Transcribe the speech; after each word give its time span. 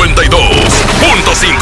92.5. 0.00 1.60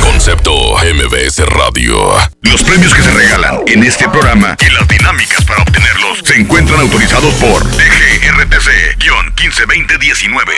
Concepto 0.00 0.52
MBS 0.78 1.42
Radio. 1.48 2.14
Los 2.42 2.62
premios 2.62 2.94
que 2.94 3.02
se 3.02 3.10
regalan 3.10 3.62
en 3.66 3.82
este 3.82 4.08
programa 4.08 4.56
y 4.60 4.70
las 4.70 4.86
dinámicas 4.86 5.44
para 5.44 5.60
obtenerlos 5.62 6.20
se 6.22 6.36
encuentran 6.36 6.78
autorizados 6.78 7.34
por 7.34 7.64
DGRTC-152019. 7.64 10.54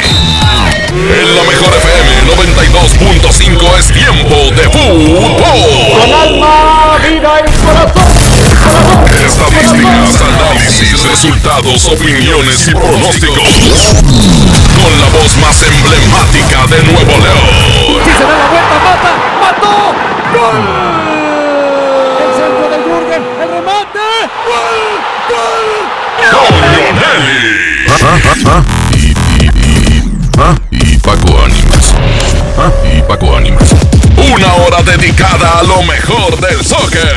En 0.93 1.37
la 1.37 1.43
mejor 1.45 1.75
FM 1.75 2.35
92.5 2.37 3.79
es 3.79 3.87
tiempo 3.95 4.51
de 4.55 4.65
fútbol. 4.69 5.99
Con 5.99 6.13
alma, 6.13 6.99
vida 6.99 7.41
y 7.41 7.45
corazón. 7.65 8.13
Estadísticas, 9.25 10.21
análisis, 10.21 11.03
resultados, 11.03 11.87
opiniones 11.87 12.69
y 12.69 12.73
pronósticos. 12.73 13.95
Con 14.77 14.93
la 15.01 15.09
voz 15.09 15.37
más 15.39 15.63
emblemática 15.63 16.67
de 16.67 16.83
Nuevo 16.85 17.13
León. 17.19 17.47
Si 18.05 18.11
se 18.13 18.25
da 18.25 18.37
la 18.37 18.47
vuelta, 18.47 18.77
mata, 18.85 19.13
mató. 19.41 19.75
¡Gol! 20.35 20.59
El 22.21 22.31
centro 22.37 22.67
del 22.71 22.83
Jürgen, 22.85 23.23
el 23.41 23.49
remate. 23.49 24.07
¡Gol! 24.47 24.77
¡Gol! 25.31 25.67
Y, 28.93 29.15
y 30.71 30.99
Paco 30.99 31.31
Ánimas. 31.43 31.95
Y 32.93 33.03
Paco 33.03 33.37
Ánimas. 33.37 33.75
Una 34.17 34.55
hora 34.55 34.83
dedicada 34.83 35.59
a 35.59 35.63
lo 35.63 35.83
mejor 35.83 36.39
del 36.41 36.65
soccer. 36.65 37.15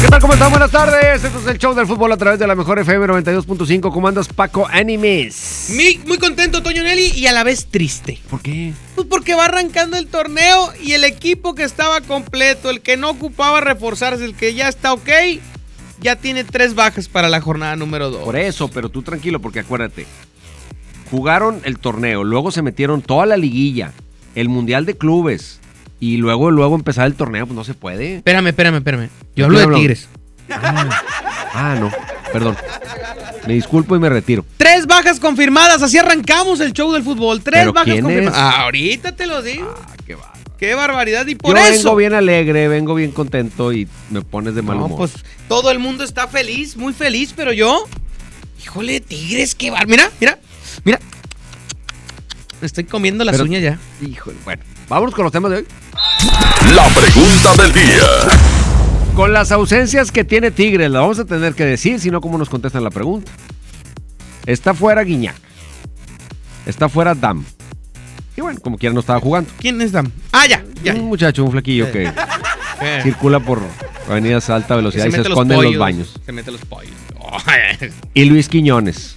¿Qué 0.00 0.08
tal? 0.08 0.20
¿Cómo 0.20 0.34
están? 0.34 0.50
Buenas 0.50 0.70
tardes. 0.70 1.24
Esto 1.24 1.40
es 1.40 1.46
el 1.48 1.58
show 1.58 1.74
del 1.74 1.88
fútbol 1.88 2.12
a 2.12 2.16
través 2.16 2.38
de 2.38 2.46
la 2.46 2.54
mejor 2.54 2.78
FM 2.78 3.06
92.5. 3.08 3.92
¿Cómo 3.92 4.06
andas, 4.06 4.28
Paco 4.28 4.68
Animes? 4.70 5.72
Muy, 5.74 6.00
muy 6.06 6.18
contento, 6.18 6.62
Toño 6.62 6.84
Nelly, 6.84 7.12
y 7.16 7.26
a 7.26 7.32
la 7.32 7.42
vez 7.42 7.66
triste. 7.66 8.20
¿Por 8.30 8.40
qué? 8.40 8.72
Pues 8.94 9.08
porque 9.08 9.34
va 9.34 9.46
arrancando 9.46 9.96
el 9.96 10.06
torneo 10.06 10.72
y 10.80 10.92
el 10.92 11.02
equipo 11.02 11.56
que 11.56 11.64
estaba 11.64 12.00
completo, 12.02 12.70
el 12.70 12.80
que 12.80 12.96
no 12.96 13.10
ocupaba 13.10 13.60
reforzarse, 13.60 14.24
el 14.24 14.36
que 14.36 14.54
ya 14.54 14.68
está 14.68 14.92
ok, 14.92 15.10
ya 16.00 16.14
tiene 16.14 16.44
tres 16.44 16.76
bajas 16.76 17.08
para 17.08 17.28
la 17.28 17.40
jornada 17.40 17.74
número 17.74 18.10
dos. 18.10 18.22
Por 18.22 18.36
eso, 18.36 18.68
pero 18.68 18.88
tú 18.90 19.02
tranquilo, 19.02 19.40
porque 19.40 19.58
acuérdate. 19.58 20.06
Jugaron 21.10 21.60
el 21.64 21.80
torneo, 21.80 22.22
luego 22.22 22.52
se 22.52 22.62
metieron 22.62 23.02
toda 23.02 23.26
la 23.26 23.36
liguilla, 23.36 23.92
el 24.34 24.48
mundial 24.48 24.86
de 24.86 24.96
clubes, 24.96 25.60
y 25.98 26.16
luego, 26.16 26.50
luego 26.50 26.74
empezar 26.74 27.06
el 27.06 27.14
torneo, 27.14 27.46
pues 27.46 27.56
no 27.56 27.64
se 27.64 27.74
puede. 27.74 28.16
Espérame, 28.16 28.46
espérame, 28.48 28.76
espérame. 28.76 29.00
¿De 29.02 29.08
Yo 29.36 29.44
hablo 29.46 29.58
de? 29.60 29.74
Tigres. 29.74 30.08
Ah, 30.48 31.76
no, 31.78 31.90
perdón. 32.32 32.56
Me 33.46 33.54
disculpo 33.54 33.96
y 33.96 33.98
me 33.98 34.08
retiro. 34.08 34.44
Tres 34.56 34.86
bajas 34.86 35.18
confirmadas, 35.20 35.82
así 35.82 35.98
arrancamos 35.98 36.60
el 36.60 36.72
show 36.72 36.92
del 36.92 37.02
fútbol. 37.02 37.42
Tres 37.42 37.60
¿Pero 37.60 37.72
bajas 37.72 37.92
quién 37.92 38.04
confirmadas. 38.04 38.38
es? 38.38 38.44
Ah, 38.44 38.62
ahorita 38.62 39.12
te 39.16 39.26
lo 39.26 39.42
digo. 39.42 39.74
Ah, 39.76 39.94
qué 40.06 40.14
bárbaro. 40.14 40.40
Qué 40.58 40.74
barbaridad. 40.74 41.26
Y 41.26 41.34
por 41.36 41.56
Yo 41.56 41.62
eso. 41.62 41.84
vengo 41.84 41.96
bien 41.96 42.12
alegre, 42.14 42.68
vengo 42.68 42.94
bien 42.94 43.12
contento 43.12 43.72
y 43.72 43.88
me 44.10 44.20
pones 44.22 44.54
de 44.54 44.62
mal 44.62 44.76
No, 44.78 44.84
humor. 44.86 44.98
pues 44.98 45.12
todo 45.48 45.70
el 45.70 45.78
mundo 45.78 46.04
está 46.04 46.28
feliz, 46.28 46.76
muy 46.76 46.92
feliz, 46.92 47.32
pero 47.34 47.52
yo. 47.52 47.84
Híjole, 48.62 49.00
Tigres, 49.00 49.54
qué 49.54 49.70
bar. 49.70 49.86
Mira, 49.86 50.10
mira, 50.20 50.38
mira. 50.84 51.00
Me 52.60 52.66
estoy 52.66 52.84
comiendo 52.84 53.24
las 53.24 53.32
Pero- 53.34 53.44
uñas 53.44 53.62
ya. 53.62 53.78
Híjole, 54.06 54.36
bueno, 54.44 54.62
vámonos 54.88 55.14
con 55.14 55.24
los 55.24 55.32
temas 55.32 55.50
de 55.50 55.58
hoy. 55.58 55.66
La 56.74 56.86
pregunta 56.88 57.54
del 57.62 57.72
día. 57.72 59.14
Con 59.14 59.32
las 59.32 59.50
ausencias 59.52 60.12
que 60.12 60.24
tiene 60.24 60.50
Tigres, 60.50 60.90
la 60.90 61.00
vamos 61.00 61.18
a 61.18 61.24
tener 61.24 61.54
que 61.54 61.64
decir, 61.64 61.98
si 62.00 62.10
no, 62.10 62.20
¿cómo 62.20 62.38
nos 62.38 62.48
contestan 62.48 62.84
la 62.84 62.90
pregunta? 62.90 63.30
Está 64.46 64.74
fuera 64.74 65.02
Guiñac. 65.02 65.36
Está 66.66 66.88
fuera 66.88 67.14
Dam. 67.14 67.44
Y 68.36 68.40
bueno, 68.42 68.60
como 68.60 68.78
quiera 68.78 68.92
no 68.92 69.00
estaba 69.00 69.20
jugando. 69.20 69.50
¿Quién 69.58 69.80
es 69.80 69.92
Dam? 69.92 70.10
Ah, 70.32 70.46
ya, 70.46 70.62
ya. 70.82 70.94
Un 70.94 71.06
muchacho, 71.06 71.44
un 71.44 71.52
flequillo 71.52 71.90
que 71.90 72.10
circula 73.02 73.40
por 73.40 73.60
avenidas 74.08 74.48
a 74.50 74.56
alta 74.56 74.76
velocidad 74.76 75.06
y 75.06 75.10
se 75.10 75.18
los 75.18 75.26
esconde 75.28 75.54
en 75.54 75.62
los 75.64 75.78
baños. 75.78 76.14
Se 76.24 76.32
mete 76.32 76.50
los 76.50 76.64
pollos. 76.64 76.92
Y 78.14 78.24
Luis 78.26 78.48
Quiñones. 78.48 79.16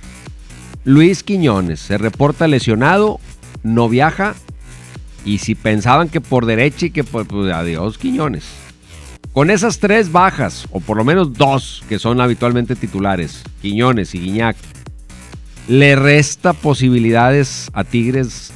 Luis 0.86 1.24
Quiñones 1.24 1.80
se 1.80 1.98
reporta 1.98 2.48
lesionado, 2.48 3.20
no 3.62 3.90
viaja. 3.90 4.36
Y 5.26 5.38
si 5.38 5.56
pensaban 5.56 6.10
que 6.10 6.22
por 6.22 6.46
derecha 6.46 6.88
y 6.88 6.92
que 6.92 7.04
por 7.04 7.28
pues, 7.28 7.54
adiós 7.54 7.98
Quiñones. 7.98 8.44
Con 9.32 9.50
esas 9.50 9.80
tres 9.80 10.12
bajas, 10.12 10.68
o 10.72 10.80
por 10.80 10.98
lo 10.98 11.04
menos 11.04 11.34
dos 11.34 11.84
que 11.90 11.98
son 11.98 12.22
habitualmente 12.22 12.76
titulares, 12.76 13.42
Quiñones 13.62 14.14
y 14.14 14.20
Guiñac, 14.20 14.56
le 15.68 15.96
resta 15.96 16.54
posibilidades 16.54 17.70
a 17.74 17.84
Tigres 17.84 18.52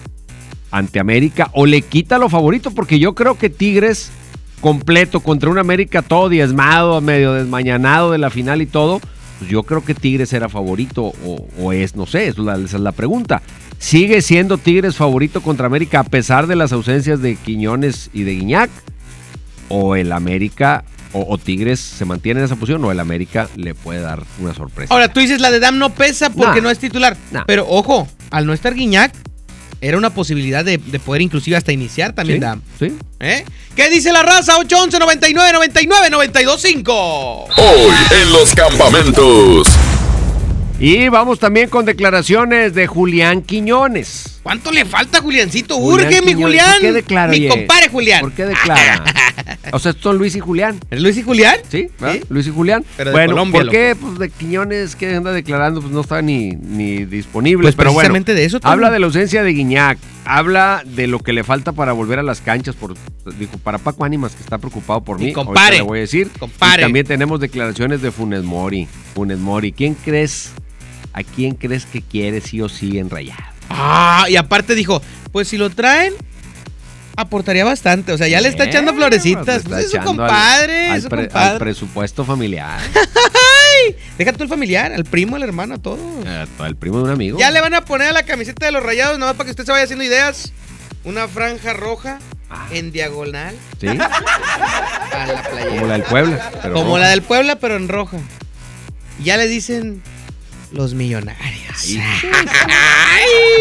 ante 0.69 0.99
América 0.99 1.49
o 1.53 1.65
le 1.65 1.81
quita 1.81 2.17
lo 2.17 2.29
favorito, 2.29 2.71
porque 2.71 2.99
yo 2.99 3.15
creo 3.15 3.37
que 3.37 3.49
Tigres 3.49 4.11
completo 4.61 5.21
contra 5.21 5.49
un 5.49 5.57
América 5.57 6.01
todo 6.01 6.29
diezmado, 6.29 6.99
medio 7.01 7.33
desmañanado 7.33 8.11
de 8.11 8.17
la 8.17 8.29
final 8.29 8.61
y 8.61 8.65
todo, 8.65 8.99
pues 9.39 9.49
yo 9.49 9.63
creo 9.63 9.83
que 9.83 9.93
Tigres 9.95 10.33
era 10.33 10.49
favorito 10.49 11.13
o, 11.25 11.47
o 11.59 11.73
es, 11.73 11.95
no 11.95 12.05
sé, 12.05 12.27
esa 12.27 12.41
es, 12.41 12.45
la, 12.45 12.55
esa 12.55 12.77
es 12.77 12.83
la 12.83 12.91
pregunta. 12.91 13.41
¿Sigue 13.79 14.21
siendo 14.21 14.57
Tigres 14.57 14.95
favorito 14.95 15.41
contra 15.41 15.67
América 15.67 15.99
a 15.99 16.03
pesar 16.03 16.47
de 16.47 16.55
las 16.55 16.71
ausencias 16.71 17.21
de 17.21 17.35
Quiñones 17.35 18.09
y 18.13 18.23
de 18.23 18.33
Guiñac? 18.33 18.69
¿O 19.69 19.95
el 19.95 20.11
América 20.11 20.83
o, 21.13 21.25
o 21.29 21.37
Tigres 21.37 21.79
se 21.79 22.03
mantiene 22.05 22.39
en 22.39 22.45
esa 22.45 22.55
posición 22.55 22.83
o 22.85 22.91
el 22.91 22.99
América 22.99 23.47
le 23.55 23.75
puede 23.75 23.99
dar 24.01 24.23
una 24.39 24.53
sorpresa? 24.53 24.93
Ahora, 24.93 25.11
tú 25.13 25.19
dices 25.19 25.39
la 25.41 25.51
de 25.51 25.59
Dam 25.59 25.77
no 25.77 25.91
pesa 25.93 26.29
porque 26.31 26.57
Nah. 26.59 26.63
no 26.63 26.69
es 26.71 26.79
titular. 26.79 27.15
Nah. 27.31 27.43
Pero 27.45 27.65
ojo, 27.69 28.07
al 28.31 28.45
no 28.45 28.53
estar 28.53 28.73
Guiñac, 28.73 29.13
era 29.79 29.97
una 29.97 30.09
posibilidad 30.09 30.65
de, 30.65 30.79
de 30.79 30.99
poder 30.99 31.21
inclusive 31.21 31.55
hasta 31.55 31.71
iniciar 31.71 32.13
también 32.13 32.39
¿Sí? 32.39 32.41
Dam. 32.41 32.61
¿Sí? 32.79 32.93
¿Eh? 33.19 33.45
¿Qué 33.75 33.89
dice 33.91 34.11
la 34.11 34.23
raza? 34.23 34.57
811 34.57 34.97
99 34.99 35.51
99 35.53 36.09
925 36.09 36.93
Hoy 36.93 37.95
en 38.23 38.31
los 38.33 38.55
campamentos. 38.55 39.67
Y 40.79 41.09
vamos 41.09 41.39
también 41.39 41.69
con 41.69 41.85
declaraciones 41.85 42.75
de 42.75 42.85
Julián 42.85 43.41
Quiñones. 43.41 44.39
¿Cuánto 44.43 44.71
le 44.71 44.85
falta, 44.85 45.21
Juliancito? 45.21 45.75
Julián 45.77 46.07
Urge, 46.07 46.21
mi. 46.21 46.33
Julián. 46.35 46.73
¿Por 46.73 46.81
qué 46.81 46.91
declara, 46.91 47.31
Mi 47.31 47.37
oye? 47.37 47.49
compadre 47.49 47.89
Julián. 47.89 48.21
¿Por 48.21 48.31
qué 48.33 48.45
declara? 48.45 49.03
o 49.73 49.79
sea, 49.79 49.93
son 49.93 50.19
Luis 50.19 50.35
y 50.35 50.39
Julián. 50.39 50.79
¿Es 50.91 51.01
Luis 51.01 51.17
y 51.17 51.23
Julián? 51.23 51.57
¿Sí? 51.67 51.89
Luis 52.29 52.45
y 52.45 52.51
Julián. 52.51 52.85
Pero 52.95 53.09
de 53.09 53.15
bueno, 53.15 53.31
Colombia, 53.31 53.61
¿por 53.61 53.71
qué? 53.71 53.95
Pues 53.99 54.19
de 54.19 54.29
Quiñones 54.29 54.95
que 54.95 55.15
anda 55.15 55.31
declarando, 55.31 55.81
pues 55.81 55.91
no 55.91 56.01
está 56.01 56.21
ni, 56.21 56.51
ni 56.51 57.05
disponible. 57.05 57.63
Pues 57.63 57.73
pero 57.73 57.91
bueno, 57.91 58.01
precisamente 58.01 58.35
de 58.35 58.45
eso, 58.45 58.59
Toño. 58.59 58.71
Habla 58.71 58.91
de 58.91 58.99
la 58.99 59.07
ausencia 59.07 59.41
de 59.41 59.51
Guiñac, 59.53 59.97
habla 60.25 60.83
de 60.85 61.07
lo 61.07 61.17
que 61.19 61.33
le 61.33 61.43
falta 61.43 61.71
para 61.71 61.91
volver 61.93 62.19
a 62.19 62.23
las 62.23 62.39
canchas, 62.39 62.75
por, 62.75 62.93
dijo, 63.39 63.57
para 63.63 63.79
Paco 63.79 64.05
Ánimas, 64.05 64.35
que 64.35 64.43
está 64.43 64.59
preocupado 64.59 65.03
por 65.03 65.17
Mi 65.17 65.25
mí. 65.25 65.33
ahorita 65.35 65.71
le 65.71 65.81
voy 65.81 65.97
a 65.97 66.01
decir. 66.01 66.29
Compadre. 66.37 66.83
Y 66.83 66.85
también 66.85 67.05
tenemos 67.07 67.39
declaraciones 67.39 68.03
de 68.03 68.11
Funes 68.11 68.43
Mori. 68.43 68.87
Funes 69.15 69.39
Mori, 69.39 69.71
¿quién 69.71 69.95
crees, 69.95 70.51
a 71.17 71.23
quién 71.23 71.55
crees 71.55 71.85
que 71.85 72.01
quiere 72.01 72.41
sí 72.41 72.61
o 72.61 72.69
sí 72.69 72.99
en? 72.99 73.09
Ah, 73.69 74.25
y 74.29 74.35
aparte 74.35 74.75
dijo, 74.75 75.01
pues 75.31 75.47
si 75.47 75.57
lo 75.57 75.69
traen, 75.69 76.13
aportaría 77.15 77.65
bastante. 77.65 78.11
O 78.13 78.17
sea, 78.17 78.27
ya 78.27 78.39
le 78.41 78.49
está 78.49 78.65
echando 78.65 78.93
florecitas. 78.93 79.63
Pues 79.63 79.85
es 79.85 79.91
su 79.91 79.97
al- 79.97 80.03
compadre, 80.03 80.89
al 80.89 81.01
su 81.01 81.09
pre- 81.09 81.23
compadre. 81.27 81.49
al 81.53 81.57
presupuesto 81.57 82.23
familiar. 82.23 82.79
Ay, 82.93 83.95
deja 84.17 84.31
tú 84.33 84.43
el 84.43 84.49
familiar, 84.49 84.93
al 84.93 85.03
primo, 85.05 85.35
al 85.35 85.43
hermano, 85.43 85.75
a 85.75 85.77
todo. 85.79 85.97
Eh, 86.25 86.45
el 86.65 86.75
primo 86.75 86.97
de 86.99 87.03
un 87.05 87.09
amigo. 87.11 87.39
Ya 87.39 87.49
le 87.51 87.61
van 87.61 87.73
a 87.73 87.81
poner 87.83 88.09
a 88.09 88.11
la 88.13 88.23
camiseta 88.23 88.65
de 88.67 88.71
los 88.71 88.83
rayados, 88.83 89.17
nomás 89.17 89.35
para 89.35 89.45
que 89.45 89.51
usted 89.51 89.65
se 89.65 89.71
vaya 89.71 89.83
haciendo 89.85 90.03
ideas. 90.05 90.53
Una 91.03 91.27
franja 91.27 91.73
roja 91.73 92.19
Ah. 92.49 92.67
en 92.71 92.91
diagonal 92.93 93.55
¿Sí? 93.81 93.87
a 93.87 93.93
la 93.97 95.43
playera. 95.49 95.69
Como 95.75 95.85
la 95.87 95.93
del 95.93 96.03
Puebla. 96.03 96.51
pero 96.61 96.73
Como 96.75 96.87
roja. 96.91 96.99
la 96.99 97.07
del 97.09 97.21
Puebla, 97.23 97.55
pero 97.59 97.75
en 97.75 97.87
roja. 97.89 98.17
Ya 99.23 99.35
le 99.35 99.47
dicen 99.47 100.01
los 100.71 100.93
millonarios. 100.93 101.97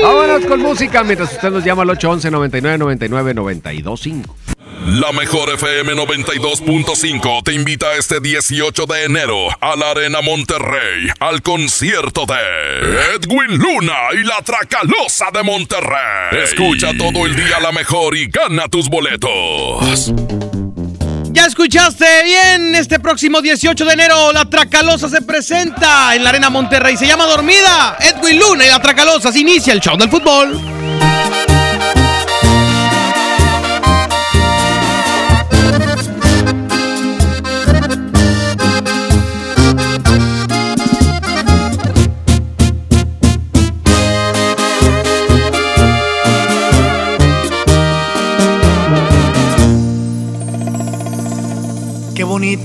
Vámonos 0.02 0.44
con 0.46 0.60
música 0.60 1.02
mientras 1.04 1.32
usted 1.32 1.50
nos 1.50 1.64
llama 1.64 1.82
al 1.82 1.90
811 1.90 2.30
99 2.30 2.78
99 2.78 3.34
925. 3.34 4.36
La 4.86 5.10
mejor 5.12 5.50
FM 5.50 5.94
92.5 5.94 7.42
te 7.42 7.54
invita 7.54 7.96
este 7.96 8.20
18 8.20 8.86
de 8.86 9.04
enero 9.04 9.48
a 9.60 9.74
la 9.74 9.90
Arena 9.90 10.20
Monterrey 10.20 11.08
al 11.18 11.42
concierto 11.42 12.24
de 12.26 12.34
Edwin 13.16 13.58
Luna 13.58 13.96
y 14.12 14.22
la 14.24 14.40
Tracalosa 14.42 15.26
de 15.32 15.42
Monterrey. 15.42 16.40
Escucha 16.44 16.92
todo 16.96 17.26
el 17.26 17.34
día 17.34 17.58
la 17.60 17.72
mejor 17.72 18.16
y 18.16 18.26
gana 18.28 18.68
tus 18.68 18.88
boletos. 18.88 20.12
Ya 21.36 21.44
escuchaste 21.44 22.06
bien, 22.24 22.74
este 22.74 22.98
próximo 22.98 23.42
18 23.42 23.84
de 23.84 23.92
enero 23.92 24.32
la 24.32 24.46
Tracalosa 24.46 25.10
se 25.10 25.20
presenta 25.20 26.14
en 26.14 26.24
la 26.24 26.30
Arena 26.30 26.48
Monterrey. 26.48 26.96
Se 26.96 27.06
llama 27.06 27.26
Dormida. 27.26 27.98
Edwin 28.00 28.38
Luna 28.38 28.64
y 28.64 28.70
la 28.70 28.80
Tracalosa 28.80 29.30
se 29.30 29.40
inicia 29.40 29.74
el 29.74 29.80
show 29.80 29.98
del 29.98 30.08
fútbol. 30.08 30.58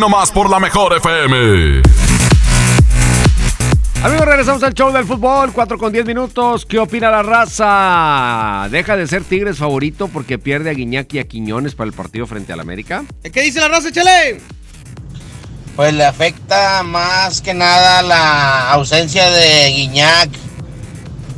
nomás 0.00 0.30
por 0.32 0.48
la 0.50 0.58
mejor 0.58 0.96
FM. 0.96 1.82
Amigos, 4.02 4.24
regresamos 4.26 4.62
al 4.62 4.72
show 4.72 4.90
del 4.90 5.04
fútbol, 5.04 5.52
4 5.52 5.76
con 5.76 5.92
10 5.92 6.06
minutos. 6.06 6.64
¿Qué 6.64 6.78
opina 6.78 7.10
la 7.10 7.22
raza? 7.22 8.66
¿Deja 8.70 8.96
de 8.96 9.06
ser 9.06 9.24
Tigres 9.24 9.58
favorito 9.58 10.08
porque 10.08 10.38
pierde 10.38 10.70
a 10.70 10.72
Guiñac 10.72 11.12
y 11.12 11.18
a 11.18 11.28
Quiñones 11.28 11.74
para 11.74 11.88
el 11.88 11.92
partido 11.92 12.26
frente 12.26 12.54
al 12.54 12.60
América? 12.60 13.04
¿Qué 13.30 13.42
dice 13.42 13.60
la 13.60 13.68
raza, 13.68 13.92
chale? 13.92 14.40
Pues 15.76 15.92
le 15.92 16.06
afecta 16.06 16.82
más 16.82 17.42
que 17.42 17.52
nada 17.52 18.00
la 18.00 18.70
ausencia 18.72 19.28
de 19.30 19.68
Guiñac. 19.70 20.30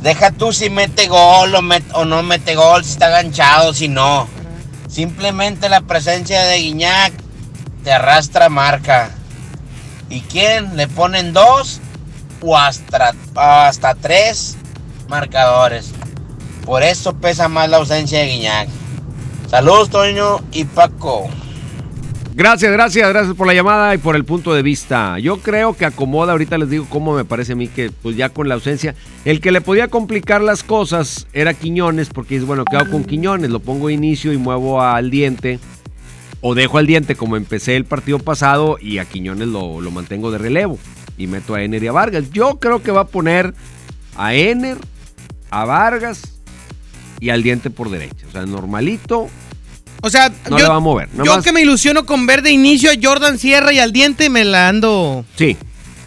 Deja 0.01 0.31
tú 0.31 0.53
si 0.53 0.69
mete 0.69 1.07
gol 1.07 1.53
o, 1.55 1.61
met- 1.61 1.83
o 1.93 2.05
no 2.05 2.23
mete 2.23 2.55
gol, 2.55 2.83
si 2.85 2.91
está 2.91 3.09
ganchado, 3.09 3.73
si 3.73 3.89
no. 3.89 4.27
Simplemente 4.89 5.67
la 5.67 5.81
presencia 5.81 6.43
de 6.43 6.57
Guiñac 6.59 7.13
te 7.83 7.91
arrastra 7.91 8.49
marca. 8.49 9.11
¿Y 10.09 10.21
quién? 10.21 10.75
Le 10.77 10.87
ponen 10.87 11.33
dos 11.33 11.79
o 12.41 12.57
hasta, 12.57 13.13
hasta 13.35 13.95
tres 13.95 14.57
marcadores. 15.07 15.91
Por 16.65 16.83
eso 16.83 17.13
pesa 17.13 17.47
más 17.49 17.69
la 17.69 17.77
ausencia 17.77 18.19
de 18.19 18.27
Guiñac. 18.27 18.69
Saludos, 19.49 19.89
Toño 19.89 20.39
y 20.51 20.65
Paco. 20.65 21.29
Gracias, 22.35 22.71
gracias, 22.71 23.07
gracias 23.09 23.35
por 23.35 23.45
la 23.45 23.53
llamada 23.53 23.93
y 23.93 23.99
por 23.99 24.15
el 24.15 24.25
punto 24.25 24.55
de 24.55 24.63
vista. 24.63 25.19
Yo 25.19 25.37
creo 25.37 25.77
que 25.77 25.85
acomoda, 25.85 26.31
ahorita 26.31 26.57
les 26.57 26.71
digo 26.71 26.87
cómo 26.89 27.13
me 27.13 27.25
parece 27.25 27.53
a 27.53 27.55
mí 27.55 27.67
que 27.67 27.91
pues 27.91 28.15
ya 28.15 28.29
con 28.29 28.49
la 28.49 28.55
ausencia, 28.55 28.95
el 29.23 29.39
que 29.39 29.51
le 29.51 29.61
podía 29.61 29.87
complicar 29.87 30.41
las 30.41 30.63
cosas 30.63 31.27
era 31.33 31.53
Quiñones, 31.53 32.09
porque 32.09 32.35
es 32.35 32.43
bueno, 32.43 32.65
¿qué 32.65 32.77
hago 32.77 32.89
con 32.89 33.03
Quiñones? 33.03 33.51
Lo 33.51 33.59
pongo 33.59 33.91
inicio 33.91 34.33
y 34.33 34.37
muevo 34.37 34.81
al 34.81 35.11
diente, 35.11 35.59
o 36.45 36.53
dejo 36.55 36.77
al 36.77 36.85
diente 36.85 37.15
como 37.15 37.37
empecé 37.37 37.75
el 37.77 37.85
partido 37.85 38.19
pasado 38.19 38.77
y 38.79 38.97
a 38.97 39.05
Quiñones 39.05 39.47
lo, 39.47 39.79
lo 39.81 39.91
mantengo 39.91 40.29
de 40.29 40.37
relevo 40.37 40.77
y 41.17 41.27
meto 41.27 41.55
a 41.55 41.63
Ener 41.63 41.81
y 41.83 41.87
a 41.87 41.93
Vargas. 41.93 42.31
Yo 42.31 42.59
creo 42.59 42.83
que 42.83 42.91
va 42.91 43.01
a 43.01 43.07
poner 43.07 43.53
a 44.17 44.35
Ener, 44.35 44.77
a 45.49 45.63
Vargas 45.63 46.21
y 47.21 47.29
al 47.29 47.43
diente 47.43 47.69
por 47.69 47.89
derecha. 47.89 48.25
O 48.27 48.31
sea, 48.31 48.45
normalito, 48.45 49.29
O 50.01 50.09
sea, 50.09 50.31
no 50.49 50.57
le 50.57 50.67
va 50.67 50.75
a 50.75 50.79
mover. 50.81 51.07
yo 51.23 51.41
que 51.41 51.53
me 51.53 51.61
ilusiono 51.61 52.05
con 52.05 52.25
ver 52.27 52.41
de 52.41 52.51
inicio 52.51 52.91
a 52.91 52.95
Jordan 53.01 53.39
Sierra 53.39 53.71
y 53.71 53.79
al 53.79 53.93
diente 53.93 54.29
me 54.29 54.43
la 54.43 54.67
ando. 54.67 55.23
Sí, 55.37 55.55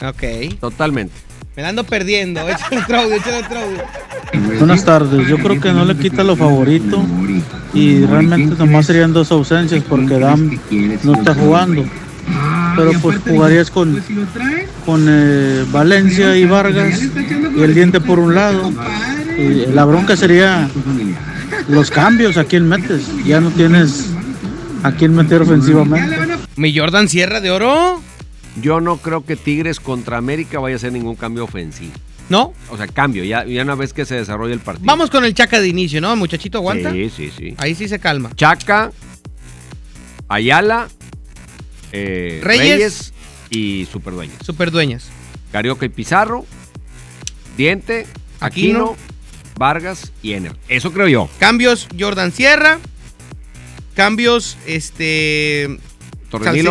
Ok. 0.06 0.58
totalmente. 0.60 1.14
Me 1.56 1.62
la 1.62 1.70
ando 1.70 1.84
perdiendo. 1.84 2.40
Échale 2.48 2.80
otro 2.82 3.00
audio, 3.00 3.16
échale 3.16 3.38
otro 3.38 3.58
audio. 3.58 4.58
Buenas 4.58 4.84
tardes, 4.84 5.26
yo 5.26 5.38
creo 5.38 5.58
que 5.58 5.72
no 5.72 5.84
le 5.84 5.96
quita 5.96 6.22
lo 6.22 6.36
favorito 6.36 7.02
y 7.72 8.04
realmente 8.04 8.56
nomás 8.58 8.86
serían 8.86 9.12
dos 9.12 9.32
ausencias 9.32 9.82
porque 9.88 10.18
Dam 10.18 10.58
no 11.04 11.14
está 11.14 11.34
jugando. 11.34 11.84
pero 12.76 12.92
pues 13.00 13.18
jugarías 13.26 13.70
con, 13.70 14.02
con 14.84 15.06
eh, 15.08 15.64
Valencia 15.70 16.36
y 16.36 16.44
Vargas 16.44 17.00
y 17.56 17.62
el 17.62 17.74
diente 17.74 18.00
por 18.00 18.18
un 18.18 18.34
lado. 18.34 18.70
Y 19.38 19.66
la 19.72 19.84
bronca 19.84 20.16
sería 20.16 20.68
los 21.68 21.90
cambios, 21.90 22.36
a 22.36 22.44
quién 22.44 22.68
metes. 22.68 23.06
Ya 23.24 23.40
no 23.40 23.50
tienes 23.50 24.10
a 24.82 24.92
quién 24.92 25.14
meter 25.14 25.42
ofensivamente. 25.42 26.16
Mi 26.56 26.76
Jordan 26.76 27.08
Sierra 27.08 27.40
de 27.40 27.50
Oro. 27.50 28.02
Yo 28.60 28.80
no 28.80 28.96
creo 28.98 29.24
que 29.24 29.36
Tigres 29.36 29.80
contra 29.80 30.16
América 30.16 30.58
vaya 30.58 30.74
a 30.74 30.76
hacer 30.76 30.92
ningún 30.92 31.16
cambio 31.16 31.44
ofensivo. 31.44 31.92
¿No? 32.28 32.52
O 32.70 32.76
sea, 32.76 32.88
cambio, 32.88 33.22
ya, 33.22 33.44
ya 33.44 33.62
una 33.62 33.76
vez 33.76 33.92
que 33.92 34.04
se 34.04 34.16
desarrolla 34.16 34.52
el 34.52 34.60
partido. 34.60 34.86
Vamos 34.86 35.10
con 35.10 35.24
el 35.24 35.32
Chaca 35.32 35.60
de 35.60 35.68
inicio, 35.68 36.00
¿no? 36.00 36.16
Muchachito, 36.16 36.58
aguanta. 36.58 36.90
Sí, 36.90 37.08
sí, 37.14 37.32
sí. 37.36 37.54
Ahí 37.58 37.74
sí 37.76 37.86
se 37.86 38.00
calma. 38.00 38.30
Chaca, 38.34 38.90
Ayala, 40.28 40.88
eh, 41.92 42.40
Reyes. 42.42 42.68
Reyes. 42.68 43.12
y 43.50 43.86
Superdueños. 43.92 44.38
Superdueñas. 44.44 45.08
Carioca 45.52 45.86
y 45.86 45.88
Pizarro, 45.88 46.44
Diente, 47.56 48.06
Aquino. 48.40 48.78
Aquino, 48.78 48.96
Vargas 49.56 50.12
y 50.22 50.32
Ener. 50.32 50.56
Eso 50.68 50.92
creo 50.92 51.08
yo. 51.08 51.30
Cambios, 51.38 51.86
Jordan 51.98 52.32
Sierra. 52.32 52.78
Cambios, 53.94 54.58
este. 54.66 55.78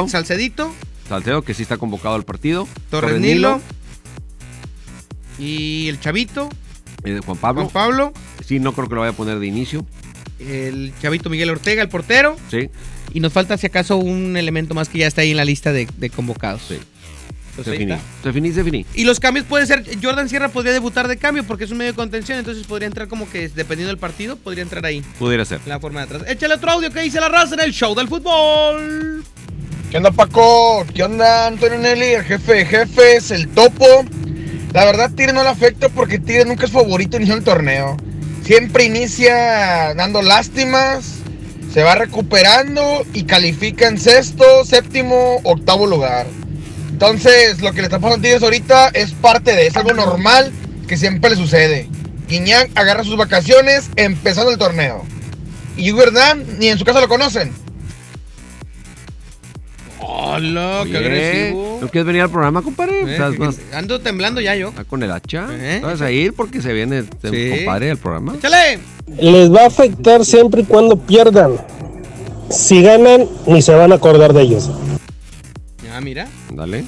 Salcedito. 0.08 0.74
Salcedo, 1.07 1.41
que 1.43 1.53
sí 1.53 1.63
está 1.63 1.77
convocado 1.77 2.15
al 2.15 2.24
partido. 2.24 2.67
Torrenilo. 2.89 3.62
Y 5.38 5.88
el 5.89 6.00
Chavito. 6.00 6.50
Juan 7.25 7.38
Pablo. 7.38 7.62
Juan 7.63 7.74
Pablo. 7.74 8.13
Sí, 8.45 8.59
no 8.59 8.74
creo 8.74 8.88
que 8.88 8.95
lo 8.95 9.01
vaya 9.01 9.12
a 9.13 9.15
poner 9.15 9.39
de 9.39 9.47
inicio. 9.47 9.85
El 10.39 10.93
Chavito 11.01 11.29
Miguel 11.29 11.50
Ortega, 11.50 11.81
el 11.81 11.89
portero. 11.89 12.35
Sí, 12.50 12.69
Y 13.13 13.19
nos 13.19 13.31
falta, 13.33 13.57
si 13.57 13.67
acaso, 13.67 13.97
un 13.97 14.35
elemento 14.38 14.74
más 14.74 14.89
que 14.89 15.00
ya 15.00 15.07
está 15.07 15.21
ahí 15.21 15.31
en 15.31 15.38
la 15.38 15.45
lista 15.45 15.71
de, 15.71 15.88
de 15.97 16.09
convocados. 16.09 16.62
sí. 16.67 16.77
Entonces, 17.57 17.71
ahí 17.71 17.79
Definí. 17.85 17.93
está. 17.93 18.27
Definí, 18.27 18.50
definí. 18.51 18.85
Y 18.95 19.05
los 19.05 19.21
cambios 19.21 19.45
puede 19.45 19.65
ser, 19.65 19.85
Jordan 20.03 20.27
Sierra 20.27 20.50
podría 20.50 20.74
debutar 20.74 21.07
de 21.07 21.15
cambio 21.15 21.45
porque 21.45 21.63
es 21.63 21.71
un 21.71 21.77
medio 21.77 21.93
de 21.93 21.95
contención, 21.95 22.38
entonces 22.38 22.67
podría 22.67 22.88
entrar 22.88 23.07
como 23.07 23.29
que 23.29 23.47
dependiendo 23.47 23.88
del 23.88 23.97
partido, 23.97 24.35
podría 24.35 24.62
entrar 24.63 24.85
ahí, 24.85 25.01
Pudiera 25.17 25.45
ser. 25.45 25.62
la 25.65 25.79
forma 25.79 26.01
de 26.05 26.15
atrás. 26.15 26.29
Échale 26.29 26.55
otro 26.55 26.71
audio 26.71 26.91
que 26.91 27.00
dice 27.00 27.17
la 27.21 27.29
raza 27.29 27.53
en 27.55 27.62
el 27.62 27.71
show 27.71 27.95
del 27.95 28.09
fútbol. 28.09 29.24
¿Qué 29.96 30.00
onda 30.00 30.12
Paco? 30.12 30.86
¿Qué 30.94 31.04
onda 31.04 31.48
Antonio 31.48 31.80
Nelly? 31.80 32.16
El 32.16 32.24
jefe 32.25 32.52
de 32.52 32.66
jefes, 32.66 33.32
el 33.32 33.48
topo. 33.48 33.86
La 34.74 34.84
verdad 34.84 35.10
Tigre 35.16 35.32
no 35.32 35.42
le 35.42 35.48
afecta 35.48 35.88
porque 35.88 36.20
Tigre 36.20 36.44
nunca 36.44 36.66
es 36.66 36.74
favorito 36.74 37.16
iniciando 37.16 37.40
el 37.40 37.46
torneo. 37.46 37.96
Siempre 38.44 38.84
inicia 38.84 39.94
dando 39.94 40.22
lástimas, 40.22 41.20
se 41.74 41.82
va 41.84 41.96
recuperando 41.96 43.06
y 43.14 43.24
califica 43.24 43.88
en 43.88 43.98
sexto, 43.98 44.66
séptimo, 44.66 45.40
octavo 45.46 45.88
lugar. 45.88 46.28
Entonces 46.90 47.62
lo 47.62 47.72
que 47.72 47.78
le 47.78 47.84
está 47.84 48.00
pasando 48.00 48.18
a 48.18 48.22
Tigres 48.22 48.44
ahorita 48.44 48.90
es 48.90 49.14
parte 49.14 49.56
de, 49.56 49.68
es 49.68 49.78
algo 49.78 49.94
normal 49.94 50.52
que 50.90 50.98
siempre 50.98 51.30
le 51.30 51.38
sucede. 51.38 51.88
Guiñac 52.28 52.70
agarra 52.75 53.06
sus 53.06 53.16
vacaciones 53.16 53.90
empezando 53.96 54.52
el 54.52 54.58
torneo. 54.58 55.06
Y 55.78 55.98
Hernán 55.98 56.60
ni 56.60 56.68
en 56.68 56.78
su 56.78 56.84
casa 56.84 57.00
lo 57.00 57.08
conocen. 57.08 57.64
Hola, 60.36 60.82
qué 60.84 60.89
Oye, 60.89 60.98
agresivo. 60.98 61.77
¿No 61.82 61.88
quieres 61.89 62.06
venir 62.08 62.22
al 62.24 62.30
programa, 62.30 62.62
compadre? 62.62 63.01
Eh, 63.01 63.12
Estás 63.13 63.38
más- 63.39 63.58
ando 63.74 64.00
temblando 64.01 64.42
ya 64.42 64.56
yo. 64.56 64.70
¿Está 64.70 64.84
con 64.84 65.01
el 65.04 65.12
hacha? 65.12 65.48
Eh. 65.51 65.80
¿Vas 65.82 66.01
a 66.01 66.12
ir 66.12 66.34
porque 66.34 66.62
se 66.62 66.74
viene 66.74 67.04
Sí. 67.24 67.50
compadre 67.56 67.92
al 67.92 67.98
programa? 67.98 68.36
Échale. 68.36 68.80
Les 69.20 69.54
va 69.54 69.62
a 69.63 69.68
afectar 69.68 70.25
siempre 70.25 70.62
y 70.62 70.65
cuando 70.65 70.98
pierdan. 70.98 71.54
Si 72.50 72.82
ganan, 72.82 73.25
ni 73.48 73.62
se 73.62 73.74
van 73.74 73.92
a 73.92 73.96
acordar 73.96 74.34
de 74.34 74.42
ellos. 74.42 74.70
Ah, 75.94 76.01
mira. 76.01 76.27
Dale. 76.54 76.86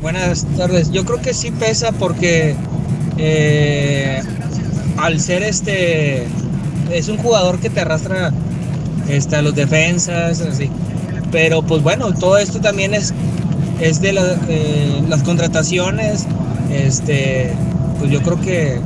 Buenas 0.00 0.46
tardes. 0.56 0.90
Yo 0.90 1.04
creo 1.04 1.20
que 1.20 1.34
sí 1.34 1.50
pesa 1.50 1.92
porque 1.92 2.56
eh, 3.18 4.20
al 4.96 5.20
ser 5.20 5.42
este 5.42 6.26
es 6.90 7.08
un 7.08 7.18
jugador 7.18 7.58
que 7.60 7.70
te 7.70 7.80
arrastra 7.80 8.32
este, 9.08 9.36
a 9.36 9.42
los 9.42 9.54
defensas, 9.54 10.40
así. 10.40 10.70
Pero 11.32 11.62
pues 11.62 11.82
bueno, 11.82 12.12
todo 12.12 12.36
esto 12.38 12.60
también 12.60 12.94
es, 12.94 13.12
es 13.80 14.00
de 14.00 14.10
eh, 14.48 15.02
las 15.08 15.22
contrataciones. 15.22 16.26
Este, 16.70 17.52
pues 17.98 18.10
yo 18.10 18.22
creo 18.22 18.40
que 18.40 18.80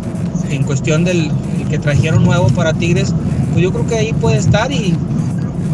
en 0.49 0.63
cuestión 0.63 1.05
del 1.05 1.31
el 1.59 1.69
que 1.69 1.79
trajeron 1.79 2.25
nuevo 2.25 2.47
para 2.49 2.73
Tigres, 2.73 3.13
pues 3.53 3.63
yo 3.63 3.73
creo 3.73 3.87
que 3.87 3.97
ahí 3.97 4.13
puede 4.13 4.39
estar 4.39 4.71
y 4.71 4.95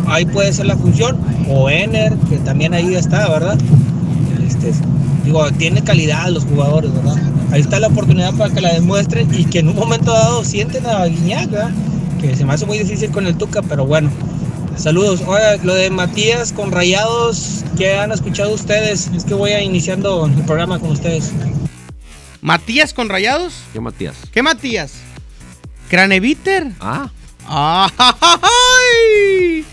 ahí 0.06 0.24
puede 0.24 0.52
ser 0.52 0.66
la 0.66 0.76
función. 0.76 1.18
O 1.48 1.68
Ener, 1.68 2.14
que 2.30 2.38
también 2.38 2.72
ahí 2.72 2.94
está, 2.94 3.28
¿verdad? 3.28 3.58
Este, 4.46 4.72
digo, 5.24 5.50
tiene 5.52 5.82
calidad 5.82 6.28
los 6.28 6.44
jugadores, 6.44 6.92
¿verdad? 6.94 7.16
Ahí 7.50 7.60
está 7.60 7.78
la 7.80 7.88
oportunidad 7.88 8.32
para 8.34 8.52
que 8.54 8.62
la 8.62 8.72
demuestren 8.72 9.28
y 9.34 9.44
que 9.44 9.58
en 9.58 9.68
un 9.68 9.76
momento 9.76 10.12
dado 10.12 10.42
sienten 10.42 10.86
a 10.86 11.04
Guiñac, 11.04 11.50
¿verdad? 11.50 11.70
Que 12.18 12.34
se 12.34 12.46
me 12.46 12.54
hace 12.54 12.64
muy 12.64 12.78
difícil 12.78 13.10
con 13.10 13.26
el 13.26 13.36
Tuca, 13.36 13.60
pero 13.60 13.84
bueno. 13.84 14.08
Saludos. 14.76 15.20
Oiga, 15.26 15.56
lo 15.62 15.74
de 15.74 15.90
Matías 15.90 16.52
con 16.52 16.72
Rayados, 16.72 17.64
¿qué 17.76 17.94
han 17.94 18.12
escuchado 18.12 18.50
ustedes? 18.52 19.08
Es 19.14 19.24
que 19.24 19.34
voy 19.34 19.52
a 19.52 19.62
iniciando 19.62 20.26
el 20.26 20.32
programa 20.44 20.78
con 20.78 20.90
ustedes. 20.92 21.32
Matías 22.40 22.92
con 22.92 23.08
rayados. 23.08 23.54
¿Qué 23.72 23.80
Matías? 23.80 24.16
¿Qué 24.32 24.42
Matías? 24.42 24.94
¿Craneviter? 25.88 26.72
Ah, 26.80 27.08
¡Ay! 27.46 29.64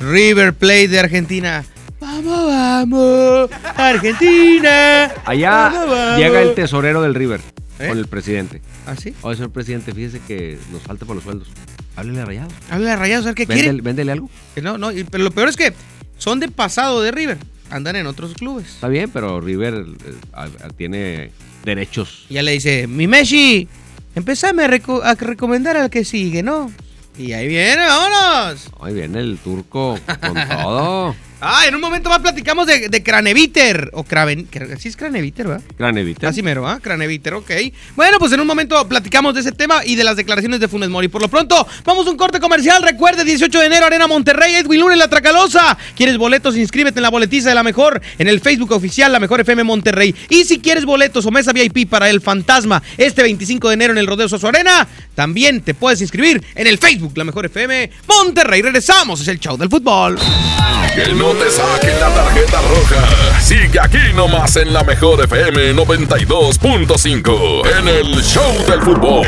River 0.00 0.54
Plate 0.54 0.88
de 0.88 0.98
Argentina. 1.00 1.64
Vamos, 2.00 2.46
vamos, 2.48 3.50
Argentina. 3.76 5.12
allá 5.26 5.70
Vamos, 5.72 5.90
vamos. 5.90 6.18
llega 6.18 6.40
el 6.40 6.54
tesorero 6.54 7.02
del 7.02 7.14
River 7.14 7.40
¿Eh? 7.78 7.88
con 7.88 7.98
el 7.98 8.06
presidente. 8.06 8.62
¿Ah, 8.86 8.94
sí? 8.96 9.14
Oye, 9.22 9.36
señor 9.36 9.52
presidente, 9.52 9.92
fíjese 9.92 10.20
que 10.26 10.58
nos 10.72 10.82
falta 10.82 11.04
por 11.04 11.14
los 11.14 11.24
sueldos. 11.24 11.48
Háblele 11.96 12.20
a 12.20 12.24
Rayados. 12.24 12.52
Habla 12.70 12.90
de 12.90 12.96
rayados, 12.96 13.26
a 13.26 13.28
ver 13.30 13.34
qué 13.34 13.46
quiere. 13.46 13.72
Véndele, 13.82 14.12
algo. 14.12 14.30
No, 14.62 14.78
no, 14.78 14.90
pero 15.10 15.24
lo 15.24 15.30
peor 15.30 15.48
es 15.48 15.56
que 15.56 15.72
son 16.18 16.40
de 16.40 16.48
pasado 16.48 17.02
de 17.02 17.10
River. 17.10 17.38
Andan 17.70 17.96
en 17.96 18.06
otros 18.06 18.34
clubes. 18.34 18.66
Está 18.68 18.88
bien, 18.88 19.10
pero 19.10 19.40
River 19.40 19.74
eh, 19.74 20.14
a- 20.32 20.44
a- 20.44 20.68
tiene 20.76 21.30
derechos. 21.64 22.26
Ya 22.30 22.42
le 22.42 22.52
dice, 22.52 22.86
mi 22.86 23.06
Messi, 23.06 23.68
empezame 24.14 24.64
a, 24.64 24.68
reco- 24.68 25.02
a 25.04 25.14
recomendar 25.14 25.76
al 25.76 25.90
que 25.90 26.04
sigue, 26.04 26.42
¿no? 26.42 26.72
Y 27.18 27.32
ahí 27.32 27.46
viene, 27.48 27.82
vámonos. 27.86 28.70
Ahí 28.80 28.94
viene 28.94 29.20
el 29.20 29.38
turco 29.38 29.98
con 30.20 30.34
todo. 30.48 31.14
Ah, 31.42 31.64
en 31.66 31.74
un 31.74 31.80
momento 31.80 32.10
más 32.10 32.18
platicamos 32.18 32.66
de, 32.66 32.88
de 32.88 33.02
Craneviter. 33.02 33.90
O 33.94 34.04
Craven. 34.04 34.50
cra- 34.50 34.76
Sí 34.78 34.88
es 34.88 34.96
Craneviter, 34.96 35.46
¿verdad? 35.48 35.62
Granevita. 35.78 36.28
Así 36.28 36.42
mero, 36.42 36.68
¿ah? 36.68 36.78
Craneviter, 36.82 37.32
ok. 37.34 37.50
Bueno, 37.96 38.18
pues 38.18 38.32
en 38.32 38.40
un 38.40 38.46
momento 38.46 38.86
platicamos 38.88 39.34
de 39.34 39.40
ese 39.40 39.52
tema 39.52 39.82
y 39.84 39.94
de 39.94 40.04
las 40.04 40.16
declaraciones 40.16 40.60
de 40.60 40.68
Funes 40.68 40.90
Mori. 40.90 41.08
Por 41.08 41.22
lo 41.22 41.28
pronto, 41.28 41.66
vamos 41.84 42.06
a 42.06 42.10
un 42.10 42.16
corte 42.16 42.40
comercial. 42.40 42.82
Recuerde, 42.82 43.24
18 43.24 43.58
de 43.58 43.66
enero, 43.66 43.86
Arena 43.86 44.06
Monterrey, 44.06 44.54
Edwin 44.54 44.80
Luna 44.80 44.92
en 44.94 44.98
la 44.98 45.08
Tracalosa. 45.08 45.78
¿Quieres 45.96 46.18
boletos? 46.18 46.56
Inscríbete 46.56 46.98
en 46.98 47.02
la 47.04 47.10
boletiza 47.10 47.48
de 47.48 47.54
la 47.54 47.62
mejor 47.62 48.02
en 48.18 48.28
el 48.28 48.40
Facebook 48.40 48.72
oficial 48.72 49.10
La 49.10 49.18
Mejor 49.20 49.40
FM 49.40 49.64
Monterrey. 49.64 50.14
Y 50.28 50.44
si 50.44 50.58
quieres 50.60 50.84
boletos 50.84 51.24
o 51.24 51.30
mesa 51.30 51.52
VIP 51.52 51.88
para 51.88 52.10
el 52.10 52.20
Fantasma 52.20 52.82
este 52.98 53.22
25 53.22 53.68
de 53.68 53.74
enero 53.74 53.92
en 53.92 53.98
el 53.98 54.06
Rodeo 54.06 54.28
Soso 54.28 54.48
Arena, 54.48 54.86
también 55.14 55.62
te 55.62 55.72
puedes 55.74 56.00
inscribir 56.02 56.44
en 56.54 56.66
el 56.66 56.76
Facebook 56.78 57.12
La 57.16 57.24
Mejor 57.24 57.46
FM 57.46 57.90
Monterrey. 58.06 58.60
Regresamos, 58.62 59.20
es 59.22 59.28
el 59.28 59.38
show 59.40 59.56
del 59.56 59.70
fútbol. 59.70 60.18
Que 60.94 61.14
no 61.14 61.30
te 61.34 61.50
saquen 61.50 62.00
la 62.00 62.12
tarjeta 62.12 62.60
roja. 62.62 63.40
Sigue 63.40 63.78
aquí 63.80 64.12
nomás 64.14 64.56
en 64.56 64.72
la 64.72 64.82
mejor 64.82 65.22
FM 65.22 65.74
92.5 65.74 67.62
en 67.78 67.88
el 67.88 68.22
Show 68.22 68.52
del 68.68 68.80
Fútbol. 68.82 69.26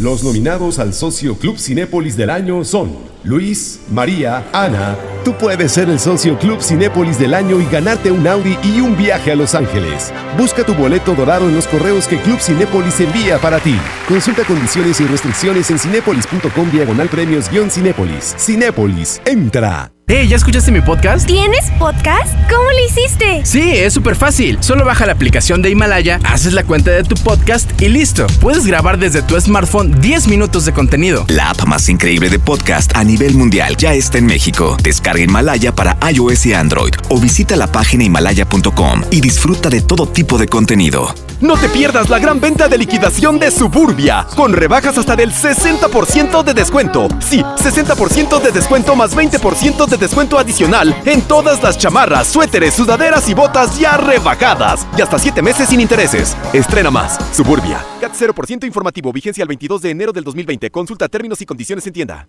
Los 0.00 0.24
nominados 0.24 0.78
al 0.78 0.94
Socio 0.94 1.36
Club 1.36 1.58
Cinépolis 1.58 2.16
del 2.16 2.30
año 2.30 2.64
son 2.64 3.13
Luis, 3.24 3.80
María, 3.90 4.44
Ana. 4.52 4.96
Tú 5.24 5.32
puedes 5.38 5.72
ser 5.72 5.88
el 5.88 5.98
Socio 5.98 6.38
Club 6.38 6.60
Cinépolis 6.60 7.18
del 7.18 7.32
año 7.32 7.58
y 7.58 7.64
ganarte 7.64 8.12
un 8.12 8.26
Audi 8.26 8.58
y 8.62 8.80
un 8.80 8.96
viaje 8.96 9.32
a 9.32 9.36
Los 9.36 9.54
Ángeles. 9.54 10.12
Busca 10.36 10.64
tu 10.64 10.74
boleto 10.74 11.14
dorado 11.14 11.48
en 11.48 11.54
los 11.54 11.66
correos 11.66 12.06
que 12.06 12.18
Club 12.18 12.38
Cinépolis 12.38 13.00
envía 13.00 13.38
para 13.38 13.60
ti. 13.60 13.78
Consulta 14.06 14.44
condiciones 14.44 15.00
y 15.00 15.06
restricciones 15.06 15.70
en 15.70 15.78
cinépolis.com 15.78 16.70
diagonal 16.70 17.08
premios 17.08 17.48
Cinépolis. 17.70 18.34
Cinépolis, 18.38 19.22
entra. 19.24 19.90
Hey, 20.06 20.28
¿ya 20.28 20.36
escuchaste 20.36 20.70
mi 20.70 20.82
podcast? 20.82 21.26
¿Tienes 21.26 21.70
podcast? 21.78 22.34
¿Cómo 22.50 22.70
lo 22.70 22.86
hiciste? 22.86 23.40
Sí, 23.44 23.70
es 23.70 23.94
súper 23.94 24.16
fácil. 24.16 24.58
Solo 24.60 24.84
baja 24.84 25.06
la 25.06 25.12
aplicación 25.12 25.62
de 25.62 25.70
Himalaya, 25.70 26.20
haces 26.24 26.52
la 26.52 26.62
cuenta 26.64 26.90
de 26.90 27.04
tu 27.04 27.14
podcast 27.14 27.70
y 27.80 27.88
listo. 27.88 28.26
Puedes 28.38 28.66
grabar 28.66 28.98
desde 28.98 29.22
tu 29.22 29.40
smartphone 29.40 29.98
10 30.02 30.28
minutos 30.28 30.66
de 30.66 30.74
contenido. 30.74 31.24
La 31.28 31.48
app 31.48 31.64
más 31.64 31.88
increíble 31.88 32.28
de 32.28 32.38
podcast 32.38 32.94
a 32.94 33.02
nivel 33.02 33.13
mundial 33.18 33.76
ya 33.76 33.94
está 33.94 34.18
en 34.18 34.26
México. 34.26 34.76
Descarga 34.82 35.22
Himalaya 35.22 35.74
para 35.74 35.96
iOS 36.10 36.46
y 36.46 36.54
Android 36.54 36.94
o 37.08 37.18
visita 37.18 37.56
la 37.56 37.70
página 37.70 38.04
himalaya.com 38.04 39.02
y 39.10 39.20
disfruta 39.20 39.70
de 39.70 39.80
todo 39.80 40.06
tipo 40.06 40.36
de 40.36 40.46
contenido. 40.48 41.14
No 41.40 41.56
te 41.56 41.68
pierdas 41.68 42.08
la 42.08 42.18
gran 42.18 42.40
venta 42.40 42.68
de 42.68 42.78
liquidación 42.78 43.38
de 43.38 43.50
Suburbia, 43.50 44.26
con 44.34 44.52
rebajas 44.52 44.96
hasta 44.96 45.14
del 45.14 45.32
60% 45.32 46.42
de 46.42 46.54
descuento. 46.54 47.08
Sí, 47.20 47.42
60% 47.42 48.40
de 48.40 48.50
descuento 48.50 48.96
más 48.96 49.14
20% 49.14 49.86
de 49.86 49.96
descuento 49.96 50.38
adicional 50.38 50.94
en 51.04 51.20
todas 51.22 51.62
las 51.62 51.76
chamarras, 51.76 52.28
suéteres, 52.28 52.74
sudaderas 52.74 53.28
y 53.28 53.34
botas 53.34 53.78
ya 53.78 53.96
rebajadas. 53.96 54.86
Y 54.96 55.02
hasta 55.02 55.18
7 55.18 55.42
meses 55.42 55.68
sin 55.68 55.80
intereses. 55.80 56.36
Estrena 56.52 56.90
más. 56.90 57.18
Suburbia. 57.32 57.84
CAT 58.00 58.12
0% 58.14 58.64
informativo. 58.64 59.12
Vigencia 59.12 59.42
el 59.42 59.48
22 59.48 59.82
de 59.82 59.90
enero 59.90 60.12
del 60.12 60.24
2020. 60.24 60.70
Consulta 60.70 61.08
términos 61.08 61.40
y 61.42 61.46
condiciones 61.46 61.86
en 61.86 61.92
tienda. 61.92 62.28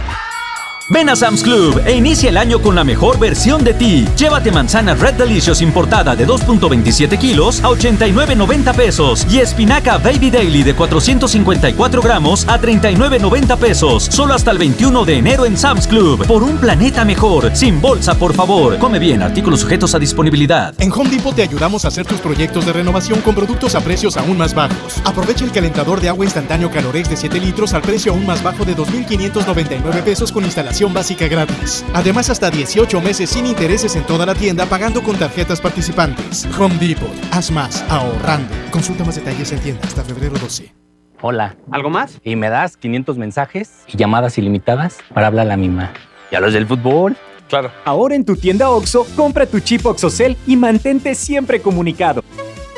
Ven 0.91 1.07
a 1.07 1.15
Sam's 1.15 1.41
Club 1.41 1.81
e 1.85 1.95
inicia 1.95 2.27
el 2.27 2.35
año 2.35 2.61
con 2.61 2.75
la 2.75 2.83
mejor 2.83 3.17
versión 3.17 3.63
de 3.63 3.73
ti. 3.73 4.05
Llévate 4.17 4.51
manzana 4.51 4.93
Red 4.93 5.13
Delicious 5.13 5.61
importada 5.61 6.17
de 6.17 6.27
2.27 6.27 7.17
kilos 7.17 7.63
a 7.63 7.69
89.90 7.69 8.75
pesos 8.75 9.25
y 9.29 9.39
espinaca 9.39 9.97
Baby 9.99 10.29
Daily 10.29 10.63
de 10.63 10.75
454 10.75 12.01
gramos 12.01 12.45
a 12.45 12.59
39.90 12.59 13.57
pesos. 13.57 14.03
Solo 14.03 14.33
hasta 14.33 14.51
el 14.51 14.57
21 14.57 15.05
de 15.05 15.17
enero 15.17 15.45
en 15.45 15.57
Sam's 15.57 15.87
Club. 15.87 16.27
Por 16.27 16.43
un 16.43 16.57
planeta 16.57 17.05
mejor. 17.05 17.55
Sin 17.55 17.79
bolsa, 17.79 18.15
por 18.15 18.33
favor. 18.33 18.77
Come 18.77 18.99
bien. 18.99 19.23
Artículos 19.23 19.61
sujetos 19.61 19.95
a 19.95 19.99
disponibilidad. 19.99 20.73
En 20.77 20.91
Home 20.91 21.09
Depot 21.09 21.33
te 21.33 21.43
ayudamos 21.43 21.85
a 21.85 21.87
hacer 21.87 22.05
tus 22.05 22.19
proyectos 22.19 22.65
de 22.65 22.73
renovación 22.73 23.21
con 23.21 23.33
productos 23.33 23.75
a 23.75 23.79
precios 23.79 24.17
aún 24.17 24.37
más 24.37 24.53
bajos. 24.53 25.01
Aprovecha 25.05 25.45
el 25.45 25.53
calentador 25.53 26.01
de 26.01 26.09
agua 26.09 26.25
instantáneo 26.25 26.69
Calorex 26.69 27.09
de 27.09 27.15
7 27.15 27.39
litros 27.39 27.73
al 27.73 27.81
precio 27.81 28.11
aún 28.11 28.25
más 28.25 28.43
bajo 28.43 28.65
de 28.65 28.75
2.599 28.75 30.03
pesos 30.03 30.33
con 30.33 30.43
instalación 30.81 30.93
básica 30.93 31.27
gratis. 31.27 31.85
Además, 31.93 32.29
hasta 32.29 32.49
18 32.49 33.01
meses 33.01 33.29
sin 33.29 33.45
intereses 33.45 33.95
en 33.95 34.03
toda 34.03 34.25
la 34.25 34.33
tienda 34.33 34.65
pagando 34.65 35.01
con 35.03 35.17
tarjetas 35.17 35.61
participantes. 35.61 36.47
Home 36.57 36.75
Depot. 36.79 37.09
Haz 37.31 37.51
más 37.51 37.83
ahorrando. 37.89 38.53
Consulta 38.71 39.03
más 39.03 39.15
detalles 39.15 39.51
en 39.51 39.59
tienda 39.59 39.81
hasta 39.83 40.03
febrero 40.03 40.33
12. 40.39 40.73
Hola. 41.21 41.55
¿Algo 41.71 41.89
más? 41.89 42.19
Y 42.23 42.35
me 42.35 42.49
das 42.49 42.77
500 42.77 43.17
mensajes 43.17 43.83
y 43.87 43.97
llamadas 43.97 44.37
ilimitadas 44.37 44.97
para 45.13 45.27
hablar 45.27 45.45
a 45.45 45.49
la 45.49 45.57
misma. 45.57 45.93
¿Y 46.31 46.35
a 46.35 46.39
los 46.39 46.53
del 46.53 46.65
fútbol? 46.65 47.15
Claro. 47.47 47.71
Ahora 47.85 48.15
en 48.15 48.25
tu 48.25 48.35
tienda 48.35 48.69
OXO, 48.69 49.05
compra 49.15 49.45
tu 49.45 49.59
chip 49.59 49.85
OXOCEL 49.85 50.37
y 50.47 50.55
mantente 50.55 51.13
siempre 51.15 51.61
comunicado. 51.61 52.23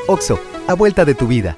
OXO, 0.07 0.39
a 0.67 0.74
vuelta 0.74 1.05
de 1.05 1.13
tu 1.13 1.27
vida. 1.27 1.57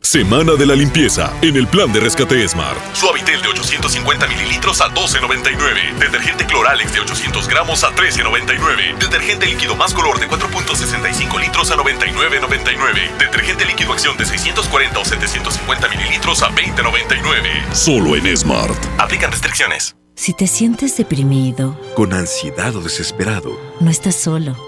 Semana 0.00 0.54
de 0.54 0.64
la 0.64 0.74
limpieza 0.74 1.32
en 1.42 1.56
el 1.56 1.66
plan 1.66 1.92
de 1.92 2.00
rescate 2.00 2.46
Smart. 2.48 2.78
Suavitel 2.94 3.42
de 3.42 3.48
850 3.48 4.26
mililitros 4.28 4.80
a 4.80 4.88
12.99. 4.94 5.98
Detergente 5.98 6.46
Cloralex 6.46 6.92
de 6.94 7.00
800 7.00 7.48
gramos 7.48 7.84
a 7.84 7.90
13.99. 7.94 8.98
Detergente 8.98 9.46
líquido 9.46 9.76
más 9.76 9.92
color 9.92 10.18
de 10.18 10.28
4.65 10.28 11.40
litros 11.40 11.70
a 11.70 11.76
99.99. 11.76 13.18
Detergente 13.18 13.66
líquido 13.66 13.92
acción 13.92 14.16
de 14.16 14.24
640 14.24 14.98
o 14.98 15.04
750 15.04 15.88
mililitros 15.88 16.42
a 16.42 16.50
20.99. 16.50 17.72
Solo 17.74 18.16
en 18.16 18.36
Smart. 18.36 18.78
Aplican 18.98 19.30
restricciones. 19.30 19.94
Si 20.14 20.32
te 20.32 20.46
sientes 20.48 20.96
deprimido, 20.96 21.78
Con 21.94 22.12
ansiedad 22.12 22.74
o 22.74 22.80
desesperado, 22.80 23.56
no 23.78 23.88
estás 23.88 24.16
solo. 24.16 24.67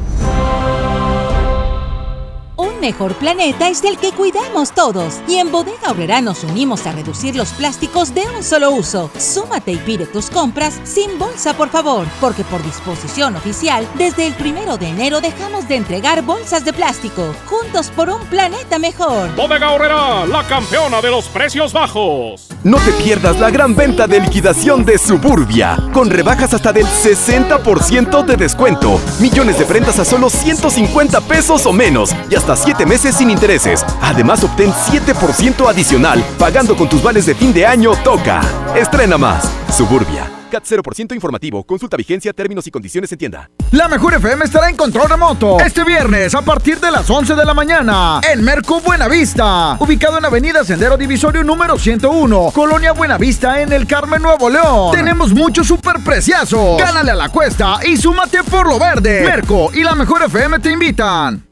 Mejor 2.81 3.13
planeta 3.13 3.69
es 3.69 3.83
el 3.83 3.99
que 3.99 4.11
cuidamos 4.11 4.71
todos. 4.71 5.21
Y 5.27 5.35
en 5.35 5.51
Bodega 5.51 5.89
Aurrera 5.89 6.19
nos 6.19 6.43
unimos 6.43 6.87
a 6.87 6.91
reducir 6.91 7.35
los 7.35 7.49
plásticos 7.49 8.15
de 8.15 8.23
un 8.35 8.43
solo 8.43 8.71
uso. 8.71 9.11
Súmate 9.19 9.73
y 9.73 9.77
pide 9.77 10.07
tus 10.07 10.31
compras 10.31 10.79
sin 10.83 11.19
bolsa, 11.19 11.53
por 11.53 11.69
favor. 11.69 12.07
Porque 12.19 12.43
por 12.43 12.63
disposición 12.63 13.35
oficial, 13.35 13.87
desde 13.99 14.25
el 14.25 14.33
primero 14.33 14.77
de 14.77 14.87
enero 14.87 15.21
dejamos 15.21 15.67
de 15.67 15.75
entregar 15.75 16.23
bolsas 16.23 16.65
de 16.65 16.73
plástico. 16.73 17.35
Juntos 17.45 17.91
por 17.95 18.09
un 18.09 18.25
planeta 18.25 18.79
mejor. 18.79 19.29
Bodega 19.35 19.67
Aurrera, 19.67 20.25
la 20.25 20.43
campeona 20.47 21.01
de 21.01 21.11
los 21.11 21.25
precios 21.25 21.71
bajos. 21.73 22.47
No 22.63 22.77
te 22.77 22.91
pierdas 22.93 23.39
la 23.39 23.51
gran 23.51 23.75
venta 23.75 24.07
de 24.07 24.21
liquidación 24.21 24.85
de 24.85 24.97
Suburbia, 24.97 25.77
con 25.93 26.09
rebajas 26.09 26.53
hasta 26.55 26.73
del 26.73 26.85
60% 26.85 28.23
de 28.23 28.37
descuento, 28.37 28.99
millones 29.19 29.59
de 29.59 29.65
prendas 29.65 29.99
a 29.99 30.05
solo 30.05 30.29
150 30.31 31.21
pesos 31.21 31.65
o 31.65 31.73
menos 31.73 32.11
y 32.29 32.35
hasta 32.35 32.55
7 32.71 32.85
meses 32.85 33.15
sin 33.15 33.29
intereses. 33.29 33.85
Además, 34.01 34.45
obtén 34.45 34.71
7% 34.71 35.69
adicional 35.69 36.23
pagando 36.39 36.73
con 36.73 36.87
tus 36.87 37.03
vales 37.03 37.25
de 37.25 37.35
fin 37.35 37.51
de 37.51 37.65
año 37.65 37.91
Toca. 38.01 38.39
Estrena 38.75 39.17
más. 39.17 39.43
Suburbia. 39.75 40.31
CAT 40.49 40.65
0% 40.65 41.15
informativo. 41.15 41.63
Consulta 41.63 41.97
vigencia, 41.97 42.33
términos 42.33 42.67
y 42.67 42.71
condiciones 42.71 43.11
en 43.13 43.17
tienda. 43.17 43.49
La 43.71 43.87
Mejor 43.87 44.15
FM 44.15 44.43
estará 44.43 44.69
en 44.69 44.75
control 44.75 45.09
remoto 45.09 45.59
este 45.61 45.85
viernes 45.85 46.35
a 46.35 46.41
partir 46.41 46.77
de 46.79 46.91
las 46.91 47.09
11 47.09 47.35
de 47.35 47.45
la 47.45 47.53
mañana 47.53 48.19
en 48.29 48.43
Merco 48.43 48.81
Buenavista, 48.81 49.77
ubicado 49.79 50.17
en 50.17 50.25
Avenida 50.25 50.65
Sendero 50.65 50.97
Divisorio 50.97 51.43
número 51.43 51.79
101, 51.79 52.51
Colonia 52.53 52.91
Buenavista 52.91 53.61
en 53.61 53.71
el 53.71 53.87
Carmen 53.87 54.21
Nuevo 54.21 54.49
León. 54.49 54.91
Tenemos 54.91 55.33
muchos 55.33 55.67
superpreciazos. 55.67 56.77
Gánale 56.77 57.11
a 57.11 57.15
la 57.15 57.29
cuesta 57.29 57.79
y 57.85 57.95
súmate 57.95 58.43
por 58.43 58.67
lo 58.67 58.77
verde. 58.77 59.23
Merco 59.23 59.71
y 59.73 59.83
la 59.83 59.95
Mejor 59.95 60.23
FM 60.23 60.59
te 60.59 60.71
invitan. 60.71 61.45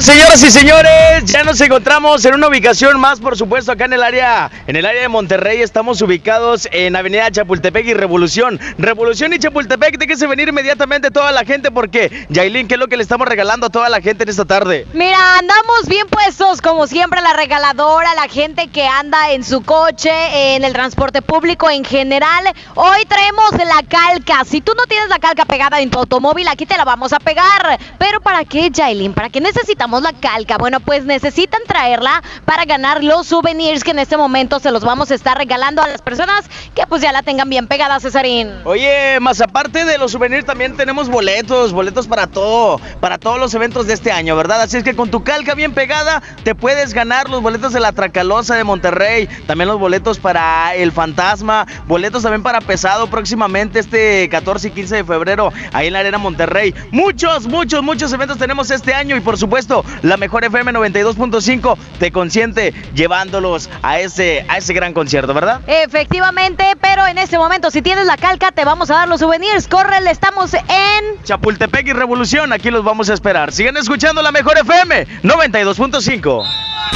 Señoras 0.00 0.42
y 0.42 0.50
señores, 0.50 1.26
ya 1.26 1.44
nos 1.44 1.60
encontramos 1.60 2.24
en 2.24 2.32
una 2.32 2.48
ubicación 2.48 2.98
más, 2.98 3.20
por 3.20 3.36
supuesto, 3.36 3.70
acá 3.70 3.84
en 3.84 3.92
el 3.92 4.02
área, 4.02 4.50
en 4.66 4.74
el 4.76 4.86
área 4.86 5.02
de 5.02 5.08
Monterrey. 5.08 5.60
Estamos 5.60 6.00
ubicados 6.00 6.66
en 6.72 6.96
Avenida 6.96 7.30
Chapultepec 7.30 7.84
y 7.84 7.92
Revolución. 7.92 8.58
Revolución 8.78 9.34
y 9.34 9.38
Chapultepec, 9.38 9.98
déjese 9.98 10.26
venir 10.26 10.48
inmediatamente 10.48 11.10
toda 11.10 11.32
la 11.32 11.44
gente 11.44 11.70
porque, 11.70 12.26
Yailin, 12.30 12.66
¿qué 12.66 12.74
es 12.74 12.80
lo 12.80 12.88
que 12.88 12.96
le 12.96 13.02
estamos 13.02 13.28
regalando 13.28 13.66
a 13.66 13.68
toda 13.68 13.90
la 13.90 14.00
gente 14.00 14.22
en 14.22 14.30
esta 14.30 14.46
tarde? 14.46 14.86
Mira, 14.94 15.18
andamos 15.38 15.86
bien 15.86 16.06
puestos, 16.08 16.62
como 16.62 16.86
siempre, 16.86 17.20
la 17.20 17.34
regaladora, 17.34 18.14
la 18.14 18.28
gente 18.28 18.68
que 18.68 18.86
anda 18.86 19.32
en 19.32 19.44
su 19.44 19.62
coche, 19.62 20.54
en 20.56 20.64
el 20.64 20.72
transporte 20.72 21.20
público 21.20 21.68
en 21.68 21.84
general. 21.84 22.44
Hoy 22.74 23.04
traemos 23.06 23.50
la 23.52 23.82
calca. 23.86 24.46
Si 24.46 24.62
tú 24.62 24.72
no 24.78 24.84
tienes 24.84 25.10
la 25.10 25.18
calca 25.18 25.44
pegada 25.44 25.78
en 25.78 25.90
tu 25.90 25.98
automóvil, 25.98 26.48
aquí 26.48 26.64
te 26.64 26.78
la 26.78 26.86
vamos 26.86 27.12
a 27.12 27.18
pegar. 27.18 27.78
Pero 27.98 28.22
¿para 28.22 28.46
qué, 28.46 28.70
Yailin? 28.70 29.12
¿Para 29.12 29.28
qué 29.28 29.42
necesitamos? 29.42 29.89
La 29.98 30.12
calca. 30.12 30.58
Bueno, 30.58 30.78
pues 30.78 31.04
necesitan 31.04 31.60
traerla 31.66 32.22
para 32.44 32.64
ganar 32.64 33.02
los 33.02 33.26
souvenirs 33.26 33.82
que 33.82 33.90
en 33.90 33.98
este 33.98 34.16
momento 34.16 34.60
se 34.60 34.70
los 34.70 34.84
vamos 34.84 35.10
a 35.10 35.14
estar 35.14 35.36
regalando 35.36 35.82
a 35.82 35.88
las 35.88 36.02
personas 36.02 36.44
que 36.74 36.86
pues 36.86 37.02
ya 37.02 37.10
la 37.10 37.22
tengan 37.22 37.50
bien 37.50 37.66
pegada, 37.66 37.98
Cesarín. 37.98 38.50
Oye, 38.64 39.18
más 39.20 39.40
aparte 39.40 39.84
de 39.84 39.98
los 39.98 40.12
souvenirs 40.12 40.46
también 40.46 40.76
tenemos 40.76 41.08
boletos, 41.08 41.72
boletos 41.72 42.06
para 42.06 42.28
todo, 42.28 42.80
para 43.00 43.18
todos 43.18 43.40
los 43.40 43.52
eventos 43.54 43.86
de 43.86 43.94
este 43.94 44.12
año, 44.12 44.36
¿verdad? 44.36 44.60
Así 44.60 44.76
es 44.76 44.84
que 44.84 44.94
con 44.94 45.10
tu 45.10 45.24
calca 45.24 45.54
bien 45.54 45.72
pegada 45.72 46.22
te 46.44 46.54
puedes 46.54 46.94
ganar 46.94 47.28
los 47.28 47.42
boletos 47.42 47.72
de 47.72 47.80
la 47.80 47.92
Tracalosa 47.92 48.54
de 48.54 48.64
Monterrey, 48.64 49.28
también 49.46 49.68
los 49.68 49.78
boletos 49.78 50.18
para 50.18 50.74
El 50.74 50.92
Fantasma, 50.92 51.66
boletos 51.86 52.22
también 52.22 52.42
para 52.42 52.60
Pesado 52.60 53.08
próximamente 53.08 53.78
este 53.78 54.28
14 54.28 54.68
y 54.68 54.70
15 54.72 54.96
de 54.96 55.04
febrero 55.04 55.52
ahí 55.72 55.86
en 55.88 55.94
la 55.94 56.00
Arena 56.00 56.18
Monterrey. 56.18 56.74
Muchos, 56.90 57.46
muchos, 57.46 57.82
muchos 57.82 58.12
eventos 58.12 58.38
tenemos 58.38 58.70
este 58.70 58.94
año 58.94 59.16
y 59.16 59.20
por 59.20 59.38
supuesto 59.38 59.79
la 60.02 60.16
mejor 60.16 60.44
FM 60.44 60.72
92.5 60.72 61.76
te 61.98 62.10
consiente 62.12 62.72
llevándolos 62.94 63.68
a 63.82 64.00
ese, 64.00 64.44
a 64.48 64.58
ese 64.58 64.72
gran 64.72 64.92
concierto, 64.92 65.34
¿verdad? 65.34 65.60
Efectivamente, 65.66 66.64
pero 66.80 67.06
en 67.06 67.18
este 67.18 67.38
momento, 67.38 67.70
si 67.70 67.82
tienes 67.82 68.06
la 68.06 68.16
calca, 68.16 68.52
te 68.52 68.64
vamos 68.64 68.90
a 68.90 68.94
dar 68.94 69.08
los 69.08 69.20
souvenirs. 69.20 69.68
Córrele, 69.68 70.10
estamos 70.10 70.54
en 70.54 71.22
Chapultepec 71.24 71.86
y 71.88 71.92
Revolución. 71.92 72.52
Aquí 72.52 72.70
los 72.70 72.84
vamos 72.84 73.10
a 73.10 73.14
esperar. 73.14 73.52
Sigan 73.52 73.76
escuchando 73.76 74.22
la 74.22 74.32
mejor 74.32 74.58
FM 74.58 75.06
92.5. 75.22 76.44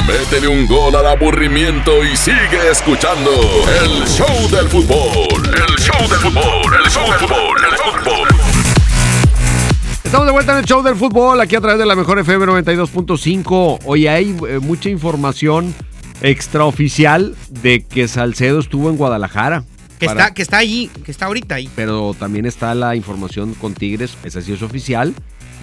Métele 0.07 0.47
un 0.47 0.67
gol 0.67 0.95
al 0.95 1.07
aburrimiento 1.07 2.03
y 2.03 2.15
sigue 2.15 2.69
escuchando 2.69 3.31
el 3.81 4.07
show 4.07 4.49
del 4.51 4.67
fútbol. 4.69 5.43
El 5.45 5.75
show 5.77 6.07
del 6.07 6.19
fútbol. 6.19 6.75
El 6.83 6.91
show 6.91 7.05
del 7.09 7.19
fútbol. 7.19 7.57
El 7.71 7.77
fútbol. 7.77 8.34
Estamos 10.15 10.27
de 10.27 10.31
vuelta 10.31 10.53
en 10.53 10.59
el 10.59 10.65
show 10.65 10.81
del 10.81 10.95
fútbol, 10.95 11.41
aquí 11.41 11.57
a 11.57 11.59
través 11.59 11.77
de 11.77 11.85
la 11.85 11.93
mejor 11.93 12.17
FM 12.17 12.45
92.5. 12.45 13.79
Hoy 13.83 14.07
hay 14.07 14.33
eh, 14.47 14.59
mucha 14.59 14.89
información 14.89 15.75
extraoficial 16.21 17.35
de 17.49 17.83
que 17.83 18.07
Salcedo 18.07 18.59
estuvo 18.61 18.89
en 18.89 18.95
Guadalajara. 18.95 19.65
Que, 19.99 20.05
está, 20.05 20.33
que 20.33 20.41
está 20.41 20.59
ahí, 20.59 20.89
que 21.03 21.11
está 21.11 21.25
ahorita 21.25 21.55
ahí. 21.55 21.69
Pero 21.75 22.15
también 22.17 22.45
está 22.45 22.73
la 22.75 22.95
información 22.95 23.55
con 23.55 23.73
Tigres, 23.73 24.15
esa 24.23 24.41
sí 24.41 24.53
es 24.53 24.61
oficial, 24.61 25.13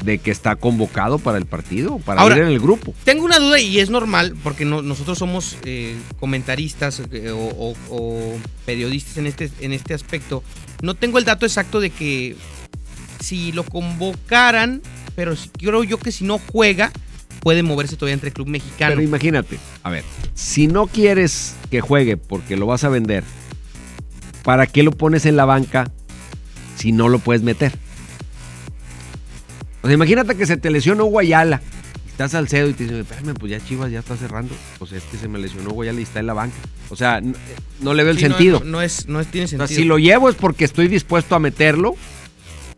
de 0.04 0.18
que 0.18 0.30
está 0.30 0.56
convocado 0.56 1.18
para 1.18 1.38
el 1.38 1.46
partido, 1.46 1.96
para 2.00 2.22
ir 2.26 2.32
en 2.32 2.48
el 2.48 2.60
grupo. 2.60 2.92
Tengo 3.04 3.24
una 3.24 3.38
duda 3.38 3.58
y 3.58 3.78
es 3.78 3.88
normal, 3.88 4.36
porque 4.42 4.66
nosotros 4.66 5.16
somos 5.16 5.56
eh, 5.64 5.96
comentaristas 6.20 7.00
eh, 7.10 7.30
o, 7.30 7.74
o, 7.88 8.36
periodistas 8.66 9.16
en 9.16 9.28
este, 9.28 9.50
en 9.60 9.72
este 9.72 9.94
aspecto. 9.94 10.44
No 10.82 10.92
tengo 10.92 11.16
el 11.16 11.24
dato 11.24 11.46
exacto 11.46 11.80
de 11.80 11.88
que 11.88 12.36
si 13.22 13.52
lo 13.52 13.64
convocaran, 13.64 14.82
pero 15.14 15.35
creo 15.58 15.85
yo 15.85 15.98
que 15.98 16.12
si 16.12 16.24
no 16.24 16.38
juega, 16.38 16.92
puede 17.40 17.62
moverse 17.62 17.96
todavía 17.96 18.14
entre 18.14 18.28
el 18.28 18.35
club 18.35 18.48
mexicano. 18.48 18.90
Pero 18.92 19.02
imagínate, 19.02 19.58
a 19.82 19.90
ver, 19.90 20.04
si 20.35 20.66
no 20.66 20.87
quieres 20.87 21.54
que 21.70 21.80
juegue 21.80 22.16
porque 22.16 22.56
lo 22.56 22.66
vas 22.66 22.85
a 22.85 22.88
vender, 22.88 23.24
¿para 24.44 24.66
qué 24.66 24.82
lo 24.82 24.92
pones 24.92 25.26
en 25.26 25.37
la 25.37 25.44
banca 25.44 25.90
si 26.76 26.92
no 26.92 27.08
lo 27.08 27.18
puedes 27.18 27.42
meter? 27.42 27.72
O 29.82 29.88
sea, 29.88 29.94
imagínate 29.94 30.37
que 30.37 30.46
se 30.46 30.56
te 30.56 30.70
lesionó 30.70 31.04
Guayala. 31.06 31.61
Estás 32.06 32.35
al 32.35 32.46
cedo 32.46 32.68
y 32.68 32.74
te 32.74 32.85
dicen, 32.85 33.00
espérame, 33.00 33.35
pues 33.35 33.50
ya 33.50 33.64
Chivas 33.64 33.90
ya 33.90 33.98
está 33.98 34.16
cerrando. 34.16 34.54
Pues 34.78 34.92
es 34.92 35.02
que 35.04 35.16
se 35.16 35.26
me 35.26 35.38
lesionó 35.38 35.70
Guayala 35.70 35.98
y 35.98 36.04
está 36.04 36.20
en 36.20 36.26
la 36.26 36.35
banca. 36.35 36.56
O 36.90 36.94
sea, 36.94 37.20
no, 37.80 37.94
le 37.94 38.04
veo 38.04 38.12
el 38.12 38.18
sentido. 38.18 38.62
No, 38.64 38.80
es, 38.80 39.08
no 39.08 39.24
tiene 39.24 39.48
sentido. 39.48 39.66
si 39.66 39.85
lo 39.85 39.98
llevo 39.98 40.28
es 40.28 40.37
porque 40.37 40.64
estoy 40.64 40.87
dispuesto 40.88 41.35
a 41.35 41.40
meterlo 41.40 41.96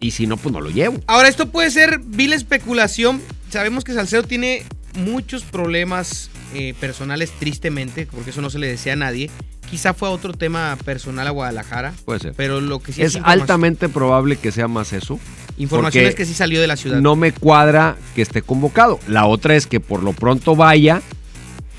y 0.05 0.11
si 0.11 0.27
no, 0.27 0.37
pues 0.37 0.53
no 0.53 0.61
lo 0.61 0.69
llevo. 0.69 1.01
Ahora, 1.07 1.29
esto 1.29 1.49
puede 1.49 1.71
ser 1.71 1.99
vil 1.99 2.35
especulación. 2.35 3.23
Sabemos 3.49 3.85
que 3.85 3.95
Salcedo 3.95 4.23
tiene 4.23 4.63
muchos 4.99 5.45
problemas 5.45 6.29
eh, 6.53 6.75
personales, 6.79 7.33
tristemente, 7.39 8.07
porque 8.13 8.29
eso 8.29 8.43
no 8.43 8.51
se 8.51 8.59
le 8.59 8.67
decía 8.67 8.93
a 8.93 8.97
nadie. 8.97 9.31
Quizá 9.71 9.95
fue 9.95 10.11
otro 10.11 10.35
tema 10.35 10.77
personal 10.85 11.27
a 11.27 11.31
Guadalajara. 11.31 11.95
Puede 12.05 12.21
ser. 12.21 12.35
Pero 12.37 12.61
lo 12.61 12.81
que 12.81 12.93
sí 12.93 13.01
es, 13.01 13.19
altamente 13.23 13.89
probable 13.89 14.37
que 14.37 14.53
sea 14.53 14.69
más 14.69 14.93
eso. 14.93 15.19
Información 15.57 16.05
es 16.05 16.15
que 16.15 16.27
sí 16.27 16.35
salió 16.35 16.61
de 16.61 16.67
la 16.67 16.77
ciudad. 16.77 17.01
No 17.01 17.17
me 17.17 17.33
cuadra 17.33 17.97
que 18.15 18.21
esté 18.21 18.43
convocado. 18.43 19.01
La 19.09 19.25
otra 19.25 19.57
es 19.57 19.67
que 19.67 19.81
por 19.81 20.03
lo 20.03 20.13
pronto 20.13 20.55
vaya 20.55 21.01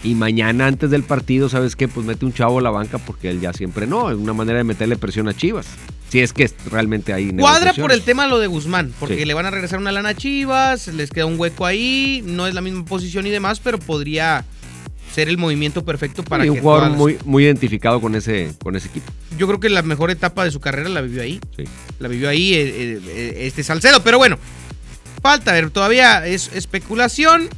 y 0.04 0.16
mañana 0.16 0.66
antes 0.66 0.90
del 0.90 1.04
partido, 1.04 1.48
¿sabes 1.48 1.76
qué? 1.76 1.88
Pues 1.88 2.08
mete 2.08 2.26
un 2.26 2.34
chavo 2.34 2.58
a 2.58 2.62
la 2.64 2.72
banca 2.72 2.98
porque 2.98 3.30
él 3.30 3.40
ya 3.40 3.54
siempre 3.54 3.86
no. 3.86 4.10
Es 4.10 4.18
una 4.18 4.34
manera 4.34 4.58
de 4.58 4.64
meterle 4.64 4.98
presión 4.98 5.28
a 5.28 5.36
Chivas. 5.36 5.68
Si 6.16 6.22
es 6.22 6.32
que 6.32 6.50
realmente 6.72 7.12
hay 7.12 7.30
Cuadra 7.32 7.74
por 7.74 7.92
el 7.92 8.02
tema 8.02 8.26
lo 8.26 8.40
de 8.40 8.48
Guzmán, 8.48 8.94
porque 9.02 9.26
le 9.26 9.34
van 9.34 9.48
a 9.48 9.52
regresar 9.52 9.80
una 9.80 9.92
lana 9.92 10.10
a 10.10 10.16
Chivas, 10.16 10.88
les 10.88 11.10
queda 11.10 11.26
un 11.26 11.38
hueco 11.38 11.66
ahí, 11.66 12.24
no 12.26 12.48
es 12.48 12.54
la 12.54 12.62
misma 12.62 12.86
posición 12.86 13.28
y 13.28 13.32
demás, 13.32 13.60
pero 13.60 13.80
podría 13.80 14.46
ser 15.14 15.28
el 15.28 15.38
movimiento 15.38 15.84
perfecto 15.84 16.24
para 16.24 16.46
que 16.46 16.52
un 16.52 16.62
jugador 16.62 16.92
muy, 16.92 17.18
muy 17.26 17.44
identificado 17.44 18.00
con 18.00 18.16
ese, 18.16 18.54
con 18.64 18.78
ese 18.78 18.88
equipo. 18.88 19.12
Yo 19.38 19.46
creo 19.46 19.60
que 19.60 19.68
la 19.68 19.82
mejor 19.82 20.10
etapa 20.10 20.46
de 20.46 20.52
su 20.52 20.62
carrera 20.62 20.88
la 20.88 21.02
vivió 21.02 21.22
ahí. 21.22 21.42
Sí. 21.58 21.66
La 22.00 22.08
vivió 22.08 22.30
ahí 22.30 22.54
eh, 22.54 22.64
eh, 22.64 23.02
eh, 23.10 23.34
este 23.40 23.62
Salcedo, 23.64 24.02
pero 24.02 24.18
bueno, 24.18 24.40
falta 25.22 25.52
ver, 25.52 25.70
todavía 25.70 26.26
es 26.26 26.50
especulación. 26.54 27.50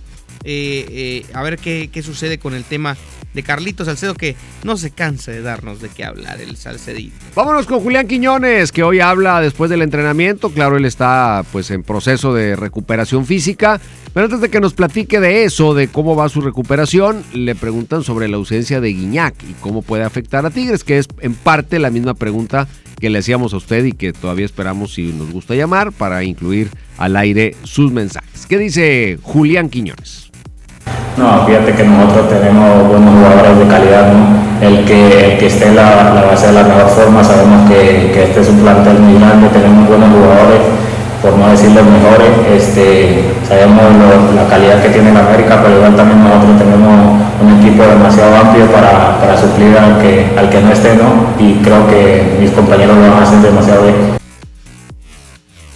a 0.44 1.42
ver 1.44 1.60
qué, 1.60 1.92
qué 1.94 2.02
sucede 2.02 2.40
con 2.40 2.56
el 2.56 2.64
tema 2.64 2.98
de 3.38 3.44
Carlitos 3.44 3.86
Salcedo 3.86 4.16
que 4.16 4.36
no 4.64 4.78
se 4.78 4.90
cansa 4.90 5.32
de 5.32 5.42
darnos 5.42 5.80
de 5.80 5.90
qué 5.90 6.04
hablar 6.04 6.42
el 6.42 6.58
Salcedito. 6.58 7.16
Vámonos 7.36 7.68
con 7.68 7.82
Julián 7.82 8.08
Quiñones 8.08 8.72
que 8.72 8.82
hoy 8.82 9.00
habla 9.00 9.40
después 9.42 9.70
del 9.70 9.84
entrenamiento. 9.84 10.50
Claro, 10.50 10.76
él 10.76 10.86
está 10.86 11.46
pues 11.52 11.70
en 11.70 11.84
proceso 11.84 12.34
de 12.34 12.56
recuperación 12.56 13.28
física. 13.28 13.80
Pero 14.14 14.26
antes 14.26 14.42
de 14.42 14.50
que 14.50 14.60
nos 14.60 14.74
platique 14.74 15.20
de 15.20 15.44
eso, 15.44 15.76
de 15.76 15.90
cómo 15.90 16.16
va 16.16 16.28
su 16.30 16.42
recuperación, 16.42 17.24
le 17.34 17.54
preguntan 17.54 18.04
sobre 18.04 18.28
la 18.28 18.38
ausencia 18.38 18.82
de 18.82 18.90
Guiñac 18.90 19.36
y 19.44 19.54
cómo 19.62 19.84
puede 19.84 20.04
afectar 20.04 20.44
a 20.48 20.50
Tigres, 20.50 20.84
que 20.84 20.98
es 20.98 21.06
en 21.20 21.36
parte 21.36 21.78
la 21.78 21.92
misma 21.92 22.16
pregunta 22.16 22.68
que 23.00 23.12
le 23.12 23.20
hacíamos 23.20 23.54
a 23.54 23.58
usted 23.58 23.86
y 23.86 23.92
que 23.92 24.14
todavía 24.14 24.46
esperamos 24.46 24.96
si 24.96 25.14
nos 25.14 25.32
gusta 25.32 25.54
llamar 25.54 25.92
para 25.92 26.24
incluir 26.24 26.72
al 26.98 27.16
aire 27.16 27.56
sus 27.62 27.92
mensajes. 27.92 28.48
¿Qué 28.48 28.58
dice 28.58 29.20
Julián 29.22 29.70
Quiñones? 29.70 30.27
No, 31.18 31.48
fíjate 31.48 31.74
que 31.74 31.84
nosotros 31.84 32.30
tenemos 32.30 32.88
buenos 32.88 33.10
jugadores 33.10 33.58
de 33.58 33.66
calidad, 33.66 34.14
¿no? 34.14 34.38
El 34.62 34.86
que, 34.86 35.34
el 35.34 35.40
que 35.40 35.48
esté 35.48 35.74
la, 35.74 36.14
la 36.14 36.22
va 36.22 36.34
a 36.34 36.38
ser 36.38 36.54
la 36.54 36.62
mejor 36.62 36.90
forma, 36.90 37.24
sabemos 37.24 37.68
que, 37.68 38.12
que, 38.14 38.24
este 38.26 38.42
es 38.42 38.50
un 38.50 38.60
plantel 38.60 39.00
muy 39.00 39.20
grande, 39.20 39.50
tenemos 39.50 39.88
buenos 39.88 40.10
jugadores, 40.14 40.62
por 41.24 41.36
no 41.36 41.50
decir 41.50 41.72
los 41.72 41.86
mejores, 41.86 42.30
este, 42.54 43.34
sabemos 43.48 43.82
la 44.36 44.46
calidad 44.46 44.80
que 44.84 44.90
tiene 44.90 45.12
la 45.12 45.22
América, 45.22 45.60
pero 45.64 45.78
igual 45.78 45.96
también 45.96 46.24
nosotros 46.24 46.58
tenemos 46.60 47.18
un 47.42 47.60
equipo 47.62 47.82
demasiado 47.82 48.36
amplio 48.36 48.68
para, 48.68 49.20
para 49.20 49.42
suplir 49.42 49.76
al 49.76 50.00
que, 50.00 50.38
al 50.38 50.50
que 50.52 50.62
no 50.62 50.72
esté, 50.72 50.96
¿no? 50.96 51.34
Y 51.40 51.56
creo 51.64 51.88
que 51.88 52.38
mis 52.40 52.52
compañeros 52.52 52.96
lo 52.96 53.18
hacer 53.18 53.40
demasiado 53.40 53.84
bien. 53.84 54.18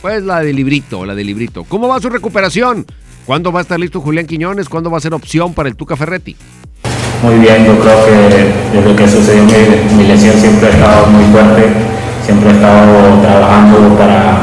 Pues 0.03 0.21
la 0.23 0.41
de 0.41 0.53
librito, 0.53 1.03
la 1.03 1.15
de 1.15 1.23
librito. 1.23 1.63
¿Cómo 1.63 1.87
va 1.87 1.99
su 1.99 2.09
recuperación? 2.09 2.85
¿Cuándo 3.25 3.51
va 3.51 3.59
a 3.59 3.61
estar 3.61 3.79
listo 3.79 4.01
Julián 4.01 4.25
Quiñones? 4.25 4.67
¿Cuándo 4.67 4.89
va 4.89 4.97
a 4.97 5.01
ser 5.01 5.13
opción 5.13 5.53
para 5.53 5.69
el 5.69 5.75
Tuca 5.75 5.95
Ferretti? 5.95 6.35
Muy 7.21 7.35
bien, 7.35 7.65
yo 7.65 7.77
creo 7.79 8.03
que 8.03 8.77
desde 8.77 8.95
que 8.95 9.07
sucedió 9.07 9.43
mi, 9.95 10.05
lesión 10.05 10.35
siempre 10.37 10.69
he 10.69 10.71
estado 10.71 11.05
muy 11.05 11.23
fuerte, 11.25 11.67
siempre 12.25 12.49
he 12.49 12.53
estado 12.53 13.21
trabajando 13.21 13.95
para, 13.95 14.39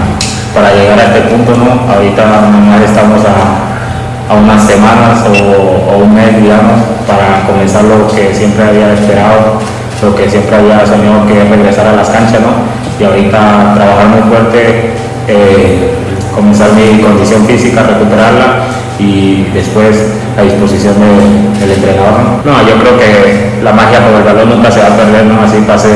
para 0.55 0.75
llegar 0.75 0.97
a 1.01 1.05
este 1.07 1.23
punto, 1.23 1.57
¿no? 1.57 1.93
Ahorita 1.93 2.51
nomás 2.53 2.83
estamos 2.83 3.21
a, 3.25 4.35
unas 4.37 4.64
semanas 4.64 5.25
o, 5.27 5.99
un 5.99 6.14
mes, 6.14 6.41
digamos, 6.41 6.81
para 7.05 7.45
comenzar 7.47 7.83
lo 7.83 8.07
que 8.07 8.33
siempre 8.33 8.62
había 8.62 8.95
esperado, 8.95 9.59
lo 10.03 10.14
que 10.14 10.31
siempre 10.31 10.55
había 10.55 10.87
soñado 10.87 11.27
que 11.27 11.43
es 11.43 11.49
regresar 11.49 11.88
a 11.88 11.93
las 11.97 12.09
canchas, 12.11 12.41
¿no? 12.41 12.53
Y 13.01 13.05
ahorita 13.05 13.75
trabajar 13.75 14.07
muy 14.07 14.23
fuerte. 14.31 14.93
Eh, 15.27 15.99
comenzar 16.38 16.70
mi 16.72 17.01
condición 17.03 17.44
física, 17.46 17.83
recuperarla 17.83 18.64
y 18.98 19.44
después 19.55 19.96
a 20.38 20.42
disposición 20.42 20.94
de- 21.01 21.61
del 21.61 21.70
entrenador. 21.77 22.42
¿no? 22.44 22.53
No, 22.53 22.68
yo 22.68 22.74
creo 22.81 22.98
que 22.98 23.61
la 23.62 23.72
magia 23.72 23.98
por 24.07 24.14
el 24.18 24.22
balón 24.24 24.48
nunca 24.51 24.70
se 24.70 24.81
va 24.81 24.87
a 24.88 24.96
perder, 24.96 25.27
¿no? 25.27 25.42
así 25.42 25.59
pase, 25.66 25.88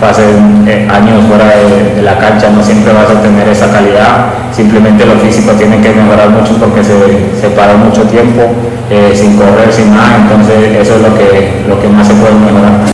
pasen 0.00 0.64
eh, 0.66 0.88
años 0.90 1.24
fuera 1.28 1.46
de, 1.56 1.94
de 1.96 2.02
la 2.02 2.18
cancha, 2.18 2.50
no 2.50 2.62
siempre 2.62 2.92
vas 2.92 3.08
a 3.10 3.22
tener 3.22 3.48
esa 3.48 3.70
calidad, 3.70 4.26
simplemente 4.52 5.06
lo 5.06 5.14
físico 5.20 5.52
tiene 5.52 5.80
que 5.80 5.90
mejorar 5.92 6.30
mucho 6.30 6.54
porque 6.58 6.82
se, 6.82 6.94
se 7.40 7.48
paró 7.50 7.78
mucho 7.78 8.02
tiempo 8.02 8.42
eh, 8.90 9.12
sin 9.14 9.36
correr, 9.36 9.72
sin 9.72 9.90
nada, 9.94 10.16
entonces 10.22 10.76
eso 10.82 10.96
es 10.96 11.02
lo 11.02 11.16
que, 11.16 11.62
lo 11.68 11.80
que 11.80 11.88
más 11.88 12.06
se 12.06 12.14
puede 12.14 12.34
mejorar. 12.34 12.92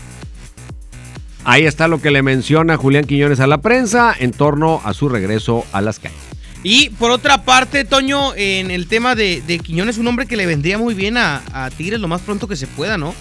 Ahí 1.44 1.66
está 1.66 1.88
lo 1.88 2.00
que 2.00 2.10
le 2.12 2.22
menciona 2.22 2.76
Julián 2.76 3.04
Quiñones 3.04 3.40
a 3.40 3.46
la 3.48 3.58
prensa 3.58 4.14
en 4.18 4.30
torno 4.30 4.80
a 4.84 4.94
su 4.94 5.08
regreso 5.08 5.64
a 5.72 5.80
las 5.80 5.98
calles. 5.98 6.18
Y 6.62 6.90
por 6.90 7.10
otra 7.10 7.44
parte, 7.44 7.84
Toño, 7.84 8.34
en 8.36 8.70
el 8.70 8.86
tema 8.86 9.14
de, 9.14 9.42
de 9.46 9.58
Quiñones, 9.58 9.98
un 9.98 10.06
hombre 10.06 10.26
que 10.26 10.36
le 10.36 10.46
vendría 10.46 10.78
muy 10.78 10.94
bien 10.94 11.16
a, 11.16 11.42
a 11.52 11.70
Tigres 11.70 12.00
lo 12.00 12.08
más 12.08 12.20
pronto 12.20 12.46
que 12.46 12.56
se 12.56 12.66
pueda, 12.66 12.98
¿no? 12.98 13.14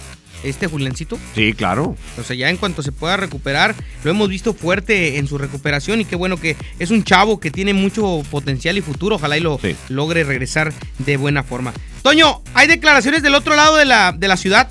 Este 0.44 0.68
Juliancito. 0.68 1.20
Sí, 1.36 1.54
claro. 1.54 1.96
O 2.20 2.24
sea, 2.24 2.36
ya 2.36 2.50
en 2.50 2.58
cuanto 2.58 2.82
se 2.82 2.92
pueda 2.92 3.16
recuperar, 3.18 3.76
lo 4.04 4.12
hemos 4.12 4.28
visto 4.28 4.54
fuerte 4.54 5.18
en 5.18 5.28
su 5.28 5.38
recuperación 5.38 6.02
y 6.02 6.06
qué 6.06 6.16
bueno 6.16 6.38
que 6.38 6.56
es 6.80 6.90
un 6.90 7.04
chavo 7.04 7.40
que 7.40 7.52
tiene 7.52 7.74
mucho 7.74 8.24
potencial 8.32 8.78
y 8.78 8.82
futuro. 8.82 9.18
Ojalá 9.18 9.38
y 9.38 9.42
lo 9.42 9.60
logre 9.90 10.24
regresar 10.24 10.74
de 11.00 11.18
buena 11.18 11.44
forma. 11.44 11.74
Toño, 12.02 12.42
hay 12.56 12.68
declaraciones 12.68 13.22
del 13.22 13.36
otro 13.36 13.56
lado 13.56 13.76
de 13.76 13.86
la, 13.86 14.14
de 14.14 14.28
la 14.28 14.38
ciudad. 14.38 14.70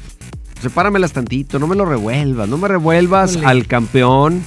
Sepáramelas 0.61 1.13
tantito, 1.13 1.59
no 1.59 1.67
me 1.67 1.77
lo 1.77 1.87
revuelvas, 1.87 2.49
no 2.49 2.59
me 2.59 2.69
revuelvas 2.69 3.37
al 3.37 3.67
campeón 3.67 4.45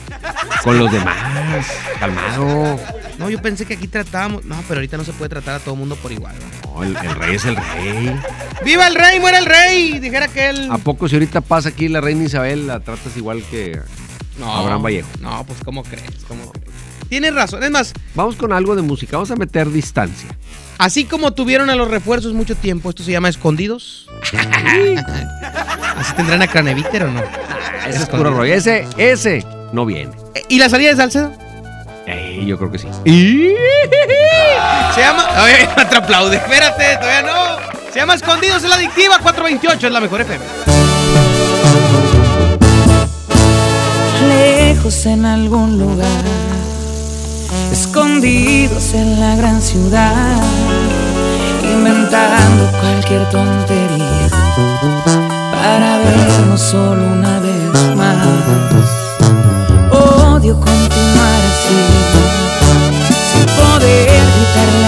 con 0.64 0.78
los 0.78 0.92
demás. 0.92 1.66
Calmado. 2.00 2.80
No, 3.24 3.30
yo 3.30 3.42
pensé 3.42 3.66
que 3.66 3.74
aquí 3.76 3.88
tratábamos. 3.88 4.46
No, 4.46 4.56
pero 4.68 4.80
ahorita 4.80 4.98
no 4.98 5.04
se 5.04 5.14
puede 5.14 5.30
tratar 5.30 5.56
a 5.56 5.60
todo 5.60 5.76
mundo 5.76 5.96
por 5.96 6.12
igual. 6.12 6.36
¿no? 6.76 6.84
El, 6.84 6.96
el 6.96 7.16
rey 7.16 7.36
es 7.36 7.46
el 7.46 7.56
rey. 7.56 8.16
¡Viva 8.64 8.88
el 8.88 8.96
rey, 8.96 9.20
muera 9.20 9.40
el 9.40 9.46
rey! 9.46 10.00
Dijera 10.00 10.28
que 10.28 10.50
él. 10.50 10.68
¿A 10.72 10.78
poco 10.78 11.08
si 11.10 11.16
ahorita 11.16 11.42
pasa 11.42 11.70
aquí 11.70 11.88
la 11.88 12.02
reina 12.02 12.24
Isabel 12.24 12.68
la 12.68 12.80
tratas 12.80 13.16
igual 13.18 13.44
que 13.50 13.80
No, 14.40 14.52
Abraham 14.56 14.84
Vallejo? 14.84 15.08
No, 15.22 15.44
pues 15.46 15.60
¿cómo 15.64 15.84
crees? 15.84 16.24
¿Cómo 16.28 16.52
crees? 16.52 16.68
Tienes 17.10 17.34
razón. 17.36 17.62
Es 17.64 17.70
más, 17.72 17.94
Vamos 18.16 18.36
con 18.36 18.54
algo 18.54 18.76
de 18.76 18.82
música, 18.82 19.18
vamos 19.18 19.30
a 19.32 19.36
meter 19.36 19.70
distancia. 19.70 20.30
así 20.80 21.06
como 21.06 21.34
tuvieron 21.34 21.70
a 21.70 21.76
los 21.76 21.88
refuerzos 21.88 22.34
mucho 22.34 22.56
tiempo, 22.56 22.90
esto 22.90 23.04
se 23.04 23.12
llama 23.12 23.30
escondidos. 23.30 24.08
¿Así 25.96 26.14
tendrán 26.16 26.42
a 26.42 26.48
Craneviter 26.48 27.04
o 27.04 27.12
no? 27.12 27.22
Ese 27.88 28.00
es 28.04 28.10
puro 28.10 28.32
rollo. 28.34 28.54
Ese, 28.54 28.88
ese 28.98 29.46
no 29.74 29.86
viene. 29.86 30.12
¿Y 30.50 30.58
la 30.60 30.70
salida 30.70 30.90
de 30.92 30.96
Salcedo? 30.96 31.34
Yo 32.46 32.58
creo 32.58 32.72
que 32.72 32.80
sí. 32.80 32.88
Se 34.96 35.02
llama. 35.02 35.28
Oye, 35.44 35.68
te 35.90 35.98
aplaude. 35.98 36.38
Espérate, 36.38 36.98
todavía 36.98 37.22
no. 37.22 37.92
Se 37.92 38.00
llama 38.00 38.16
Escondidos 38.16 38.64
en 38.64 38.70
la 38.70 38.76
Adictiva 38.78 39.20
428, 39.20 39.88
es 39.88 39.94
la 39.94 40.00
mejor 40.00 40.22
FM. 40.22 40.44
lejos 44.28 45.06
en 45.06 45.26
algún 45.26 45.78
lugar, 45.78 46.24
escondidos 47.72 48.94
en 48.94 49.20
la 49.20 49.36
gran 49.36 49.62
ciudad, 49.62 50.42
inventando 51.64 52.70
cualquier 52.80 53.30
tontería 53.30 54.28
para 55.52 55.98
vernos 56.00 56.62
solo 56.62 57.04
una 57.08 57.40
vez 57.40 57.96
más. 57.96 58.28
Odio 59.92 60.60
continuar 60.60 61.42
así, 61.52 61.80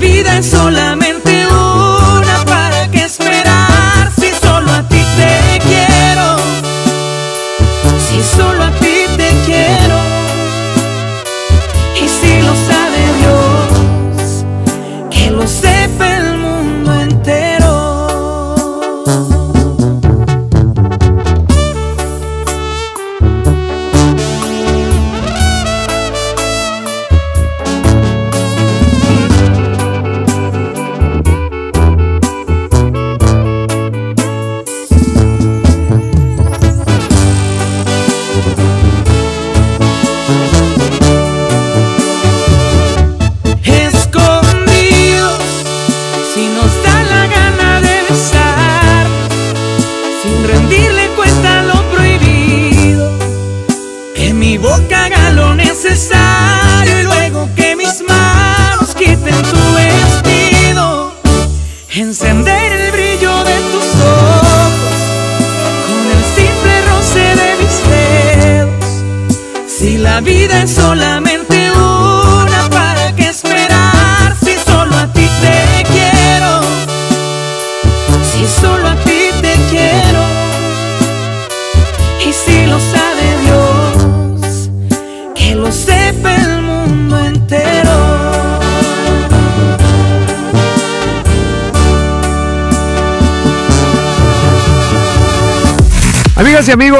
vida 0.00 0.38
es 0.38 0.46
solamente 0.46 0.79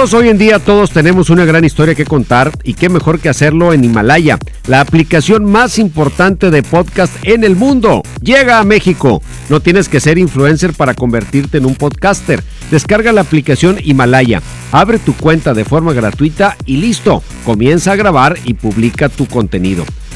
hoy 0.01 0.31
en 0.31 0.39
día 0.39 0.59
todos 0.59 0.93
tenemos 0.93 1.29
una 1.29 1.45
gran 1.45 1.63
historia 1.63 1.95
que 1.95 2.07
contar 2.07 2.51
y 2.65 2.73
qué 2.73 2.89
mejor 2.89 3.21
que 3.21 3.29
hacerlo 3.29 3.75
en 3.75 3.85
Himalaya, 3.85 4.39
la 4.67 4.81
aplicación 4.81 5.45
más 5.45 5.79
importante 5.79 6.51
de 6.51 6.63
podcast 6.63 7.13
en 7.23 7.45
el 7.45 7.55
mundo. 7.55 8.03
Llega 8.23 8.61
a 8.61 8.65
México. 8.65 9.23
No 9.51 9.61
tienes 9.61 9.91
que 9.91 10.01
ser 10.01 10.17
influencer 10.17 10.73
para 10.73 10.95
convertirte 10.95 11.59
en 11.59 11.67
un 11.67 11.75
podcaster. 11.75 12.43
Descarga 12.71 13.13
la 13.13 13.21
aplicación 13.21 13.77
Himalaya, 13.85 14.41
abre 14.73 14.99
tu 14.99 15.15
cuenta 15.15 15.53
de 15.53 15.67
forma 15.67 15.93
gratuita 15.93 16.57
y 16.65 16.79
listo. 16.79 17.23
Comienza 17.45 17.93
a 17.93 17.97
grabar 17.97 18.39
y 18.47 18.55
publica 18.55 19.11
tu 19.11 19.27
contenido. 19.27 19.85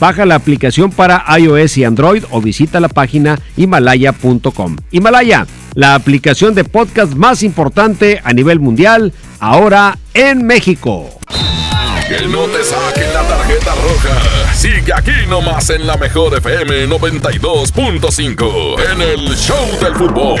Baja 0.00 0.24
la 0.24 0.34
aplicación 0.34 0.90
para 0.90 1.22
iOS 1.38 1.76
y 1.76 1.84
Android 1.84 2.24
o 2.30 2.40
visita 2.40 2.80
la 2.80 2.88
página 2.88 3.38
himalaya.com. 3.56 4.78
Himalaya, 4.90 5.46
la 5.74 5.94
aplicación 5.94 6.54
de 6.54 6.64
podcast 6.64 7.12
más 7.12 7.42
importante 7.42 8.22
a 8.24 8.32
nivel 8.32 8.60
mundial, 8.60 9.12
ahora 9.38 9.98
en 10.14 10.46
México. 10.46 11.10
Que 12.08 12.26
no 12.26 12.46
te 12.46 12.64
saquen 12.64 13.12
la 13.12 13.28
tarjeta 13.28 13.74
roja. 13.74 14.54
Sigue 14.54 14.90
aquí 14.92 15.12
nomás 15.28 15.70
en 15.70 15.86
la 15.86 15.96
mejor 15.96 16.36
FM 16.38 16.88
92.5 16.88 18.92
en 18.92 19.02
el 19.02 19.36
Show 19.36 19.78
del 19.80 19.94
Fútbol. 19.94 20.40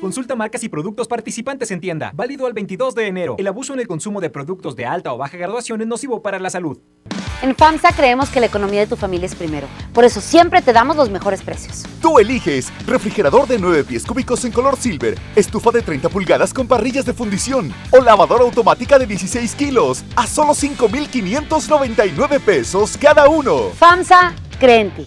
Consulta 0.00 0.36
marcas 0.36 0.62
y 0.62 0.68
productos 0.68 1.08
participantes 1.08 1.70
en 1.70 1.80
tienda. 1.80 2.12
Válido 2.14 2.46
al 2.46 2.52
22 2.52 2.94
de 2.94 3.06
enero. 3.06 3.34
El 3.38 3.46
abuso 3.46 3.72
en 3.72 3.80
el 3.80 3.86
consumo 3.86 4.20
de 4.20 4.28
productos 4.28 4.76
de 4.76 4.84
alta 4.84 5.12
o 5.12 5.18
baja 5.18 5.38
graduación 5.38 5.80
es 5.80 5.86
nocivo 5.86 6.22
para 6.22 6.38
la 6.38 6.50
salud. 6.50 6.78
En 7.42 7.54
FAMSA 7.54 7.92
creemos 7.92 8.30
que 8.30 8.40
la 8.40 8.46
economía 8.46 8.80
de 8.80 8.86
tu 8.86 8.96
familia 8.96 9.26
es 9.26 9.34
primero. 9.34 9.68
Por 9.92 10.04
eso 10.04 10.20
siempre 10.20 10.62
te 10.62 10.72
damos 10.72 10.96
los 10.96 11.10
mejores 11.10 11.42
precios. 11.42 11.84
Tú 12.00 12.18
eliges 12.18 12.72
refrigerador 12.86 13.46
de 13.46 13.58
9 13.58 13.84
pies 13.84 14.04
cúbicos 14.04 14.44
en 14.44 14.52
color 14.52 14.76
silver, 14.76 15.18
estufa 15.34 15.70
de 15.70 15.82
30 15.82 16.08
pulgadas 16.08 16.52
con 16.52 16.66
parrillas 16.66 17.04
de 17.04 17.12
fundición 17.12 17.72
o 17.90 18.00
lavadora 18.00 18.44
automática 18.44 18.98
de 18.98 19.06
16 19.06 19.54
kilos 19.54 20.04
a 20.14 20.26
solo 20.26 20.54
5,599 20.54 22.40
pesos 22.40 22.96
cada 22.96 23.28
uno. 23.28 23.70
FAMSA 23.78 24.34
cree 24.58 24.80
en 24.80 24.90
ti. 24.94 25.06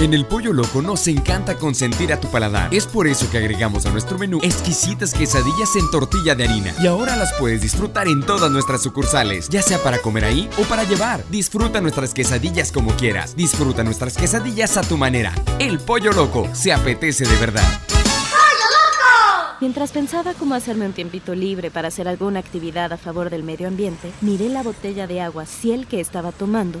En 0.00 0.14
el 0.14 0.26
Pollo 0.26 0.52
Loco 0.52 0.80
nos 0.80 1.08
encanta 1.08 1.56
consentir 1.56 2.12
a 2.12 2.20
tu 2.20 2.28
paladar. 2.28 2.72
Es 2.72 2.86
por 2.86 3.08
eso 3.08 3.28
que 3.32 3.38
agregamos 3.38 3.84
a 3.84 3.90
nuestro 3.90 4.16
menú 4.16 4.38
exquisitas 4.44 5.12
quesadillas 5.12 5.74
en 5.74 5.90
tortilla 5.90 6.36
de 6.36 6.44
harina. 6.44 6.72
Y 6.80 6.86
ahora 6.86 7.16
las 7.16 7.32
puedes 7.32 7.62
disfrutar 7.62 8.06
en 8.06 8.24
todas 8.24 8.48
nuestras 8.52 8.80
sucursales, 8.80 9.48
ya 9.48 9.60
sea 9.60 9.82
para 9.82 9.98
comer 9.98 10.24
ahí 10.24 10.48
o 10.56 10.62
para 10.62 10.84
llevar. 10.84 11.24
Disfruta 11.30 11.80
nuestras 11.80 12.14
quesadillas 12.14 12.70
como 12.70 12.92
quieras. 12.92 13.34
Disfruta 13.34 13.82
nuestras 13.82 14.16
quesadillas 14.16 14.76
a 14.76 14.82
tu 14.82 14.96
manera. 14.96 15.34
El 15.58 15.80
Pollo 15.80 16.12
Loco 16.12 16.48
se 16.52 16.72
apetece 16.72 17.26
de 17.26 17.36
verdad. 17.36 17.68
Mientras 19.60 19.90
pensaba 19.90 20.34
cómo 20.34 20.54
hacerme 20.54 20.86
un 20.86 20.92
tiempito 20.92 21.34
libre 21.34 21.72
para 21.72 21.88
hacer 21.88 22.06
alguna 22.06 22.38
actividad 22.38 22.92
a 22.92 22.98
favor 22.98 23.30
del 23.30 23.42
medio 23.42 23.66
ambiente, 23.66 24.12
miré 24.20 24.48
la 24.48 24.62
botella 24.62 25.08
de 25.08 25.20
agua 25.22 25.44
Ciel 25.44 25.88
que 25.88 25.98
estaba 25.98 26.30
tomando 26.30 26.80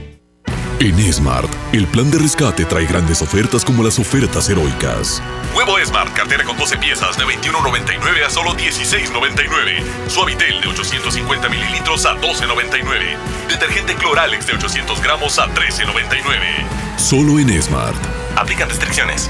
En 0.81 1.13
Smart, 1.13 1.47
el 1.73 1.85
plan 1.85 2.09
de 2.09 2.17
rescate 2.17 2.65
trae 2.65 2.87
grandes 2.87 3.21
ofertas 3.21 3.63
como 3.63 3.83
las 3.83 3.99
ofertas 3.99 4.49
heroicas. 4.49 5.21
Huevo 5.55 5.77
Smart, 5.85 6.11
cartera 6.13 6.43
con 6.43 6.57
12 6.57 6.77
piezas 6.77 7.15
de 7.19 7.23
21.99 7.23 8.25
a 8.25 8.31
solo 8.31 8.55
16.99. 8.55 10.09
Suavitel 10.09 10.59
de 10.59 10.67
850 10.69 11.49
mililitros 11.49 12.03
a 12.07 12.15
12.99. 12.15 13.15
Detergente 13.47 13.93
Cloralex 13.93 14.47
de 14.47 14.53
800 14.53 15.03
gramos 15.03 15.37
a 15.37 15.45
13.99. 15.49 16.97
Solo 16.97 17.37
en 17.37 17.61
Smart. 17.61 18.03
Aplican 18.35 18.67
restricciones. 18.67 19.29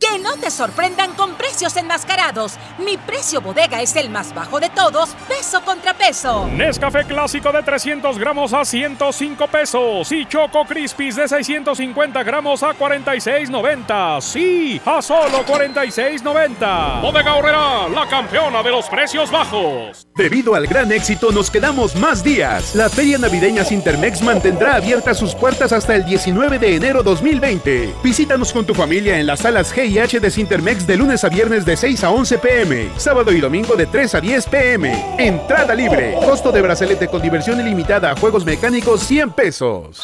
Que 0.00 0.18
no 0.18 0.34
te 0.36 0.50
sorprendan 0.50 1.12
con 1.14 1.34
precios 1.34 1.76
enmascarados. 1.76 2.54
Mi 2.78 2.96
precio 2.96 3.40
bodega 3.40 3.80
es 3.80 3.94
el 3.96 4.10
más 4.10 4.34
bajo 4.34 4.58
de 4.58 4.68
todos, 4.70 5.10
peso 5.28 5.62
contra 5.62 5.94
peso. 5.94 6.48
Nescafé 6.48 7.04
clásico 7.04 7.52
de 7.52 7.62
300 7.62 8.18
gramos 8.18 8.52
a 8.52 8.64
105 8.64 9.46
pesos 9.46 10.10
y 10.10 10.26
Choco 10.26 10.64
Crispies 10.64 11.16
de 11.16 11.28
650 11.28 12.22
gramos 12.22 12.62
a 12.62 12.76
46.90. 12.76 14.20
Sí, 14.20 14.80
a 14.84 15.00
solo 15.00 15.44
46.90. 15.46 17.02
Bodega 17.02 17.34
Horrera, 17.36 17.88
la 17.88 18.08
campeona 18.08 18.62
de 18.62 18.70
los 18.70 18.88
precios 18.88 19.30
bajos. 19.30 20.06
Debido 20.16 20.54
al 20.54 20.66
gran 20.66 20.90
éxito 20.90 21.30
nos 21.30 21.50
quedamos 21.50 21.94
más 21.94 22.24
días. 22.24 22.74
La 22.74 22.88
Feria 22.88 23.18
Navideña 23.18 23.60
Intermex 23.70 24.22
mantendrá 24.22 24.76
abiertas 24.76 25.18
sus 25.18 25.34
puertas 25.34 25.72
hasta 25.72 25.94
el 25.94 26.04
19 26.04 26.58
de 26.58 26.76
enero 26.76 27.02
2020. 27.02 27.94
Visítanos 28.02 28.52
con 28.52 28.64
tu 28.64 28.74
familia 28.74 29.18
en 29.18 29.26
las 29.26 29.40
salas 29.40 29.59
G 29.68 29.86
y 29.86 29.98
H 29.98 30.18
de 30.18 30.30
Sintermex 30.30 30.86
de 30.86 30.96
lunes 30.96 31.22
a 31.22 31.28
viernes 31.28 31.64
de 31.64 31.76
6 31.76 32.04
a 32.04 32.10
11 32.10 32.38
pm, 32.38 32.90
sábado 32.96 33.30
y 33.32 33.40
domingo 33.40 33.76
de 33.76 33.86
3 33.86 34.14
a 34.14 34.20
10 34.20 34.46
pm. 34.46 35.16
Entrada 35.18 35.74
libre. 35.74 36.14
Costo 36.24 36.50
de 36.50 36.62
brazalete 36.62 37.08
con 37.08 37.20
diversión 37.20 37.60
ilimitada 37.60 38.16
juegos 38.16 38.44
mecánicos 38.44 39.02
100 39.02 39.30
pesos. 39.32 40.02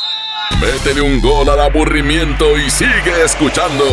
Métele 0.61 1.01
un 1.01 1.21
gol 1.21 1.49
al 1.49 1.61
aburrimiento 1.61 2.57
y 2.57 2.71
sigue 2.71 3.25
escuchando 3.25 3.85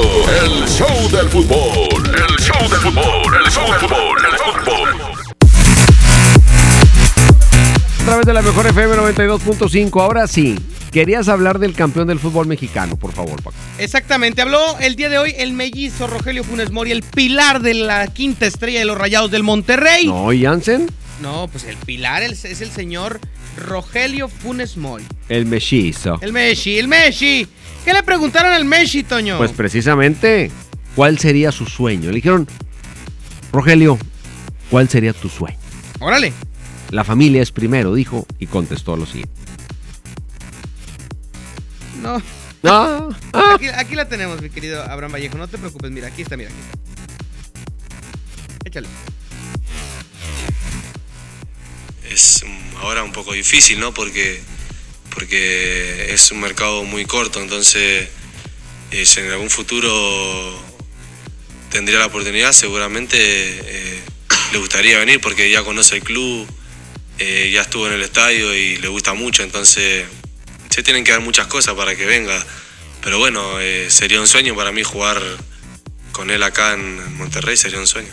el 0.44 0.68
show 0.68 1.10
del 1.10 1.30
fútbol. 1.30 2.04
El 2.06 2.38
show 2.38 2.70
del 2.70 2.80
fútbol. 2.80 3.36
El 3.36 3.52
show 3.52 3.64
del 3.72 3.80
fútbol. 3.80 4.26
El 4.26 4.38
show 4.38 4.54
del 4.54 4.66
fútbol. 4.66 5.03
A 8.04 8.06
través 8.06 8.26
de 8.26 8.34
la 8.34 8.42
mejor 8.42 8.68
FM 8.68 8.98
92.5. 8.98 10.02
Ahora 10.02 10.28
sí, 10.28 10.60
querías 10.92 11.30
hablar 11.30 11.58
del 11.58 11.74
campeón 11.74 12.10
del 12.10 12.20
fútbol 12.20 12.48
mexicano, 12.48 12.98
por 12.98 13.14
favor, 13.14 13.42
Paco. 13.42 13.56
Exactamente, 13.78 14.42
habló 14.42 14.78
el 14.82 14.98
día 14.98 15.08
de 15.08 15.18
hoy 15.18 15.34
el 15.38 15.54
mellizo 15.54 16.08
Rogelio 16.08 16.44
Funes 16.44 16.70
Mori, 16.70 16.92
el 16.92 17.02
pilar 17.02 17.62
de 17.62 17.76
la 17.76 18.08
quinta 18.08 18.46
estrella 18.46 18.80
de 18.80 18.86
los 18.86 18.98
Rayados 18.98 19.32
del 19.32 19.44
Monterrey. 19.44 20.08
No, 20.08 20.34
¿y 20.34 20.44
Jansen? 20.44 20.92
No, 21.22 21.48
pues 21.50 21.64
el 21.64 21.78
pilar 21.78 22.24
es, 22.24 22.44
el 22.44 22.72
señor 22.72 23.22
Rogelio 23.56 24.28
Funes 24.28 24.76
Mori. 24.76 25.06
El 25.30 25.46
mellizo. 25.46 26.20
El 26.20 26.34
Messi, 26.34 26.78
el 26.78 26.90
Messi. 26.90 27.48
¿Qué 27.86 27.94
le 27.94 28.04
preguntaron 28.04 28.52
al 28.52 28.66
Messi, 28.66 29.04
Toño? 29.04 29.38
Pues 29.38 29.54
precisamente, 29.54 30.52
¿cuál 30.94 31.20
sería 31.20 31.54
su 31.54 31.68
sueño? 31.68 32.10
Le 32.10 32.16
dijeron, 32.16 32.50
Rogelio, 33.54 33.98
¿cuál 34.70 34.90
sería 34.90 35.14
tu 35.14 35.30
sueño? 35.30 35.58
Órale. 36.02 36.34
La 36.94 37.04
familia 37.04 37.42
es 37.42 37.52
primero, 37.52 37.96
dijo, 37.96 38.28
y 38.38 38.46
contestó 38.46 38.96
lo 38.96 39.08
siguiente. 39.08 39.34
No. 42.04 42.22
No. 42.62 43.10
Aquí, 43.34 43.68
aquí 43.68 43.96
la 43.96 44.08
tenemos, 44.08 44.40
mi 44.40 44.52
querido 44.52 44.84
Abraham 44.84 45.14
Vallejo. 45.14 45.36
No 45.40 45.48
te 45.48 45.58
preocupes, 45.58 45.90
mira, 45.90 46.10
aquí 46.10 46.22
está, 46.22 46.38
mira, 46.38 46.52
aquí 46.52 46.60
está. 46.60 46.78
Échale. 48.66 48.88
es 52.12 52.44
mm, 52.46 52.78
ahora 52.78 53.04
un 53.04 53.12
poco 53.12 53.34
difícil, 53.34 53.80
¿no? 53.80 53.92
Porque, 53.92 54.40
porque 55.16 56.14
es 56.14 56.32
un 56.32 56.42
mercado 56.42 56.84
muy 56.84 57.06
corto, 57.06 57.42
entonces 57.42 58.08
eh, 58.92 59.06
si 59.06 59.20
en 59.20 59.32
algún 59.32 59.50
futuro 59.50 60.62
tendría 61.72 61.98
la 61.98 62.06
oportunidad, 62.06 62.52
seguramente 62.52 63.18
eh, 63.18 64.00
le 64.52 64.60
gustaría 64.60 65.00
venir 65.00 65.20
porque 65.22 65.50
ya 65.50 65.64
conoce 65.64 65.96
el 65.96 66.04
club, 66.04 66.48
eh, 67.24 67.52
ya 67.52 67.62
estuvo 67.62 67.88
en 67.88 67.94
el 67.94 68.02
estadio 68.02 68.54
y 68.56 68.78
le 68.78 68.88
gusta 68.88 69.14
mucho, 69.14 69.44
entonces 69.44 70.06
se 70.70 70.84
tienen 70.84 71.04
que 71.04 71.12
dar 71.12 71.22
muchas 71.22 71.48
cosas 71.48 71.76
para 71.76 71.96
que 71.96 72.06
venga. 72.06 72.34
Pero 73.04 73.20
bueno, 73.20 73.60
eh, 73.60 73.88
sería 73.90 74.20
un 74.22 74.28
sueño 74.28 74.56
para 74.56 74.72
mí 74.72 74.84
jugar 74.84 75.22
con 76.12 76.30
él 76.30 76.44
acá 76.44 76.74
en 76.74 77.18
Monterrey, 77.18 77.58
sería 77.58 77.80
un 77.80 77.88
sueño. 77.88 78.10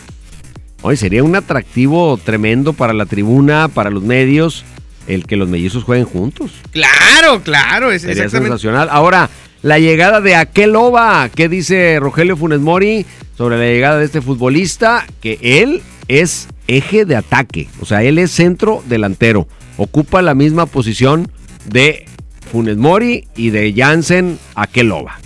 Hoy 0.81 0.97
sería 0.97 1.23
un 1.23 1.35
atractivo 1.35 2.19
tremendo 2.23 2.73
para 2.73 2.93
la 2.93 3.05
tribuna, 3.05 3.67
para 3.67 3.89
los 3.89 4.03
medios, 4.03 4.65
el 5.07 5.25
que 5.25 5.35
los 5.35 5.47
mellizos 5.47 5.83
jueguen 5.83 6.05
juntos. 6.05 6.51
Claro, 6.71 7.41
claro, 7.43 7.91
es 7.91 8.01
Sería 8.01 8.23
exactamente. 8.23 8.53
sensacional. 8.53 8.89
Ahora, 8.91 9.29
la 9.61 9.77
llegada 9.77 10.21
de 10.21 10.35
Aqueloba, 10.35 11.29
¿qué 11.29 11.47
dice 11.47 11.99
Rogelio 11.99 12.35
Funes 12.35 12.59
Mori 12.59 13.05
sobre 13.37 13.57
la 13.57 13.65
llegada 13.65 13.99
de 13.99 14.05
este 14.05 14.21
futbolista? 14.21 15.05
Que 15.21 15.37
él 15.41 15.83
es 16.07 16.47
eje 16.77 17.05
de 17.05 17.15
ataque, 17.15 17.67
o 17.81 17.85
sea, 17.85 18.01
él 18.03 18.17
es 18.17 18.31
centro 18.31 18.81
delantero, 18.87 19.47
ocupa 19.77 20.21
la 20.21 20.33
misma 20.33 20.65
posición 20.65 21.29
de 21.65 22.05
Funes 22.51 22.77
Mori 22.77 23.27
y 23.35 23.49
de 23.49 23.73
Jansen 23.75 24.39
Aqueloba. 24.55 25.19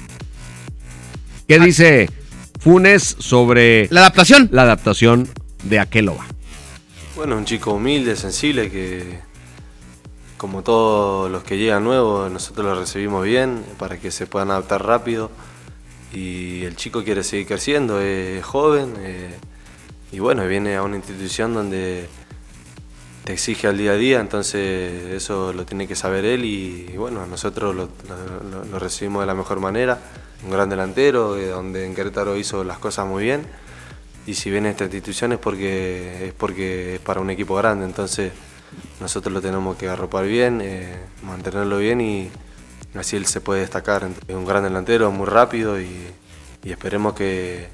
¿Qué 1.48 1.60
dice 1.60 2.10
Funes 2.60 3.16
sobre 3.20 3.88
la 3.92 4.00
adaptación? 4.02 4.50
La 4.52 4.64
adaptación 4.64 5.30
de 5.64 5.80
Aqueloba. 5.80 6.26
Bueno, 7.16 7.38
un 7.38 7.46
chico 7.46 7.74
humilde, 7.74 8.16
sensible, 8.16 8.72
que 8.72 9.20
como 10.38 10.64
todos 10.64 11.32
los 11.32 11.44
que 11.44 11.58
llegan 11.58 11.84
nuevos, 11.84 12.32
nosotros 12.32 12.66
lo 12.66 12.80
recibimos 12.80 13.24
bien 13.24 13.64
para 13.78 14.00
que 14.00 14.10
se 14.10 14.26
puedan 14.26 14.50
adaptar 14.50 14.84
rápido. 14.84 15.30
Y 16.12 16.64
el 16.64 16.76
chico 16.76 17.04
quiere 17.04 17.24
seguir 17.24 17.46
creciendo, 17.46 18.02
es 18.02 18.44
joven 18.44 18.94
eh, 19.00 19.36
y 20.16 20.20
bueno, 20.20 20.48
viene 20.48 20.78
a 20.78 20.84
una 20.84 20.96
institución 20.96 21.54
donde 21.54 22.08
te 23.26 23.34
exige 23.34 23.68
al 23.68 23.78
día 23.78 23.92
a 23.92 23.96
día, 23.96 24.22
entonces 24.22 25.12
eso 25.12 25.52
lo 25.52 25.66
tiene 25.66 25.90
que 25.90 25.96
saber 25.98 26.24
él 26.24 26.46
y, 26.46 26.96
bueno, 26.96 27.26
nosotros 27.26 27.76
lo, 27.76 28.80
recibimos 28.80 29.24
de 29.24 29.26
la 29.26 29.34
mejor 29.34 29.60
manera. 29.60 30.00
Un 30.46 30.52
gran 30.52 30.70
delantero, 30.70 31.36
donde 31.36 31.86
en 31.86 31.94
Querétaro 31.94 32.38
hizo 32.38 32.64
las 32.64 32.78
cosas 32.78 33.06
muy 33.06 33.26
bien 33.26 33.46
y 34.26 34.36
si 34.36 34.50
viene 34.50 34.70
a 34.70 34.72
esta 34.72 34.86
institución 34.86 35.34
es 35.34 35.40
porque 35.40 36.28
es 36.28 36.34
porque 36.34 37.02
para 37.04 37.20
un 37.20 37.30
equipo 37.30 37.56
grande, 37.56 37.84
entonces 37.84 38.32
nosotros 39.02 39.34
lo 39.34 39.42
tenemos 39.42 39.76
que 39.76 39.90
arropar 39.90 40.26
bien, 40.28 40.62
eh, 40.62 40.96
mantenerlo 41.24 41.78
bien 41.80 42.00
y 42.00 42.32
así 42.94 43.18
él 43.18 43.26
se 43.26 43.42
puede 43.42 43.60
destacar. 43.60 44.08
Es 44.30 44.36
un 44.36 44.46
gran 44.46 44.64
delantero, 44.64 45.12
muy 45.12 45.28
rápido 45.28 45.78
y 45.82 46.08
esperemos 46.64 47.16
que, 47.16 47.68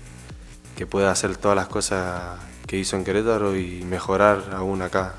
que 0.81 0.87
pueda 0.87 1.11
hacer 1.11 1.37
todas 1.37 1.55
las 1.55 1.67
cosas 1.67 2.39
que 2.65 2.75
hizo 2.75 2.95
en 2.95 3.03
Querétaro 3.03 3.55
y 3.55 3.83
mejorar 3.87 4.49
aún 4.51 4.81
acá. 4.81 5.13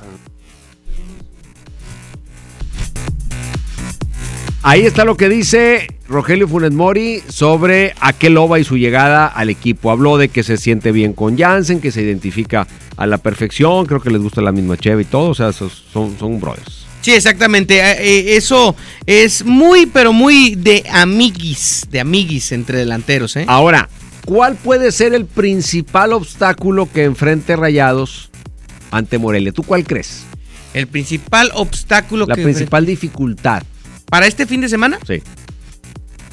Ahí 4.65 4.83
está 4.83 5.05
lo 5.05 5.17
que 5.17 5.29
dice 5.29 5.87
Rogelio 6.09 6.49
Funes 6.49 6.73
Mori 6.73 7.23
sobre 7.29 7.95
Aqueloba 8.01 8.59
y 8.59 8.65
su 8.65 8.77
llegada 8.77 9.29
al 9.29 9.51
equipo. 9.51 9.93
Habló 9.93 10.19
de 10.19 10.31
que 10.31 10.43
se 10.43 10.57
siente 10.57 10.91
bien 10.91 11.13
con 11.13 11.39
Jansen, 11.39 11.81
que 11.81 11.93
se 11.93 12.03
identifica 12.03 12.67
a 12.97 13.07
la 13.07 13.19
perfección, 13.19 13.87
creo 13.87 14.01
que 14.01 14.11
les 14.11 14.21
gusta 14.21 14.43
la 14.43 14.51
misma 14.51 14.77
Cheve 14.77 15.03
y 15.03 15.05
todo, 15.05 15.31
o 15.31 15.35
sea, 15.37 15.53
son 15.53 16.41
brothers. 16.41 16.87
Sí, 17.03 17.13
exactamente. 17.13 17.79
eh, 17.79 17.99
eh, 18.01 18.37
eso 18.37 18.75
es 19.07 19.45
muy, 19.45 19.87
pero 19.87 20.13
muy 20.13 20.57
de 20.57 20.83
amiguis, 20.91 21.87
de 21.89 22.01
amiguis 22.01 22.51
entre 22.51 22.79
delanteros, 22.79 23.37
¿eh? 23.37 23.45
Ahora, 23.47 23.89
¿cuál 24.25 24.55
puede 24.57 24.93
ser 24.93 25.15
el 25.15 25.27
principal 25.27 26.13
obstáculo 26.13 26.89
que 26.93 27.05
enfrente 27.05 27.57
Rayados 27.57 28.31
ante 28.91 29.19
Morelia? 29.19 29.53
¿Tú 29.53 29.63
cuál 29.63 29.85
crees? 29.85 30.25
El 30.75 30.87
principal 30.87 31.51
obstáculo 31.55 32.27
La 32.27 32.35
que 32.35 32.43
principal 32.43 32.87
dificultad. 32.87 33.63
para 34.11 34.27
este 34.27 34.47
fin 34.47 34.61
de 34.61 34.69
semana, 34.69 34.99
Sí. 35.07 35.23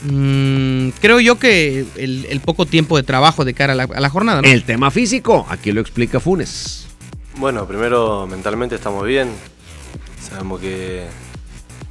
mm, 0.04 0.90
creo 1.02 1.20
yo 1.20 1.38
que 1.40 1.86
el, 1.98 2.26
el 2.30 2.40
poco 2.40 2.66
tiempo 2.66 2.96
de 2.98 3.04
trabajo 3.04 3.44
de 3.46 3.54
cara 3.54 3.74
a 3.74 3.76
la, 3.76 3.84
a 3.84 4.00
la 4.00 4.10
jornada, 4.10 4.42
¿no? 4.42 4.48
El 4.48 4.64
tema 4.64 4.92
físico, 4.92 5.46
aquí 5.50 5.72
lo 5.72 5.82
explica 5.82 6.20
Funes. 6.20 6.88
Bueno, 7.38 7.66
primero 7.68 8.28
mentalmente 8.28 8.76
estamos 8.76 9.06
bien. 9.06 9.30
Sabemos 10.30 10.60
que 10.60 11.06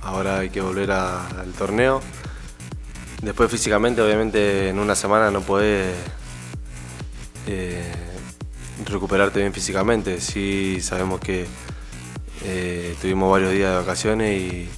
ahora 0.03 0.39
hay 0.41 0.51
que 0.51 0.61
volver 0.61 0.91
a- 0.91 1.27
al 1.27 1.53
torneo. 1.53 2.01
Después 3.23 3.51
físicamente, 3.51 4.01
obviamente, 4.01 4.69
en 4.69 4.79
una 4.79 4.95
semana 4.95 5.31
no 5.33 5.41
podés 5.41 5.93
eh, 7.49 7.93
recuperarte 8.87 9.41
bien 9.41 9.53
físicamente. 9.53 10.21
Sí 10.21 10.81
sabemos 10.81 11.19
que 11.19 11.47
eh, 12.45 12.95
tuvimos 13.03 13.33
varios 13.33 13.53
días 13.53 13.73
de 13.73 13.77
vacaciones 13.79 14.41
y, 14.41 14.69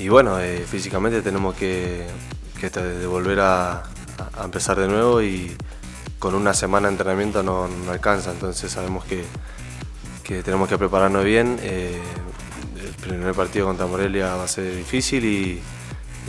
y 0.00 0.08
bueno, 0.08 0.40
eh, 0.40 0.64
físicamente 0.68 1.22
tenemos 1.22 1.54
que, 1.54 2.06
volver 3.08 3.38
a, 3.40 3.84
empezar 4.42 4.80
de 4.80 4.88
nuevo 4.88 5.22
y 5.22 5.56
con 6.18 6.34
una 6.34 6.52
semana 6.54 6.88
de 6.88 6.94
entrenamiento 6.94 7.44
no, 7.44 7.68
no 7.68 7.92
alcanza. 7.92 8.32
Entonces 8.32 8.72
sabemos 8.72 9.04
que, 9.04 9.22
que 10.24 10.42
tenemos 10.42 10.68
que 10.68 10.76
prepararnos 10.76 11.24
bien. 11.24 11.60
el 11.62 12.00
primer 13.00 13.32
partido 13.32 13.66
contra 13.66 13.86
Morelia 13.86 14.34
va 14.34 14.42
a 14.42 14.48
ser 14.48 14.74
difícil 14.74 15.24
y, 15.24 15.62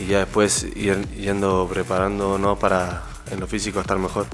y 0.00 0.06
ya 0.06 0.18
después 0.18 0.66
ir 0.74 1.06
yendo 1.20 1.68
preparándonos 1.72 2.58
para 2.58 3.02
en 3.30 3.40
lo 3.40 3.46
físico 3.46 3.80
estar 3.80 3.98
mejor. 3.98 4.26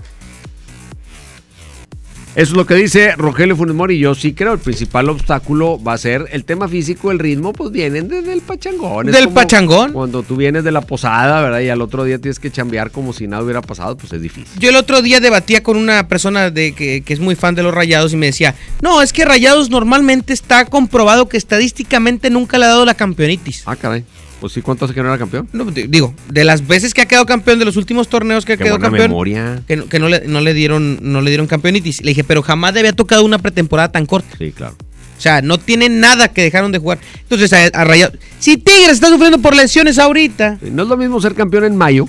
Eso 2.36 2.52
es 2.52 2.56
lo 2.56 2.66
que 2.66 2.74
dice 2.74 3.12
Rogelio 3.16 3.56
Funes 3.56 3.74
Mori. 3.74 3.98
Yo 3.98 4.14
sí 4.14 4.34
creo 4.34 4.52
el 4.52 4.58
principal 4.58 5.08
obstáculo 5.08 5.82
va 5.82 5.94
a 5.94 5.98
ser 5.98 6.26
el 6.32 6.44
tema 6.44 6.68
físico, 6.68 7.10
el 7.10 7.18
ritmo, 7.18 7.54
pues 7.54 7.72
vienen 7.72 8.08
desde 8.08 8.34
el 8.34 8.42
pachangón. 8.42 9.06
Del 9.06 9.30
pachangón. 9.30 9.94
Cuando 9.94 10.22
tú 10.22 10.36
vienes 10.36 10.62
de 10.62 10.70
la 10.70 10.82
posada, 10.82 11.40
¿verdad? 11.40 11.60
Y 11.60 11.70
al 11.70 11.80
otro 11.80 12.04
día 12.04 12.18
tienes 12.18 12.38
que 12.38 12.50
chambear 12.50 12.90
como 12.90 13.14
si 13.14 13.26
nada 13.26 13.42
hubiera 13.42 13.62
pasado, 13.62 13.96
pues 13.96 14.12
es 14.12 14.20
difícil. 14.20 14.60
Yo 14.60 14.68
el 14.68 14.76
otro 14.76 15.00
día 15.00 15.18
debatía 15.18 15.62
con 15.62 15.78
una 15.78 16.08
persona 16.08 16.50
de 16.50 16.74
que, 16.74 17.00
que 17.00 17.14
es 17.14 17.20
muy 17.20 17.36
fan 17.36 17.54
de 17.54 17.62
los 17.62 17.74
Rayados 17.74 18.12
y 18.12 18.16
me 18.16 18.26
decía, 18.26 18.54
no, 18.82 19.00
es 19.00 19.14
que 19.14 19.24
Rayados 19.24 19.70
normalmente 19.70 20.34
está 20.34 20.66
comprobado 20.66 21.30
que 21.30 21.38
estadísticamente 21.38 22.28
nunca 22.28 22.58
le 22.58 22.66
ha 22.66 22.68
dado 22.68 22.84
la 22.84 22.92
campeonitis. 22.92 23.62
Ah, 23.64 23.76
caray. 23.76 24.04
Pues 24.46 24.54
sí, 24.54 24.62
¿cuánto 24.62 24.84
hace 24.84 24.94
que 24.94 25.02
no 25.02 25.08
era 25.08 25.18
campeón? 25.18 25.48
No, 25.52 25.64
di- 25.64 25.88
digo, 25.88 26.14
de 26.30 26.44
las 26.44 26.64
veces 26.66 26.94
que 26.94 27.00
ha 27.02 27.06
quedado 27.06 27.26
campeón, 27.26 27.58
de 27.58 27.64
los 27.64 27.76
últimos 27.76 28.08
torneos 28.08 28.44
que 28.44 28.52
ha 28.52 28.56
Qué 28.56 28.62
quedado 28.62 28.78
buena 28.78 28.90
campeón, 28.90 29.10
memoria. 29.10 29.62
que, 29.66 29.76
no, 29.76 29.88
que 29.88 29.98
no 29.98 30.08
le, 30.08 30.28
no 30.28 30.40
le 30.40 30.54
dieron 30.54 31.00
no 31.02 31.20
le 31.20 31.30
dieron 31.30 31.48
campeonitis. 31.48 32.02
Le 32.02 32.10
dije, 32.12 32.22
pero 32.22 32.42
jamás 32.42 32.72
le 32.74 32.80
había 32.80 32.92
tocado 32.92 33.24
una 33.24 33.38
pretemporada 33.38 33.90
tan 33.90 34.06
corta. 34.06 34.36
Sí, 34.38 34.52
claro. 34.52 34.76
O 35.18 35.20
sea, 35.20 35.42
no 35.42 35.58
tiene 35.58 35.88
nada 35.88 36.28
que 36.28 36.42
dejaron 36.42 36.70
de 36.70 36.78
jugar. 36.78 36.98
Entonces, 37.22 37.52
a, 37.52 37.64
a 37.64 37.84
Rayados... 37.84 38.18
Si 38.38 38.56
Tigres 38.56 38.90
está 38.92 39.08
sufriendo 39.08 39.38
por 39.40 39.56
lesiones 39.56 39.98
ahorita... 39.98 40.58
No 40.60 40.82
es 40.84 40.88
lo 40.88 40.96
mismo 40.96 41.20
ser 41.20 41.34
campeón 41.34 41.64
en 41.64 41.76
mayo 41.76 42.08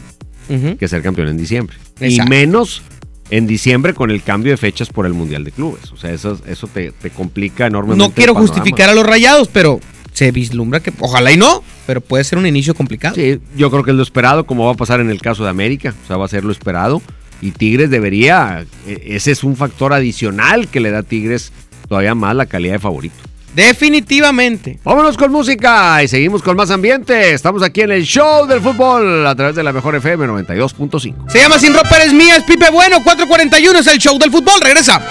que 0.80 0.88
ser 0.88 1.02
campeón 1.02 1.30
en 1.30 1.38
diciembre. 1.38 1.76
Exacto. 2.00 2.28
Y 2.28 2.30
menos 2.30 2.82
en 3.30 3.48
diciembre 3.48 3.94
con 3.94 4.12
el 4.12 4.24
cambio 4.24 4.52
de 4.52 4.58
fechas 4.58 4.90
por 4.90 5.06
el 5.06 5.14
Mundial 5.14 5.44
de 5.44 5.52
Clubes. 5.52 5.92
O 5.92 5.98
sea, 5.98 6.12
eso, 6.14 6.40
eso 6.48 6.68
te, 6.68 6.92
te 6.92 7.10
complica 7.10 7.66
enormemente. 7.68 8.04
No 8.06 8.14
quiero 8.14 8.36
justificar 8.36 8.90
a 8.90 8.94
los 8.94 9.06
Rayados, 9.06 9.50
pero 9.52 9.80
se 10.18 10.32
vislumbra 10.32 10.80
que... 10.80 10.92
Ojalá 11.00 11.32
y 11.32 11.38
no, 11.38 11.64
pero 11.86 12.02
puede 12.02 12.24
ser 12.24 12.40
un 12.40 12.48
inicio 12.48 12.74
complicado. 12.74 13.14
Sí, 13.14 13.40
yo 13.56 13.70
creo 13.70 13.84
que 13.84 13.92
es 13.92 13.98
lo 13.98 14.02
esperado, 14.02 14.46
como 14.48 14.66
va 14.66 14.72
a 14.72 14.76
pasar 14.76 15.00
en 15.00 15.12
el 15.12 15.22
caso 15.22 15.44
de 15.44 15.52
América. 15.52 15.94
O 16.04 16.08
sea, 16.08 16.18
va 16.18 16.26
a 16.26 16.28
ser 16.28 16.44
lo 16.44 16.52
esperado. 16.52 17.04
Y 17.40 17.52
Tigres 17.52 17.92
debería, 17.92 18.66
e- 18.88 19.04
ese 19.16 19.32
es 19.32 19.44
un 19.44 19.56
factor 19.56 19.94
adicional 19.94 20.70
que 20.70 20.80
le 20.80 20.90
da 20.90 21.00
a 21.00 21.04
Tigres 21.04 21.52
todavía 21.88 22.16
más 22.16 22.36
la 22.36 22.48
calidad 22.48 22.74
de 22.74 22.80
favorito. 22.80 23.16
Definitivamente. 23.56 24.80
Vámonos 24.84 25.18
con 25.18 25.32
música 25.32 26.02
y 26.04 26.08
seguimos 26.08 26.42
con 26.42 26.58
más 26.58 26.72
ambiente. 26.72 27.34
Estamos 27.34 27.62
aquí 27.62 27.82
en 27.82 27.92
el 27.92 28.04
show 28.04 28.48
del 28.48 28.60
fútbol 28.60 29.26
a 29.28 29.36
través 29.36 29.56
de 29.56 29.64
la 29.64 29.72
mejor 29.72 29.96
FM 29.96 30.26
92.5. 30.28 31.30
Se 31.30 31.40
llama 31.40 31.60
Sin 31.60 31.74
Ropa 31.76 31.96
Eres 31.98 32.14
Mía, 32.14 32.38
es 32.38 32.44
Pipe 32.44 32.72
Bueno, 32.72 33.04
441 33.04 33.80
es 33.80 33.88
el 33.88 34.00
show 34.00 34.18
del 34.18 34.32
fútbol. 34.32 34.60
Regresamos. 34.64 35.10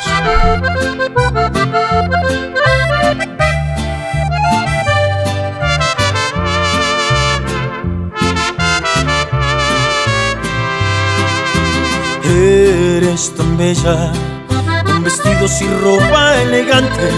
Eres 12.36 13.32
tan 13.34 13.56
bella, 13.56 14.12
con 14.84 15.02
vestidos 15.02 15.62
y 15.62 15.68
ropa 15.82 16.36
elegante, 16.42 17.08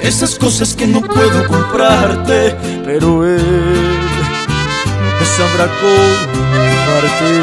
esas 0.00 0.38
cosas 0.38 0.74
que 0.74 0.86
no 0.86 1.02
puedo 1.02 1.46
comprarte, 1.46 2.56
pero 2.82 3.26
él 3.26 3.42
me 5.18 5.26
sabrá 5.26 5.68
comprarte. 5.82 7.42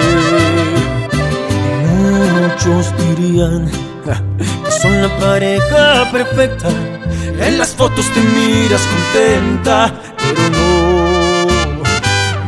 Muchos 2.42 2.92
dirían 2.98 3.70
que 4.66 4.72
son 4.72 5.04
la 5.04 5.16
pareja 5.20 6.10
perfecta, 6.12 6.70
en 7.40 7.60
las 7.60 7.76
fotos 7.76 8.08
te 8.08 8.22
miras 8.22 8.82
contenta, 8.88 9.94
pero 10.18 10.50
no, 10.50 11.46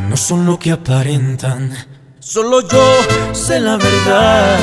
no 0.10 0.18
son 0.18 0.48
lo 0.48 0.58
que 0.58 0.72
aparentan. 0.72 1.95
Solo 2.28 2.62
yo 2.62 2.84
sé 3.34 3.60
la 3.60 3.78
verdad. 3.78 4.58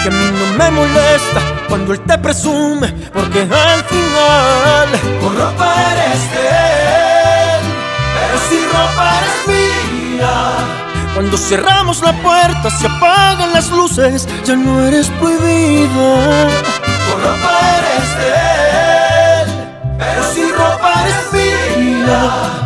Que 0.00 0.08
a 0.08 0.12
mí 0.12 0.30
no 0.30 0.56
me 0.56 0.70
molesta 0.70 1.40
cuando 1.68 1.92
él 1.92 2.00
te 2.06 2.16
presume, 2.18 2.86
porque 3.12 3.40
al 3.40 3.82
final 3.82 4.88
con 5.20 5.36
ropa 5.36 5.74
eres 5.92 6.30
de 6.30 6.48
él, 7.56 7.62
pero 8.14 8.38
sin 8.48 8.64
ropa 8.68 9.18
eres 9.18 9.38
mía. 9.48 10.34
Cuando 11.14 11.36
cerramos 11.36 12.00
la 12.00 12.12
puerta, 12.22 12.70
se 12.70 12.86
apagan 12.86 13.52
las 13.52 13.68
luces, 13.70 14.28
ya 14.44 14.54
no 14.54 14.86
eres 14.86 15.08
prohibida. 15.18 16.48
Con 17.10 17.22
ropa 17.24 17.58
eres 17.78 18.08
de 18.20 18.30
él, 19.42 19.48
pero 19.98 20.32
sin 20.32 20.48
ropa 20.54 20.92
eres 21.02 21.32
mía. 21.32 22.65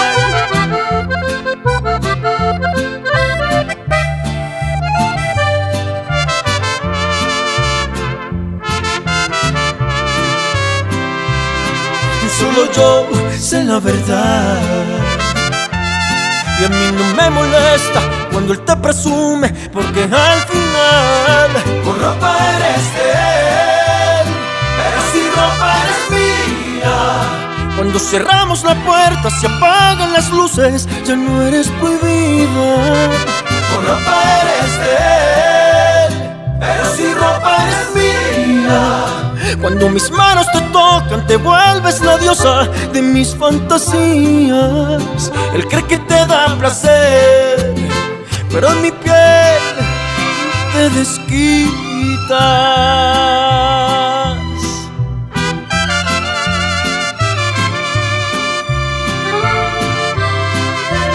Solo 12.53 12.71
yo 12.73 13.07
sé 13.39 13.63
la 13.63 13.79
verdad. 13.79 14.59
Y 16.59 16.65
a 16.65 16.69
mí 16.69 16.91
no 16.97 17.15
me 17.15 17.29
molesta 17.29 18.01
cuando 18.31 18.51
él 18.53 18.59
te 18.65 18.75
presume, 18.75 19.49
porque 19.71 20.03
al 20.03 20.41
final 20.41 21.49
con 21.85 21.99
ropa 21.99 22.35
eres 22.57 22.93
de 22.95 23.11
él, 24.21 24.27
pero 24.77 24.99
sin 25.11 25.27
ropa 25.31 25.67
eres 25.81 26.01
mía. 26.19 27.75
Cuando 27.77 27.99
cerramos 27.99 28.63
la 28.65 28.75
puerta, 28.83 29.29
se 29.29 29.47
apagan 29.47 30.11
las 30.11 30.29
luces, 30.29 30.89
ya 31.05 31.15
no 31.15 31.41
eres 31.43 31.69
prohibida. 31.79 33.09
Con 33.71 33.85
ropa 33.87 34.23
eres 34.41 34.73
de 34.83 34.95
él, 36.05 36.13
pero 36.59 36.95
sin 36.97 37.15
ropa 37.15 37.57
eres 37.63 37.95
mía. 37.95 39.20
Cuando 39.59 39.89
mis 39.89 40.09
manos 40.11 40.45
te 40.53 40.61
tocan, 40.71 41.25
te 41.27 41.35
vuelves 41.35 41.99
la 42.01 42.17
diosa 42.17 42.67
de 42.93 43.01
mis 43.01 43.35
fantasías. 43.35 45.31
Él 45.53 45.67
cree 45.67 45.83
que 45.85 45.97
te 45.97 46.25
da 46.25 46.55
placer, 46.57 47.73
pero 48.49 48.71
en 48.71 48.81
mi 48.81 48.91
piel 48.91 49.61
te 50.73 50.89
desquitas. 50.91 52.39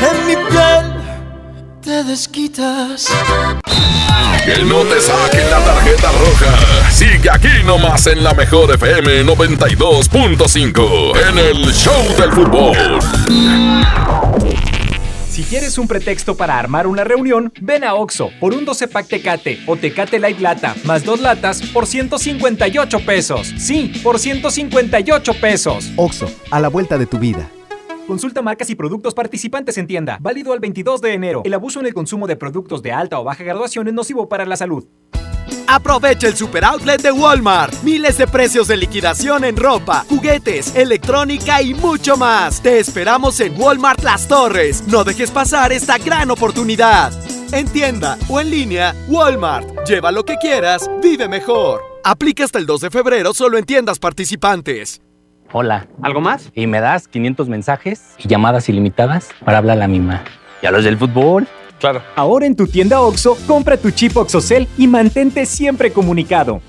En 0.02 0.26
mi 0.26 0.36
piel 0.36 0.84
te 1.82 2.04
desquitas. 2.04 3.08
Que 4.44 4.62
no 4.62 4.82
te 4.82 5.00
saquen 5.00 5.50
la 5.50 5.58
tarjeta 5.64 6.10
roja. 6.12 6.85
Sigue 6.96 7.30
aquí 7.30 7.48
nomás 7.66 8.06
en 8.06 8.24
la 8.24 8.32
mejor 8.32 8.72
FM 8.72 9.26
92.5 9.26 11.28
en 11.28 11.38
el 11.38 11.70
Show 11.74 11.92
del 12.18 12.32
Fútbol. 12.32 12.74
Si 15.28 15.42
quieres 15.42 15.76
un 15.76 15.88
pretexto 15.88 16.38
para 16.38 16.58
armar 16.58 16.86
una 16.86 17.04
reunión, 17.04 17.52
ven 17.60 17.84
a 17.84 17.92
Oxo 17.92 18.30
por 18.40 18.54
un 18.54 18.64
12 18.64 18.88
pack 18.88 19.08
Tecate 19.08 19.58
o 19.66 19.76
Tecate 19.76 20.18
Light 20.18 20.40
Lata 20.40 20.74
más 20.84 21.04
dos 21.04 21.20
latas 21.20 21.60
por 21.60 21.86
158 21.86 23.00
pesos. 23.00 23.52
Sí, 23.58 23.92
por 24.02 24.18
158 24.18 25.34
pesos. 25.34 25.92
Oxo, 25.96 26.30
a 26.50 26.60
la 26.60 26.68
vuelta 26.68 26.96
de 26.96 27.04
tu 27.04 27.18
vida. 27.18 27.50
Consulta 28.06 28.40
marcas 28.40 28.70
y 28.70 28.74
productos 28.74 29.12
participantes 29.12 29.76
en 29.76 29.86
tienda. 29.86 30.16
Válido 30.22 30.54
al 30.54 30.60
22 30.60 31.02
de 31.02 31.12
enero. 31.12 31.42
El 31.44 31.52
abuso 31.52 31.78
en 31.78 31.84
el 31.84 31.92
consumo 31.92 32.26
de 32.26 32.36
productos 32.36 32.82
de 32.82 32.92
alta 32.92 33.20
o 33.20 33.24
baja 33.24 33.44
graduación 33.44 33.86
es 33.86 33.92
nocivo 33.92 34.30
para 34.30 34.46
la 34.46 34.56
salud. 34.56 34.86
Aprovecha 35.66 36.28
el 36.28 36.36
super 36.36 36.64
outlet 36.64 37.02
de 37.02 37.12
Walmart. 37.12 37.74
Miles 37.82 38.18
de 38.18 38.26
precios 38.26 38.68
de 38.68 38.76
liquidación 38.76 39.44
en 39.44 39.56
ropa, 39.56 40.04
juguetes, 40.08 40.74
electrónica 40.76 41.62
y 41.62 41.74
mucho 41.74 42.16
más. 42.16 42.62
Te 42.62 42.78
esperamos 42.78 43.40
en 43.40 43.60
Walmart 43.60 44.02
Las 44.02 44.28
Torres. 44.28 44.84
No 44.86 45.04
dejes 45.04 45.30
pasar 45.30 45.72
esta 45.72 45.98
gran 45.98 46.30
oportunidad. 46.30 47.12
En 47.52 47.68
tienda 47.68 48.18
o 48.28 48.40
en 48.40 48.50
línea, 48.50 48.94
Walmart. 49.08 49.86
Lleva 49.86 50.10
lo 50.12 50.24
que 50.24 50.36
quieras, 50.36 50.90
vive 51.02 51.28
mejor. 51.28 51.80
Aplica 52.04 52.44
hasta 52.44 52.58
el 52.58 52.66
2 52.66 52.82
de 52.82 52.90
febrero 52.90 53.34
solo 53.34 53.58
en 53.58 53.64
tiendas 53.64 53.98
participantes. 53.98 55.00
Hola. 55.52 55.86
¿Algo 56.02 56.20
más? 56.20 56.50
Y 56.54 56.66
me 56.66 56.80
das 56.80 57.08
500 57.08 57.48
mensajes 57.48 58.14
y 58.18 58.28
llamadas 58.28 58.68
ilimitadas 58.68 59.30
para 59.44 59.58
hablar 59.58 59.76
a 59.76 59.80
la 59.80 59.88
misma. 59.88 60.22
¿Y 60.62 60.66
a 60.66 60.70
los 60.70 60.84
del 60.84 60.98
fútbol? 60.98 61.46
Claro. 61.78 62.02
Ahora 62.14 62.46
en 62.46 62.56
tu 62.56 62.66
tienda 62.66 63.00
OXO, 63.00 63.36
compra 63.46 63.76
tu 63.76 63.90
chip 63.90 64.16
OXOCEL 64.16 64.68
y 64.78 64.86
mantente 64.86 65.46
siempre 65.46 65.92
comunicado. 65.92 66.60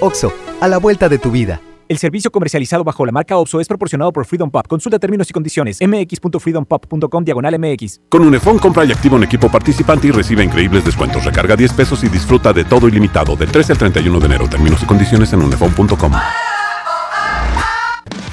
Oxo, 0.00 0.32
a 0.60 0.68
la 0.68 0.78
vuelta 0.78 1.08
de 1.08 1.18
tu 1.18 1.30
vida. 1.30 1.60
El 1.90 1.98
servicio 1.98 2.30
comercializado 2.30 2.84
bajo 2.84 3.04
la 3.04 3.10
marca 3.10 3.36
OPSO 3.36 3.60
es 3.60 3.66
proporcionado 3.66 4.12
por 4.12 4.24
Freedom 4.24 4.48
Pop. 4.48 4.64
Consulta 4.68 5.00
términos 5.00 5.28
y 5.28 5.32
condiciones. 5.32 5.80
mx.freedompop.com 5.80 7.24
diagonal 7.24 7.58
mx. 7.58 8.00
Con 8.08 8.24
Unifón 8.24 8.60
compra 8.60 8.84
y 8.84 8.92
activa 8.92 9.16
un 9.16 9.24
equipo 9.24 9.50
participante 9.50 10.06
y 10.06 10.12
recibe 10.12 10.44
increíbles 10.44 10.84
descuentos. 10.84 11.24
Recarga 11.24 11.56
10 11.56 11.72
pesos 11.72 12.04
y 12.04 12.08
disfruta 12.08 12.52
de 12.52 12.62
todo 12.62 12.86
ilimitado 12.86 13.34
del 13.34 13.50
13 13.50 13.72
al 13.72 13.78
31 13.78 14.20
de 14.20 14.26
enero. 14.26 14.48
Términos 14.48 14.80
y 14.84 14.86
condiciones 14.86 15.32
en 15.32 15.42
unifón.com. 15.42 16.12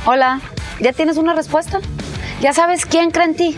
Hola, 0.05 0.39
¿ya 0.79 0.93
tienes 0.93 1.17
una 1.17 1.33
respuesta? 1.33 1.79
¿Ya 2.39 2.53
sabes 2.53 2.85
quién 2.85 3.09
cree 3.09 3.25
en 3.25 3.35
ti? 3.35 3.57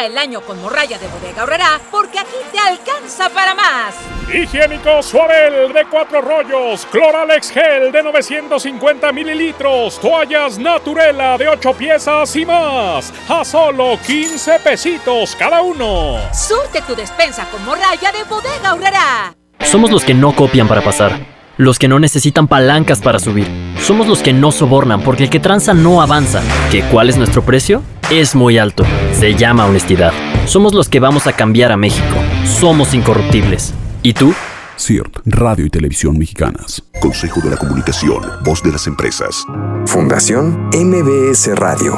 Arranca 0.00 0.06
el 0.06 0.18
año 0.18 0.40
con 0.40 0.60
morralla 0.60 0.98
de 0.98 1.08
bodega 1.08 1.40
ahorrará 1.42 1.80
porque 1.90 2.18
aquí 2.18 2.36
te 2.52 2.58
alcanza 2.58 3.28
para 3.28 3.54
más. 3.54 3.94
Higiénico 4.32 5.02
Suabel 5.02 5.72
de 5.72 5.84
cuatro 5.90 6.20
rollos, 6.20 6.86
Cloralex 6.90 7.50
Gel 7.50 7.92
de 7.92 8.02
950 8.02 9.12
mililitros, 9.12 9.98
toallas 10.00 10.58
Naturela 10.58 11.36
de 11.36 11.48
8 11.48 11.72
piezas 11.74 12.34
y 12.36 12.46
más, 12.46 13.12
a 13.28 13.44
solo 13.44 13.98
15 14.06 14.60
pesitos 14.60 15.36
cada 15.36 15.60
uno. 15.60 16.18
Surte 16.32 16.80
tu 16.82 16.94
despensa 16.94 17.46
con 17.50 17.64
morralla 17.64 18.12
de 18.12 18.24
bodega 18.24 18.70
ahorrará. 18.70 19.34
Somos 19.64 19.90
los 19.90 20.04
que 20.04 20.14
no 20.14 20.34
copian 20.34 20.68
para 20.68 20.82
pasar, 20.82 21.18
los 21.56 21.78
que 21.78 21.88
no 21.88 21.98
necesitan 21.98 22.48
palancas 22.48 23.00
para 23.00 23.18
subir. 23.18 23.48
Somos 23.80 24.06
los 24.06 24.22
que 24.22 24.32
no 24.32 24.52
sobornan 24.52 25.02
porque 25.02 25.24
el 25.24 25.30
que 25.30 25.40
tranza 25.40 25.74
no 25.74 26.00
avanza. 26.00 26.42
¿Que 26.70 26.82
cuál 26.84 27.10
es 27.10 27.16
nuestro 27.16 27.42
precio? 27.42 27.82
Es 28.10 28.34
muy 28.34 28.58
alto. 28.58 28.82
Se 29.12 29.36
llama 29.36 29.66
honestidad. 29.66 30.12
Somos 30.44 30.74
los 30.74 30.88
que 30.88 30.98
vamos 30.98 31.28
a 31.28 31.32
cambiar 31.32 31.70
a 31.70 31.76
México. 31.76 32.16
Somos 32.44 32.92
incorruptibles. 32.92 33.72
¿Y 34.02 34.14
tú? 34.14 34.34
CIRT, 34.76 35.18
Radio 35.26 35.64
y 35.66 35.70
Televisión 35.70 36.18
Mexicanas. 36.18 36.82
Consejo 37.00 37.40
de 37.40 37.50
la 37.50 37.56
Comunicación, 37.56 38.20
voz 38.44 38.64
de 38.64 38.72
las 38.72 38.88
empresas. 38.88 39.44
Fundación 39.86 40.70
MBS 40.72 41.54
Radio. 41.54 41.94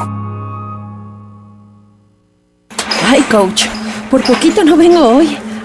Ay, 3.07 3.23
coach, 3.31 3.65
por 4.11 4.23
poquito 4.23 4.65
no 4.65 4.77
vengo 4.77 5.17
hoy. 5.17 5.39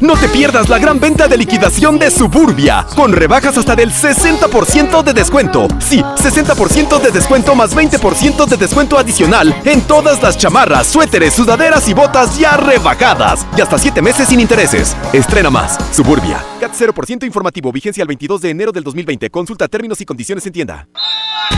No 0.00 0.14
te 0.14 0.28
pierdas 0.28 0.68
la 0.68 0.78
gran 0.78 1.00
venta 1.00 1.26
de 1.26 1.38
liquidación 1.38 1.98
de 1.98 2.10
Suburbia, 2.10 2.86
con 2.94 3.12
rebajas 3.12 3.56
hasta 3.56 3.74
del 3.74 3.90
60% 3.90 5.02
de 5.02 5.14
descuento. 5.14 5.68
Sí, 5.78 6.02
60% 6.02 7.00
de 7.00 7.10
descuento 7.10 7.54
más 7.54 7.74
20% 7.74 8.44
de 8.46 8.56
descuento 8.58 8.98
adicional 8.98 9.56
en 9.64 9.80
todas 9.80 10.22
las 10.22 10.36
chamarras, 10.36 10.86
suéteres, 10.86 11.32
sudaderas 11.32 11.88
y 11.88 11.94
botas 11.94 12.38
ya 12.38 12.58
rebajadas. 12.58 13.46
Y 13.56 13.62
hasta 13.62 13.78
7 13.78 14.02
meses 14.02 14.28
sin 14.28 14.38
intereses. 14.38 14.94
Estrena 15.14 15.48
más. 15.48 15.78
Suburbia. 15.92 16.44
CAT 16.60 16.72
0% 16.74 17.24
informativo, 17.24 17.72
vigencia 17.72 18.02
el 18.02 18.08
22 18.08 18.42
de 18.42 18.50
enero 18.50 18.72
del 18.72 18.84
2020. 18.84 19.30
Consulta 19.30 19.66
términos 19.66 19.98
y 20.02 20.04
condiciones 20.04 20.44
en 20.44 20.52
tienda. 20.52 20.88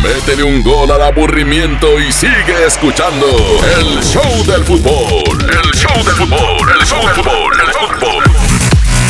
Métele 0.02 0.44
un 0.44 0.62
gol 0.62 0.88
al 0.92 1.02
aburrimiento 1.02 1.98
y 1.98 2.12
sigue 2.12 2.66
escuchando 2.66 3.26
el 3.78 4.00
show 4.04 4.44
del 4.46 4.62
fútbol. 4.62 5.40
El 5.40 5.72
show 5.74 6.04
del 6.04 6.14
fútbol. 6.14 6.68
El 6.70 6.86
show 6.86 7.00
del 7.02 7.14
fútbol. 7.14 7.60
El 7.60 7.66
show 7.66 7.86
del 7.86 7.94
fútbol. 7.94 7.97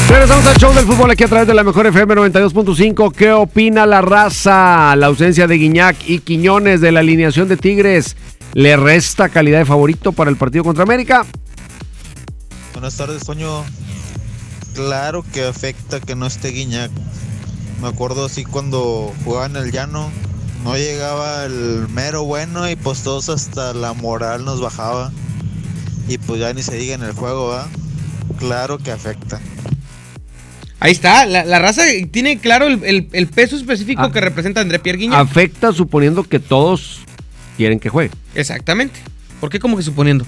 Regresamos 0.09 0.46
al 0.46 0.56
show 0.56 0.72
del 0.72 0.86
fútbol 0.86 1.11
aquí 1.11 1.24
a 1.24 1.28
través 1.28 1.46
de 1.46 1.52
la 1.52 1.62
mejor 1.62 1.86
FM 1.86 2.14
92.5. 2.14 3.12
¿Qué 3.12 3.30
opina 3.30 3.84
la 3.84 4.00
raza? 4.00 4.96
La 4.96 5.09
ausencia 5.09 5.46
de 5.46 5.56
Guiñac 5.56 5.96
y 6.09 6.20
Quiñones 6.20 6.80
de 6.80 6.92
la 6.92 7.00
alineación 7.00 7.46
de 7.46 7.59
Tigres 7.59 8.16
le 8.54 8.78
resta 8.78 9.28
calidad 9.28 9.59
de 9.59 9.66
favorito 9.66 10.12
para 10.12 10.30
el 10.30 10.38
partido 10.38 10.64
contra 10.64 10.84
América. 10.84 11.26
Buenas 12.72 12.96
tardes, 12.96 13.22
Toño. 13.24 13.64
Claro 14.74 15.24
que 15.30 15.44
afecta 15.44 16.00
que 16.00 16.14
no 16.14 16.26
esté 16.26 16.48
Guiñac. 16.52 16.90
Me 17.82 17.88
acuerdo 17.88 18.24
así 18.24 18.44
cuando 18.44 19.12
jugaba 19.24 19.44
en 19.44 19.56
el 19.56 19.72
llano, 19.72 20.11
no 20.64 20.74
llegaba 20.76 21.44
el 21.44 21.86
mero 21.90 22.24
bueno 22.24 22.68
y 22.68 22.76
pues 22.76 23.02
todos 23.02 23.28
hasta 23.28 23.74
la 23.74 23.92
moral 23.92 24.46
nos 24.46 24.62
bajaba. 24.62 25.12
Y 26.09 26.16
pues 26.16 26.40
ya 26.40 26.54
ni 26.54 26.62
se 26.62 26.76
diga 26.76 26.94
en 26.94 27.02
el 27.02 27.12
juego, 27.12 27.48
¿va? 27.48 27.68
Claro 28.38 28.78
que 28.78 28.90
afecta. 28.90 29.38
Ahí 30.80 30.92
está, 30.92 31.26
la, 31.26 31.44
la 31.44 31.58
raza 31.58 31.82
tiene 32.10 32.38
claro 32.38 32.66
el, 32.66 32.82
el- 32.84 33.08
el 33.12 33.26
peso 33.26 33.56
específico 33.56 34.02
Ah. 34.02 34.12
que 34.12 34.20
representa 34.20 34.60
André 34.60 34.78
Pierre 34.78 34.98
Guignac. 34.98 35.18
Afecta 35.20 35.72
suponiendo 35.72 36.22
que 36.24 36.38
todos 36.38 37.00
quieren 37.56 37.80
que 37.80 37.88
juegue. 37.88 38.10
Exactamente. 38.34 39.00
¿Por 39.40 39.50
qué 39.50 39.58
como 39.58 39.76
que 39.76 39.82
suponiendo? 39.82 40.24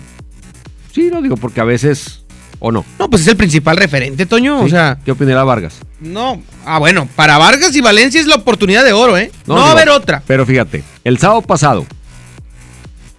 Sí, 0.92 1.09
lo 1.11 1.22
digo 1.22 1.36
porque 1.36 1.61
a 1.61 1.64
veces 1.64 2.22
o 2.59 2.72
no. 2.72 2.84
No, 2.98 3.09
pues 3.09 3.22
es 3.22 3.28
el 3.28 3.36
principal 3.36 3.76
referente, 3.76 4.26
Toño. 4.26 4.61
O 4.61 4.68
sea, 4.68 4.98
¿Qué 5.05 5.12
opinará 5.12 5.44
Vargas? 5.44 5.78
no. 6.01 6.42
Ah, 6.66 6.78
bueno, 6.78 7.09
para 7.16 7.38
Vargas 7.38 7.74
y 7.76 7.80
Valencia 7.80 8.20
es 8.20 8.26
la 8.26 8.34
oportunidad 8.36 8.84
de 8.84 8.92
oro, 8.92 9.16
¿eh? 9.16 9.30
No, 9.46 9.55
va 9.55 9.61
a 9.61 9.64
digo, 9.66 9.76
haber 9.78 9.88
otra. 9.90 10.22
Pero 10.26 10.44
fíjate, 10.44 10.82
el 11.05 11.16
sábado 11.18 11.42
pasado, 11.42 11.86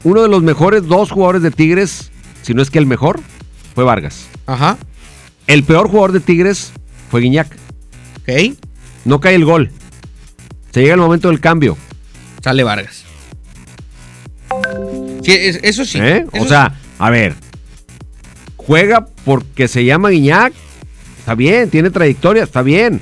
uno 0.03 0.21
de 0.21 0.27
los 0.27 0.43
mejores 0.43 0.85
dos 0.87 1.11
jugadores 1.11 1.41
de 1.41 1.51
Tigres, 1.51 2.11
si 2.41 2.53
no 2.53 2.61
es 2.61 2.69
que 2.69 2.77
el 2.79 2.85
mejor, 2.85 3.19
fue 3.73 3.83
Vargas. 3.83 4.25
Ajá. 4.47 4.77
El 5.47 5.63
peor 5.63 5.87
jugador 5.87 6.11
de 6.11 6.19
Tigres 6.19 6.71
fue 7.11 7.21
Guiñac. 7.21 7.47
Ok. 8.21 8.55
No 9.05 9.19
cae 9.19 9.35
el 9.35 9.45
gol. 9.45 9.69
Se 10.73 10.81
llega 10.81 10.93
el 10.95 10.99
momento 11.01 11.27
del 11.27 11.39
cambio. 11.39 11.77
Sale 12.43 12.63
Vargas. 12.63 13.03
Sí, 15.23 15.31
es- 15.31 15.59
eso 15.63 15.85
sí. 15.85 15.99
¿Eh? 16.01 16.25
eso 16.31 16.43
O 16.43 16.47
sea, 16.47 16.73
a 16.97 17.09
ver. 17.09 17.35
Juega 18.57 19.07
porque 19.25 19.67
se 19.67 19.85
llama 19.85 20.09
Guiñac. 20.09 20.53
Está 21.19 21.35
bien, 21.35 21.69
tiene 21.69 21.91
trayectoria, 21.91 22.43
está 22.43 22.61
bien. 22.61 23.01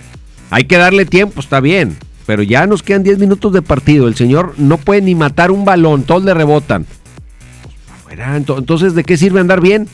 Hay 0.49 0.65
que 0.65 0.77
darle 0.77 1.05
tiempo, 1.05 1.39
está 1.39 1.59
bien. 1.59 1.95
Pero 2.25 2.43
ya 2.43 2.67
nos 2.67 2.83
quedan 2.83 3.03
10 3.03 3.17
minutos 3.19 3.53
de 3.53 3.61
partido. 3.61 4.07
El 4.07 4.15
señor 4.15 4.53
no 4.57 4.77
puede 4.77 5.01
ni 5.01 5.15
matar 5.15 5.51
un 5.51 5.63
balón, 5.65 6.03
todos 6.03 6.23
le 6.23 6.33
rebotan. 6.33 6.85
Pues, 8.03 8.19
Entonces, 8.19 8.93
¿de 8.95 9.03
qué 9.03 9.17
sirve 9.17 9.39
andar 9.39 9.61
bien? 9.61 9.87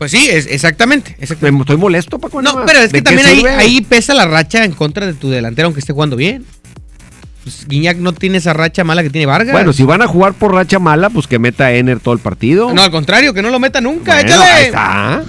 Pues 0.00 0.12
sí, 0.12 0.30
es, 0.30 0.46
exactamente. 0.46 1.14
exactamente. 1.20 1.58
Me- 1.58 1.60
Estoy 1.60 1.76
molesto, 1.76 2.18
Paco. 2.18 2.40
No, 2.40 2.64
pero 2.64 2.78
es 2.78 2.90
¿De 2.90 2.98
que 2.98 3.02
también 3.02 3.26
ahí, 3.26 3.44
ahí 3.58 3.80
pesa 3.82 4.14
la 4.14 4.24
racha 4.24 4.64
en 4.64 4.72
contra 4.72 5.04
de 5.04 5.12
tu 5.12 5.28
delantero, 5.28 5.66
aunque 5.66 5.80
esté 5.80 5.92
jugando 5.92 6.16
bien. 6.16 6.46
Pues 7.44 7.68
Guiñac 7.68 7.98
no 7.98 8.14
tiene 8.14 8.38
esa 8.38 8.54
racha 8.54 8.82
mala 8.82 9.02
que 9.02 9.10
tiene 9.10 9.26
Vargas. 9.26 9.52
Bueno, 9.52 9.74
si 9.74 9.82
van 9.82 10.00
a 10.00 10.06
jugar 10.06 10.32
por 10.32 10.54
racha 10.54 10.78
mala, 10.78 11.10
pues 11.10 11.26
que 11.26 11.38
meta 11.38 11.66
a 11.66 11.72
Ener 11.74 12.00
todo 12.00 12.14
el 12.14 12.20
partido. 12.20 12.72
No, 12.72 12.82
al 12.82 12.90
contrario, 12.90 13.34
que 13.34 13.42
no 13.42 13.50
lo 13.50 13.60
meta 13.60 13.82
nunca. 13.82 14.14
Bueno, 14.14 14.30
échale. 14.30 14.44
ahí 14.50 14.64
está. 14.64 15.22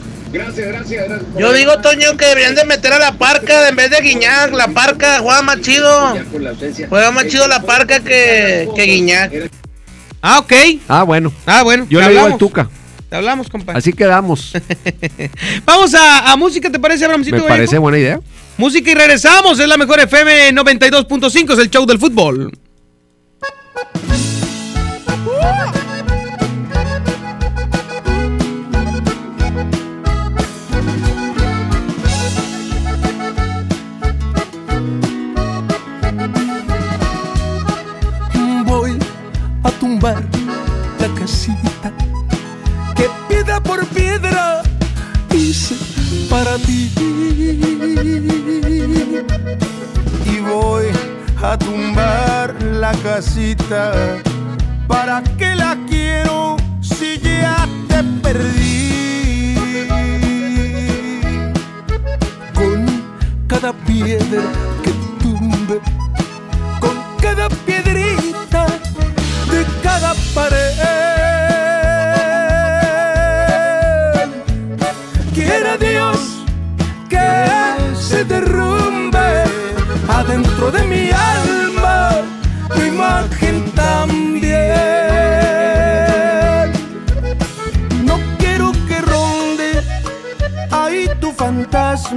Yo 1.38 1.52
digo, 1.52 1.78
Toño, 1.82 2.16
que 2.16 2.26
deberían 2.28 2.56
de 2.56 2.64
meter 2.64 2.94
a 2.94 3.00
la 3.00 3.18
parca 3.18 3.68
en 3.68 3.76
vez 3.76 3.90
de 3.92 4.00
Guiñac. 4.00 4.54
La 4.54 4.70
parca 4.70 5.20
juega 5.20 5.42
más 5.42 5.60
chido. 5.60 6.16
Juega 6.88 7.12
más 7.12 7.28
chido 7.28 7.46
la 7.50 7.62
parca 7.64 8.00
que, 8.00 8.70
que 8.74 8.84
Guiñac. 8.84 9.52
Ah, 10.22 10.40
ok. 10.40 10.54
Ah, 10.88 11.04
bueno. 11.04 11.34
Ah, 11.46 11.64
bueno. 11.64 11.86
Yo 11.90 12.00
le 12.00 12.08
digo 12.08 12.24
al. 12.24 12.38
Tuca. 12.38 12.70
Te 13.12 13.18
hablamos, 13.18 13.50
compa. 13.50 13.74
Así 13.74 13.92
quedamos. 13.92 14.54
Vamos 15.66 15.94
a, 15.94 16.32
a 16.32 16.38
música, 16.38 16.72
¿te 16.72 16.80
parece, 16.80 17.04
Abramcito? 17.04 17.36
Me 17.36 17.44
parece 17.44 17.78
buena 17.78 17.98
idea. 17.98 18.22
Música 18.58 18.90
y 18.90 18.94
regresamos. 18.94 19.60
Es 19.60 19.68
la 19.68 19.76
mejor 19.76 20.00
FM 20.00 20.54
92.5. 20.54 21.52
Es 21.52 21.60
el 21.60 21.70
show 21.70 21.86
del 21.86 22.00
fútbol. 22.00 22.58
Voy 38.66 38.98
a 39.64 39.72
tumbar 39.82 40.24
la 40.98 41.20
casita 41.20 41.92
piedra 43.42 43.60
por 43.64 43.84
piedra 43.88 44.62
hice 45.34 45.76
para 46.30 46.58
ti. 46.58 46.92
Y 50.32 50.40
voy 50.42 50.86
a 51.42 51.58
tumbar 51.58 52.62
la 52.62 52.92
casita. 53.04 53.94
¿Para 54.88 55.24
qué 55.40 55.56
la 55.56 55.76
quiero 55.90 56.58
si 56.82 57.20
ya 57.20 57.68
te 57.88 58.04
perdí? 58.22 59.56
Con 62.54 63.04
cada 63.48 63.74
piedra 63.74 64.44
que 64.84 64.92
tumbe 65.20 65.82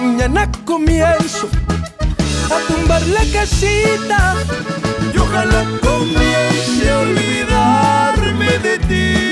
Mañana 0.00 0.48
comienzo 0.64 1.48
a 2.50 2.72
tumbar 2.72 3.02
la 3.08 3.24
casita 3.32 4.36
y 5.12 5.18
ojalá 5.18 5.64
comience 5.82 6.90
a 6.90 6.98
olvidarme 7.00 8.58
de 8.58 8.78
ti. 8.78 9.28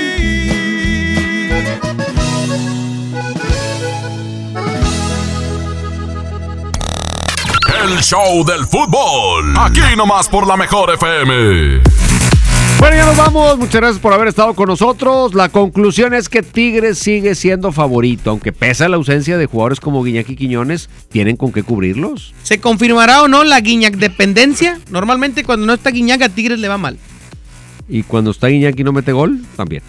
El 7.83 8.01
show 8.01 8.43
del 8.43 8.65
fútbol. 8.65 9.57
Aquí 9.57 9.95
nomás 9.95 10.27
por 10.27 10.45
la 10.45 10.57
mejor 10.57 10.91
FM. 10.91 11.81
Bueno, 12.79 12.95
ya 12.95 13.05
nos 13.05 13.17
vamos. 13.17 13.57
Muchas 13.57 13.81
gracias 13.81 13.99
por 13.99 14.13
haber 14.13 14.27
estado 14.27 14.53
con 14.53 14.67
nosotros. 14.67 15.33
La 15.33 15.49
conclusión 15.49 16.13
es 16.13 16.29
que 16.29 16.43
Tigres 16.43 16.99
sigue 16.99 17.33
siendo 17.33 17.71
favorito, 17.71 18.29
aunque 18.29 18.51
pesa 18.51 18.87
la 18.87 18.97
ausencia 18.97 19.37
de 19.37 19.47
jugadores 19.47 19.79
como 19.79 20.03
Guiñac 20.03 20.29
y 20.29 20.35
Quiñones, 20.35 20.89
¿tienen 21.09 21.37
con 21.37 21.51
qué 21.51 21.63
cubrirlos? 21.63 22.35
¿Se 22.43 22.59
confirmará 22.59 23.23
o 23.23 23.27
no 23.27 23.43
la 23.43 23.59
Guiñac 23.61 23.95
dependencia? 23.95 24.79
Normalmente 24.91 25.43
cuando 25.43 25.65
no 25.65 25.73
está 25.73 25.89
Guiñac 25.89 26.21
a 26.21 26.29
Tigres 26.29 26.59
le 26.59 26.67
va 26.67 26.77
mal. 26.77 26.99
Y 27.89 28.03
cuando 28.03 28.31
está 28.31 28.47
Guiñac 28.47 28.79
y 28.79 28.83
no 28.83 28.93
mete 28.93 29.11
gol, 29.11 29.41
también. 29.55 29.81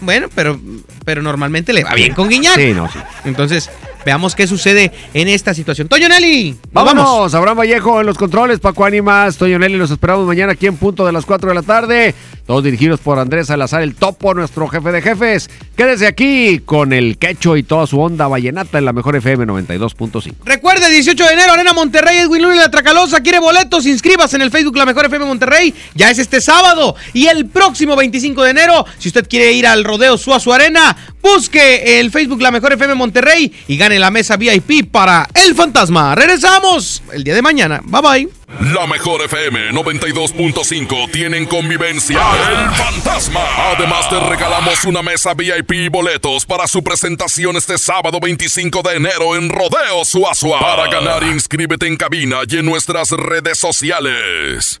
Bueno, 0.00 0.28
pero, 0.34 0.58
pero 1.04 1.22
normalmente 1.22 1.72
le 1.72 1.84
va 1.84 1.94
bien 1.94 2.14
con 2.14 2.28
Guiñac. 2.28 2.56
Sí, 2.56 2.72
no, 2.72 2.90
sí. 2.90 2.98
Entonces, 3.26 3.70
veamos 4.04 4.34
qué 4.34 4.46
sucede 4.46 4.92
en 5.12 5.28
esta 5.28 5.54
situación. 5.54 5.88
Toño 5.88 6.08
Nelly, 6.08 6.50
nos 6.50 6.72
Vámonos, 6.72 7.04
vamos. 7.04 7.34
Abraham 7.34 7.58
Vallejo 7.58 8.00
en 8.00 8.06
los 8.06 8.18
controles, 8.18 8.60
Paco 8.60 8.84
Ánimas, 8.84 9.36
Toño 9.36 9.58
Nelly, 9.58 9.76
los 9.76 9.90
esperamos 9.90 10.26
mañana 10.26 10.52
aquí 10.52 10.66
en 10.66 10.76
punto 10.76 11.06
de 11.06 11.12
las 11.12 11.24
4 11.26 11.48
de 11.48 11.54
la 11.54 11.62
tarde. 11.62 12.14
Todos 12.46 12.62
dirigidos 12.62 13.00
por 13.00 13.18
Andrés 13.18 13.46
Salazar, 13.46 13.80
el 13.82 13.94
topo, 13.94 14.34
nuestro 14.34 14.68
jefe 14.68 14.92
de 14.92 15.00
jefes. 15.00 15.48
Quédese 15.76 16.06
aquí 16.06 16.58
con 16.58 16.92
el 16.92 17.16
quecho 17.16 17.56
y 17.56 17.62
toda 17.62 17.86
su 17.86 17.98
onda 17.98 18.28
vallenata 18.28 18.76
en 18.76 18.84
la 18.84 18.92
mejor 18.92 19.16
FM 19.16 19.46
92.5. 19.46 20.34
Recuerde, 20.44 20.90
18 20.90 21.24
de 21.24 21.32
enero, 21.32 21.52
Arena 21.54 21.72
Monterrey, 21.72 22.18
Edwin 22.18 22.42
Luna 22.42 22.56
y 22.56 22.58
la 22.58 22.70
Tracalosa. 22.70 23.20
¿Quiere 23.20 23.38
boletos? 23.38 23.86
Inscríbase 23.86 24.36
en 24.36 24.42
el 24.42 24.50
Facebook 24.50 24.76
La 24.76 24.84
Mejor 24.84 25.06
FM 25.06 25.24
Monterrey. 25.24 25.74
Ya 25.94 26.10
es 26.10 26.18
este 26.18 26.42
sábado. 26.42 26.94
Y 27.14 27.28
el 27.28 27.46
próximo 27.46 27.96
25 27.96 28.42
de 28.44 28.50
enero, 28.50 28.84
si 28.98 29.08
usted 29.08 29.26
quiere 29.26 29.52
ir 29.52 29.66
al 29.66 29.82
rodeo 29.82 30.18
Suazo 30.18 30.52
Arena, 30.52 30.94
busque 31.22 31.98
el 31.98 32.10
Facebook 32.10 32.42
La 32.42 32.50
Mejor 32.50 32.74
FM 32.74 32.94
Monterrey 32.94 33.52
y 33.68 33.76
gane 33.78 33.93
la 33.98 34.10
mesa 34.10 34.36
VIP 34.36 34.90
para 34.90 35.28
El 35.34 35.54
Fantasma. 35.54 36.14
Regresamos 36.14 37.02
el 37.12 37.24
día 37.24 37.34
de 37.34 37.42
mañana. 37.42 37.80
Bye 37.84 38.02
bye. 38.02 38.28
La 38.72 38.86
mejor 38.86 39.22
FM 39.22 39.72
92.5 39.72 41.10
tienen 41.10 41.46
convivencia 41.46 42.20
El 42.48 42.70
Fantasma. 42.74 43.40
Además 43.76 44.08
te 44.08 44.20
regalamos 44.20 44.84
una 44.84 45.02
mesa 45.02 45.34
VIP 45.34 45.72
y 45.72 45.88
boletos 45.88 46.46
para 46.46 46.66
su 46.68 46.82
presentación 46.82 47.56
este 47.56 47.78
sábado 47.78 48.20
25 48.20 48.82
de 48.82 48.96
enero 48.96 49.36
en 49.36 49.48
Rodeo 49.48 50.04
Suazua. 50.04 50.60
Para 50.60 50.88
ganar 50.88 51.22
inscríbete 51.24 51.86
en 51.86 51.96
cabina 51.96 52.38
y 52.48 52.58
en 52.58 52.66
nuestras 52.66 53.10
redes 53.10 53.58
sociales. 53.58 54.80